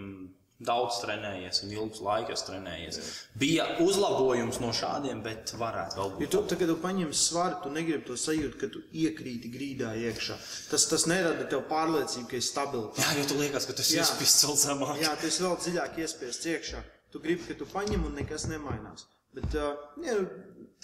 daudz 0.61 1.01
trenējies 1.03 1.63
un 1.65 1.73
ilgus 1.75 2.01
laikus 2.05 2.45
trenējies. 2.47 2.99
Bija 3.41 3.65
uzlabojums 3.83 4.61
no 4.63 4.71
šādiem, 4.77 5.23
bet 5.25 5.51
varētu 5.59 5.99
vēl 5.99 6.13
Ja 6.13 6.19
būt. 6.21 6.31
tu, 6.31 6.57
kad 6.57 6.69
tu 6.71 6.77
paņem 6.83 7.11
svaru, 7.17 7.59
tu 7.65 7.73
negribi 7.75 8.05
to 8.07 8.15
sajūtu, 8.17 8.59
ka 8.61 8.69
tu 8.73 8.83
iekrīti 8.93 9.51
grīdā 9.53 9.91
iekšā. 9.99 10.37
Tas, 10.71 10.87
tas 10.91 11.07
nerada 11.11 11.45
tev 11.51 11.65
pārliecību, 11.71 12.29
ka 12.31 12.37
ir 12.39 12.47
stabils. 12.47 12.99
Jā, 13.03 13.11
jo 13.19 13.27
tu 13.33 13.41
liekas, 13.43 13.67
ka 13.67 13.73
tas 13.81 13.91
ir 13.91 13.99
Jā. 13.99 14.07
iespists 14.07 14.47
vēl 14.47 14.57
zemāk. 14.63 15.01
Jā, 15.03 15.17
tas 15.21 15.41
vēl 15.43 15.59
dziļāk 15.67 15.99
iespiests 16.07 16.47
iekšā. 16.55 16.85
Tu 17.11 17.21
gribi, 17.27 17.45
ka 17.51 17.59
tu 17.59 17.67
paņem 17.75 18.07
un 18.07 18.15
nekas 18.23 18.47
nemainās. 18.51 19.09
Bet, 19.35 19.51
uh, 19.59 19.75
jā, 20.07 20.15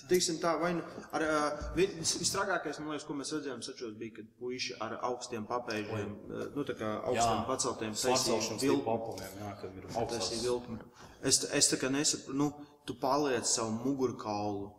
teiksim 0.09 0.39
tā, 0.41 0.55
vai 0.61 0.73
nu 0.75 0.83
ar, 1.13 1.21
uh, 1.23 1.75
vi- 1.77 1.87
vis- 1.99 2.17
visstrāgākais, 2.23 2.79
man 2.81 2.89
liekas, 2.95 3.07
ko 3.07 3.15
mēs 3.15 3.33
redzējām, 3.33 3.63
sačos 3.63 3.95
bija, 3.99 4.15
kad 4.17 4.25
puiši 4.41 4.75
ar 4.81 4.99
augstiem 5.03 5.47
papēžiem, 5.47 6.11
uh, 6.31 6.47
nu, 6.57 6.65
tā 6.65 6.75
kā 6.79 6.91
augstiem 7.05 7.45
paceltiem 7.47 7.95
Svarcelšanas 7.95 8.63
vilku- 8.63 8.81
tipu 8.85 8.91
apaviem, 8.97 9.39
jā, 9.41 9.61
kad 9.61 9.77
ir 9.77 9.85
augstās. 9.95 10.33
ir 10.33 10.39
vilkme. 10.51 10.79
Es, 11.23 11.45
es 11.53 11.73
tā 11.73 11.77
kā 11.79 11.91
nesaprotu, 11.91 12.35
nu, 12.35 12.53
tu 12.87 12.95
paliec 12.95 13.45
savu 13.47 13.71
mugurkaulu, 13.85 14.73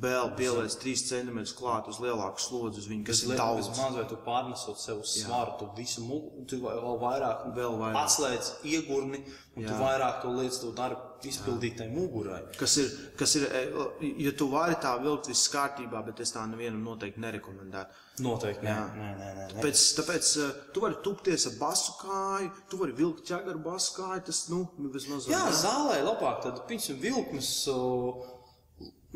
vēl 0.00 0.32
pieliec 0.36 0.74
3 0.82 0.96
cm 1.08 1.38
klāt 1.54 1.86
uz 1.88 1.98
lielāku 2.02 2.40
slodzi 2.42 2.78
uz 2.82 2.88
viņu, 2.88 3.04
kas 3.06 3.20
ir 3.22 3.36
daudz. 3.38 3.68
Maz 3.78 3.94
vai 3.94 4.04
tu 4.10 4.16
pārnesot 4.16 4.76
sev 4.82 4.98
uz 4.98 5.12
svaru, 5.22 5.52
tu 5.60 5.68
visu 5.76 6.00
mugu, 6.02 6.44
tu 6.48 6.56
vēl 6.58 6.98
vairāk, 6.98 7.54
Vēl 7.54 7.76
vairāk. 7.78 8.00
atslēdz 8.04 8.64
iegurni, 8.64 9.20
un 9.56 9.62
tu 9.62 9.70
Jā. 9.72 9.78
vairāk 9.78 10.22
to 10.22 10.28
lietas 10.28 10.58
tu 10.60 10.72
dari 10.72 10.96
izpildītai 11.24 11.86
mugurai. 11.92 12.42
Kas 12.58 12.76
ir, 12.82 12.90
kas 13.18 13.36
ir, 13.38 13.46
e, 13.48 14.10
ja 14.24 14.32
tu 14.36 14.48
vari 14.52 14.76
tā 14.82 14.92
vilkt 15.02 15.30
viss 15.30 15.50
kārtībā, 15.52 16.02
bet 16.06 16.20
es 16.24 16.34
tā 16.34 16.42
nevienam 16.50 16.82
noteikti 16.84 17.22
nerekomendētu. 17.24 18.02
Noteikti, 18.24 18.64
Jā. 18.68 18.76
nē, 18.96 19.08
nē, 19.16 19.16
nē. 19.20 19.32
nē. 19.38 19.46
Tāpēc, 19.54 19.82
tāpēc 19.98 20.30
uh, 20.40 20.54
tu 20.72 20.84
vari 20.84 20.96
tupties 21.04 21.46
ar 21.50 21.56
basu 21.60 21.96
kāju, 22.00 22.50
tu 22.70 22.80
vari 22.80 22.96
vilkt 22.96 23.26
ķēgu 23.28 23.52
ar 23.52 23.60
basu 23.66 23.96
kāju, 23.98 24.24
tas, 24.30 24.42
nu, 24.52 24.62
vismaz 24.94 25.28
Jā, 25.28 25.42
zālē 25.52 26.00
labāk, 26.06 26.40
tad, 26.46 26.62
piemēram, 26.70 27.00
vilkmes. 27.02 27.52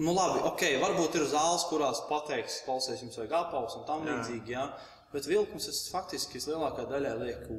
Nu, 0.00 0.14
labi, 0.16 0.40
ok, 0.48 0.64
varbūt 0.80 1.18
ir 1.18 1.26
zāles, 1.28 1.66
kurās 1.68 2.00
pateiks, 2.08 2.62
klausies, 2.64 3.02
jums 3.04 3.18
vajag 3.20 3.36
apavus 3.42 3.76
un 3.80 3.86
tam 3.88 4.06
Jā. 4.06 4.16
līdzīgi, 4.16 4.54
jā. 4.56 4.66
Bet 5.10 5.26
vilkmes 5.26 5.66
es 5.72 5.86
faktiski 5.90 6.38
es 6.38 6.46
lielākā 6.48 6.86
daļā 6.88 7.16
lieku 7.24 7.56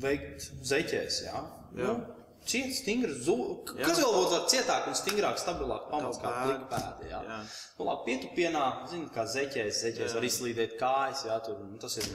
veikt 0.00 0.50
zeķēs, 0.66 1.22
jā. 1.26 1.42
Jā. 1.78 1.92
Nu, 1.94 2.19
Ciet, 2.48 2.72
stingrs. 2.74 3.26
Jā. 3.28 3.84
kas 3.84 3.98
vēl 4.00 4.14
būtu 4.16 4.38
cietāk 4.50 4.88
un 4.90 4.96
stingrāk, 4.98 5.40
stabilāk 5.40 5.88
pamats 5.90 6.20
kā 6.22 6.30
plikpēdi, 6.38 7.10
jā. 7.10 7.20
Jā. 7.26 7.40
Nu, 7.78 7.88
labi, 7.88 8.06
pietupienā, 8.08 8.62
zini, 8.90 9.08
kā 9.14 9.26
zeķēs, 9.28 9.82
zeķēs 9.84 10.08
Jā. 10.08 10.14
var 10.16 10.28
izslīdēt 10.28 10.78
kājas, 10.80 11.26
jā, 11.28 11.36
tur, 11.46 11.60
nu, 11.66 11.76
tas 11.82 11.98
ir, 12.00 12.08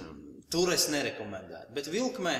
tur 0.51 0.73
es 0.73 0.87
nerekomendētu. 0.93 1.71
Bet 1.77 1.91
vilkmē, 1.93 2.33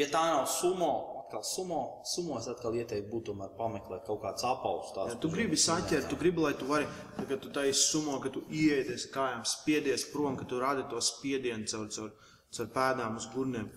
ja 0.00 0.10
tā 0.10 0.24
nav 0.32 0.44
sumo, 0.50 0.92
atkal 1.22 1.44
sumo, 1.46 1.80
sumo 2.08 2.38
es 2.40 2.48
atkal 2.50 2.76
ieteiktu 2.76 3.10
būt 3.12 3.28
tomēr 3.30 3.54
pameklēt 3.58 4.06
kaut 4.08 4.22
kāds 4.24 4.46
apavs. 4.48 4.94
Ja 5.12 5.16
tu 5.20 5.30
gribi 5.32 5.58
saķert, 5.60 6.08
tu 6.10 6.18
gribi, 6.20 6.42
lai 6.44 6.54
tu 6.58 6.68
vari, 6.68 6.88
tā, 7.16 7.26
kad 7.28 7.42
tu 7.44 7.52
taisi 7.54 7.84
sumo, 7.84 8.18
ka 8.24 8.32
tu 8.34 8.42
ieies 8.50 9.08
kājām, 9.14 9.44
spiedies 9.48 10.08
prom, 10.12 10.36
ka 10.40 10.48
tu 10.48 10.60
radi 10.62 10.86
to 10.90 11.02
spiedienu 11.04 11.68
caur, 11.70 11.86
caur, 11.94 12.32
caur 12.56 12.72
pēdām 12.74 13.20
uz 13.20 13.28
gurniem. 13.34 13.68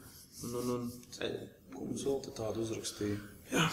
Un, 0.42 0.56
un, 0.58 0.72
un, 0.78 1.44
mums 1.76 2.08
vēl 2.08 2.24
tādu 2.34 2.64
uzrakstīja? 2.66 3.20
Jā, 3.52 3.66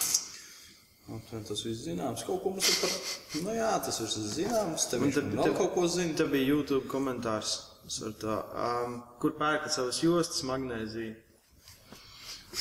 Aptuveni 1.08 1.46
tas 1.48 1.62
viss 1.64 1.86
zināms. 1.86 2.20
Kaut 2.28 2.42
ko 2.44 2.50
mums 2.52 2.66
ir 2.68 2.74
par... 2.82 2.90
Nu 3.46 3.54
jā, 3.56 3.68
tas 3.86 3.96
viss 4.02 4.18
ir 4.20 4.26
zināms. 4.34 4.84
Te 4.90 4.98
man 5.00 5.08
vēl 5.14 5.38
tad- 5.40 5.54
kaut 5.56 5.72
ko 5.72 5.86
zina. 5.88 6.12
te 6.18 6.26
bija 6.28 6.50
YouTube 6.50 6.84
komentārs. 6.92 7.54
Tā, 8.20 8.34
um, 8.60 8.98
kur 9.22 9.32
pērkat 9.38 9.72
savas 9.72 10.02
jostas, 10.04 10.42
magnēzija? 10.44 11.14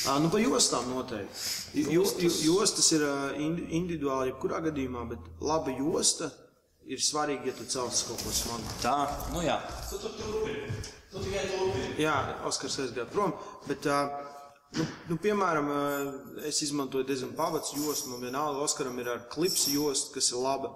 Uh, 0.08 0.18
nu, 0.24 0.30
pa 0.32 0.40
jostām 0.40 0.88
noteikti. 0.94 1.84
Jo, 1.92 2.06
jo, 2.24 2.30
jostas 2.54 2.88
ir 2.96 3.04
uh, 3.04 3.36
indi- 3.36 3.68
individuāli, 3.82 4.32
jebkurā 4.32 4.62
gadījumā, 4.70 5.04
bet 5.12 5.28
laba 5.44 5.74
josta 5.76 6.30
ir 6.88 7.04
svarīga, 7.04 7.50
ja 7.52 7.56
tu 7.58 7.68
celsi 7.68 8.08
kaut 8.08 8.24
ko 8.24 8.32
smagu. 8.36 8.78
Tā, 8.84 8.96
nu 9.36 9.44
jā. 9.44 9.58
Tu 9.90 10.00
tur 10.00 10.16
turpini. 10.22 10.72
Tu 11.12 11.24
tikai 11.26 11.44
turpini. 11.52 11.92
Jā, 12.06 12.16
Oskars 12.48 12.80
aizgāja 12.86 13.08
prom. 13.12 13.36
Bet 13.68 13.88
uh, 13.92 14.08
Nu, 14.76 14.84
nu, 15.08 15.16
piemēram, 15.24 15.70
eh, 15.72 16.48
es 16.50 16.60
izmantoju 16.66 17.08
diezgan 17.08 17.32
pavats 17.38 17.72
jostu. 17.76 18.12
Man 18.12 18.26
vienalga, 18.26 18.64
Oskaram 18.66 19.00
ir 19.00 19.10
ar 19.10 19.24
klipsu 19.32 19.72
jostu, 19.72 20.14
kas 20.18 20.32
ir 20.32 20.44
laba. 20.44 20.74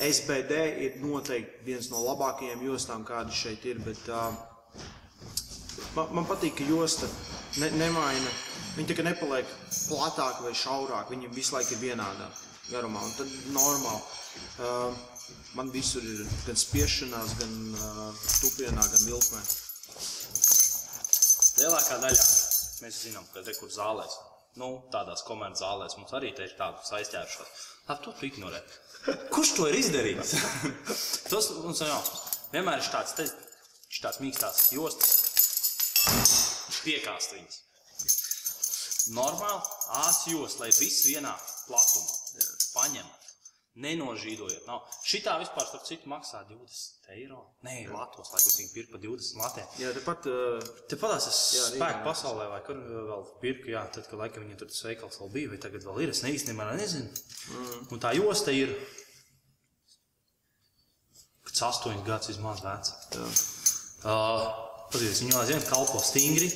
SBD 0.00 0.62
ir 0.86 0.96
noteikti 1.02 1.62
viens 1.66 1.90
no 1.90 2.00
labākajiem 2.02 2.64
jostām, 2.66 3.04
kādi 3.06 3.36
šeit 3.36 3.66
ir. 3.68 3.78
Bet, 3.84 4.00
uh, 4.08 4.32
man, 5.94 6.08
man 6.18 6.26
patīk, 6.26 6.56
ka 6.58 6.66
josta 6.66 7.06
ne, 7.60 7.70
nemaina. 7.78 8.32
Viņa 8.74 8.90
tikai 8.90 9.04
nepaliek 9.06 9.52
platāka 9.70 10.42
vai 10.42 10.54
šaurāka. 10.58 11.12
Viņa 11.12 11.30
visu 11.36 11.54
laiku 11.54 11.76
ir 11.76 11.82
vienādā 11.84 12.30
garumā. 12.72 13.04
Un 13.04 13.12
tad 13.18 13.36
normāli. 13.54 14.02
Uh, 14.58 14.96
man 15.54 15.70
visur 15.70 16.02
ir 16.02 16.24
gan 16.48 16.58
spiešanās, 16.58 17.36
gan 17.38 17.54
uh, 17.76 18.26
tupienā, 18.40 18.88
gan 18.96 19.06
vilkmē. 19.06 19.44
Lielākā 21.60 22.00
daļā 22.02 22.43
mēs 22.84 23.02
zinām, 23.06 23.24
ka 23.32 23.42
tur 23.46 23.70
zālēs, 23.72 24.18
nu, 24.60 24.68
tādās 24.92 25.24
komandas 25.24 25.62
zālēs 25.64 25.96
mums 25.98 26.12
arī 26.16 26.34
ir 26.34 26.56
tādas 26.58 26.92
aizķēršās. 26.98 27.64
Tā 27.88 27.96
to 28.04 28.12
tu 28.18 28.28
ignorē. 28.28 28.60
Kurš 29.32 29.54
to 29.58 29.68
ir 29.68 29.78
izdarījis? 29.80 30.34
Tas 31.32 31.50
mums 31.64 31.80
ir 31.84 31.90
jautājums. 31.90 32.22
Vienmēr 32.52 32.80
ir 32.80 32.88
tāds, 32.92 33.16
te, 33.18 33.26
tāds 33.98 34.20
mīkstās 34.22 34.60
jostas, 34.76 35.10
piekāst 36.84 37.34
viņas. 37.34 37.60
Normāli, 39.16 39.60
ātrs 40.00 40.22
josts, 40.30 40.60
lai 40.62 40.70
viss 40.72 41.04
vienā 41.08 41.34
platumā 41.66 42.48
paņem. 42.76 43.08
Nenožīdojiet. 43.82 44.68
Nav. 44.68 44.84
Šitā 45.02 45.34
vispār, 45.40 45.66
starp 45.66 45.86
citu, 45.88 46.06
maksā 46.10 46.44
20 46.46 47.08
eiro. 47.16 47.40
Nē, 47.66 47.88
Latvijas 47.90 48.30
laikos 48.30 48.58
viņi 48.60 48.70
pirka 48.70 48.94
par 48.94 49.02
20 49.02 49.40
latiem. 49.40 49.72
Jā, 49.82 49.90
tepat. 49.96 50.28
Uh, 50.30 50.68
Tepat 50.92 51.16
Jā, 51.16 51.64
spēku 51.72 52.04
pasaulē, 52.06 52.46
vai 52.52 52.60
kur 52.66 52.78
vēl 52.78 53.24
pirka, 53.42 53.72
jā, 53.74 53.82
tad, 53.96 54.06
kad 54.10 54.20
laikam 54.20 54.46
viņi 54.46 54.60
tur 54.60 54.70
tas 54.70 54.84
veikals 54.86 55.18
vēl 55.22 55.32
bija, 55.34 55.52
vai 55.54 55.58
tagad 55.66 55.88
vēl 55.88 56.04
ir, 56.04 56.14
es 56.14 56.22
īstenībā 56.22 56.68
nezinu. 56.78 57.24
Mm. 57.50 57.82
Un 57.96 58.04
tā 58.04 58.14
josta 58.14 58.54
ir, 58.54 58.76
kas 61.50 61.66
astoņas 61.72 62.06
gadus 62.06 62.30
vismaz 62.30 62.62
veca. 62.62 63.26
Uh, 64.04 64.46
Paskatieties, 64.94 65.24
viņi 65.24 65.34
aizvien 65.40 65.64
kalpo 65.66 65.98
stingri, 65.98 66.46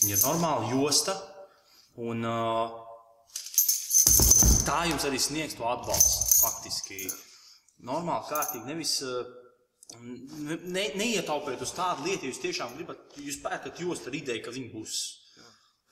viņi 0.00 0.14
ir 0.14 0.20
normāli 0.22 0.70
josta, 0.72 1.12
un 2.00 2.24
uh, 2.24 2.87
tā 4.68 4.78
jums 4.90 5.04
arī 5.08 5.18
sniegs 5.22 5.56
to 5.58 5.66
atbalstu. 5.68 6.24
Faktiski 6.44 7.00
normāli, 7.88 8.28
kārtīgi, 8.30 8.66
nevis 8.68 8.94
uh, 9.06 9.24
ne, 10.02 10.58
ne- 10.76 10.90
neietaupēt 11.00 11.62
uz 11.64 11.72
tādu 11.76 12.06
lietu, 12.08 12.28
jūs 12.30 12.42
tiešām 12.44 12.76
gribat, 12.78 13.02
jūs 13.18 13.40
pērkat 13.44 13.80
jostu 13.82 14.10
ar 14.12 14.18
ideju, 14.20 14.44
ka 14.44 14.54
viņi 14.54 14.72
būs 14.74 14.98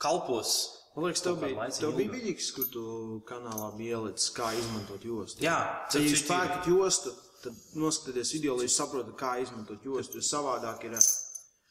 kalpos. 0.02 0.56
Man 0.96 1.10
liekas, 1.10 1.20
tev 1.26 1.36
bija, 1.42 1.66
tev 1.76 1.92
bija 1.98 2.08
vidīgs, 2.14 2.46
kur 2.56 2.68
tu 2.72 2.82
kanālā 3.28 3.66
bija 3.76 3.98
ielicis, 3.98 4.30
kā 4.36 4.48
izmantot 4.56 5.02
jostu. 5.04 5.44
Jā, 5.44 5.56
Ja 5.92 6.00
jūs 6.00 6.22
pērkat 6.24 6.68
jostu, 6.72 7.12
tad 7.42 7.58
noskatieties 7.76 8.32
video, 8.38 8.54
lai 8.56 8.64
jūs 8.64 8.78
saprotat, 8.80 9.12
kā 9.20 9.34
izmantot 9.44 9.84
jostu. 9.84 10.22
Jo 10.22 10.24
savādāk 10.30 10.86
ir, 10.88 10.96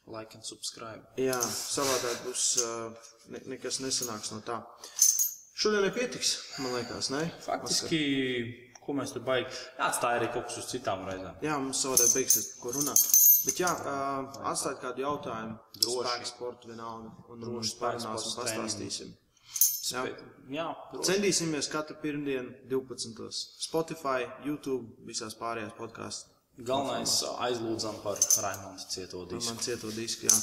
Like 0.06 0.36
and 0.38 0.46
subscribe. 0.46 1.02
jā, 1.18 1.34
savādāk 1.42 2.20
būs 2.28 2.42
uh, 2.62 3.08
ne, 3.34 3.40
nekas 3.50 3.80
nesanāks 3.82 4.30
no 4.30 4.38
tā. 4.46 4.60
Šodien 5.56 5.86
nepietiks, 5.86 6.34
man 6.60 6.74
liekas, 6.76 7.08
ne? 7.14 7.22
Faktiski, 7.40 8.00
ko 8.84 8.92
mēs 8.98 9.14
tur 9.14 9.22
baigi, 9.24 9.48
atstāja 9.80 10.20
arī 10.20 10.28
kaut 10.34 10.50
kas 10.50 10.58
uz 10.60 10.66
citām 10.68 11.06
reizēm. 11.08 11.38
Jā, 11.44 11.56
mums 11.62 11.80
savādāk 11.80 12.12
beigsies 12.12 12.50
ko 12.60 12.74
runāt. 12.76 13.00
Bet 13.46 13.62
jā, 13.62 13.70
uh, 13.72 14.36
atstāt 14.50 14.82
kādu 14.82 15.04
jautājumu. 15.04 15.56
Droši. 15.78 16.02
Spēku 16.02 16.30
sportu 16.32 16.72
vienalga. 16.72 17.12
Un 17.32 17.40
Droši 17.40 17.76
parunāsim, 17.80 18.32
sports 18.34 18.52
pastāstīsim. 18.52 19.16
Jā. 19.94 20.04
Jā, 20.50 20.68
droši. 20.92 21.08
Centīsimies 21.12 21.70
katru 21.72 21.96
pirmdienu 22.02 22.52
12. 22.68 23.42
Spotify, 23.64 24.26
YouTube, 24.44 24.96
visās 25.08 25.38
pārējās 25.38 25.76
podkāstās. 25.78 26.32
Galvenais 26.56 27.12
aizlūdzam 27.44 27.98
par 28.00 28.20
Raimondu 28.42 28.86
cieto 28.88 29.26
disku. 29.28 29.52
Man 29.52 29.64
cieto 29.64 29.90
disku, 29.92 30.28
jā. 30.28 30.36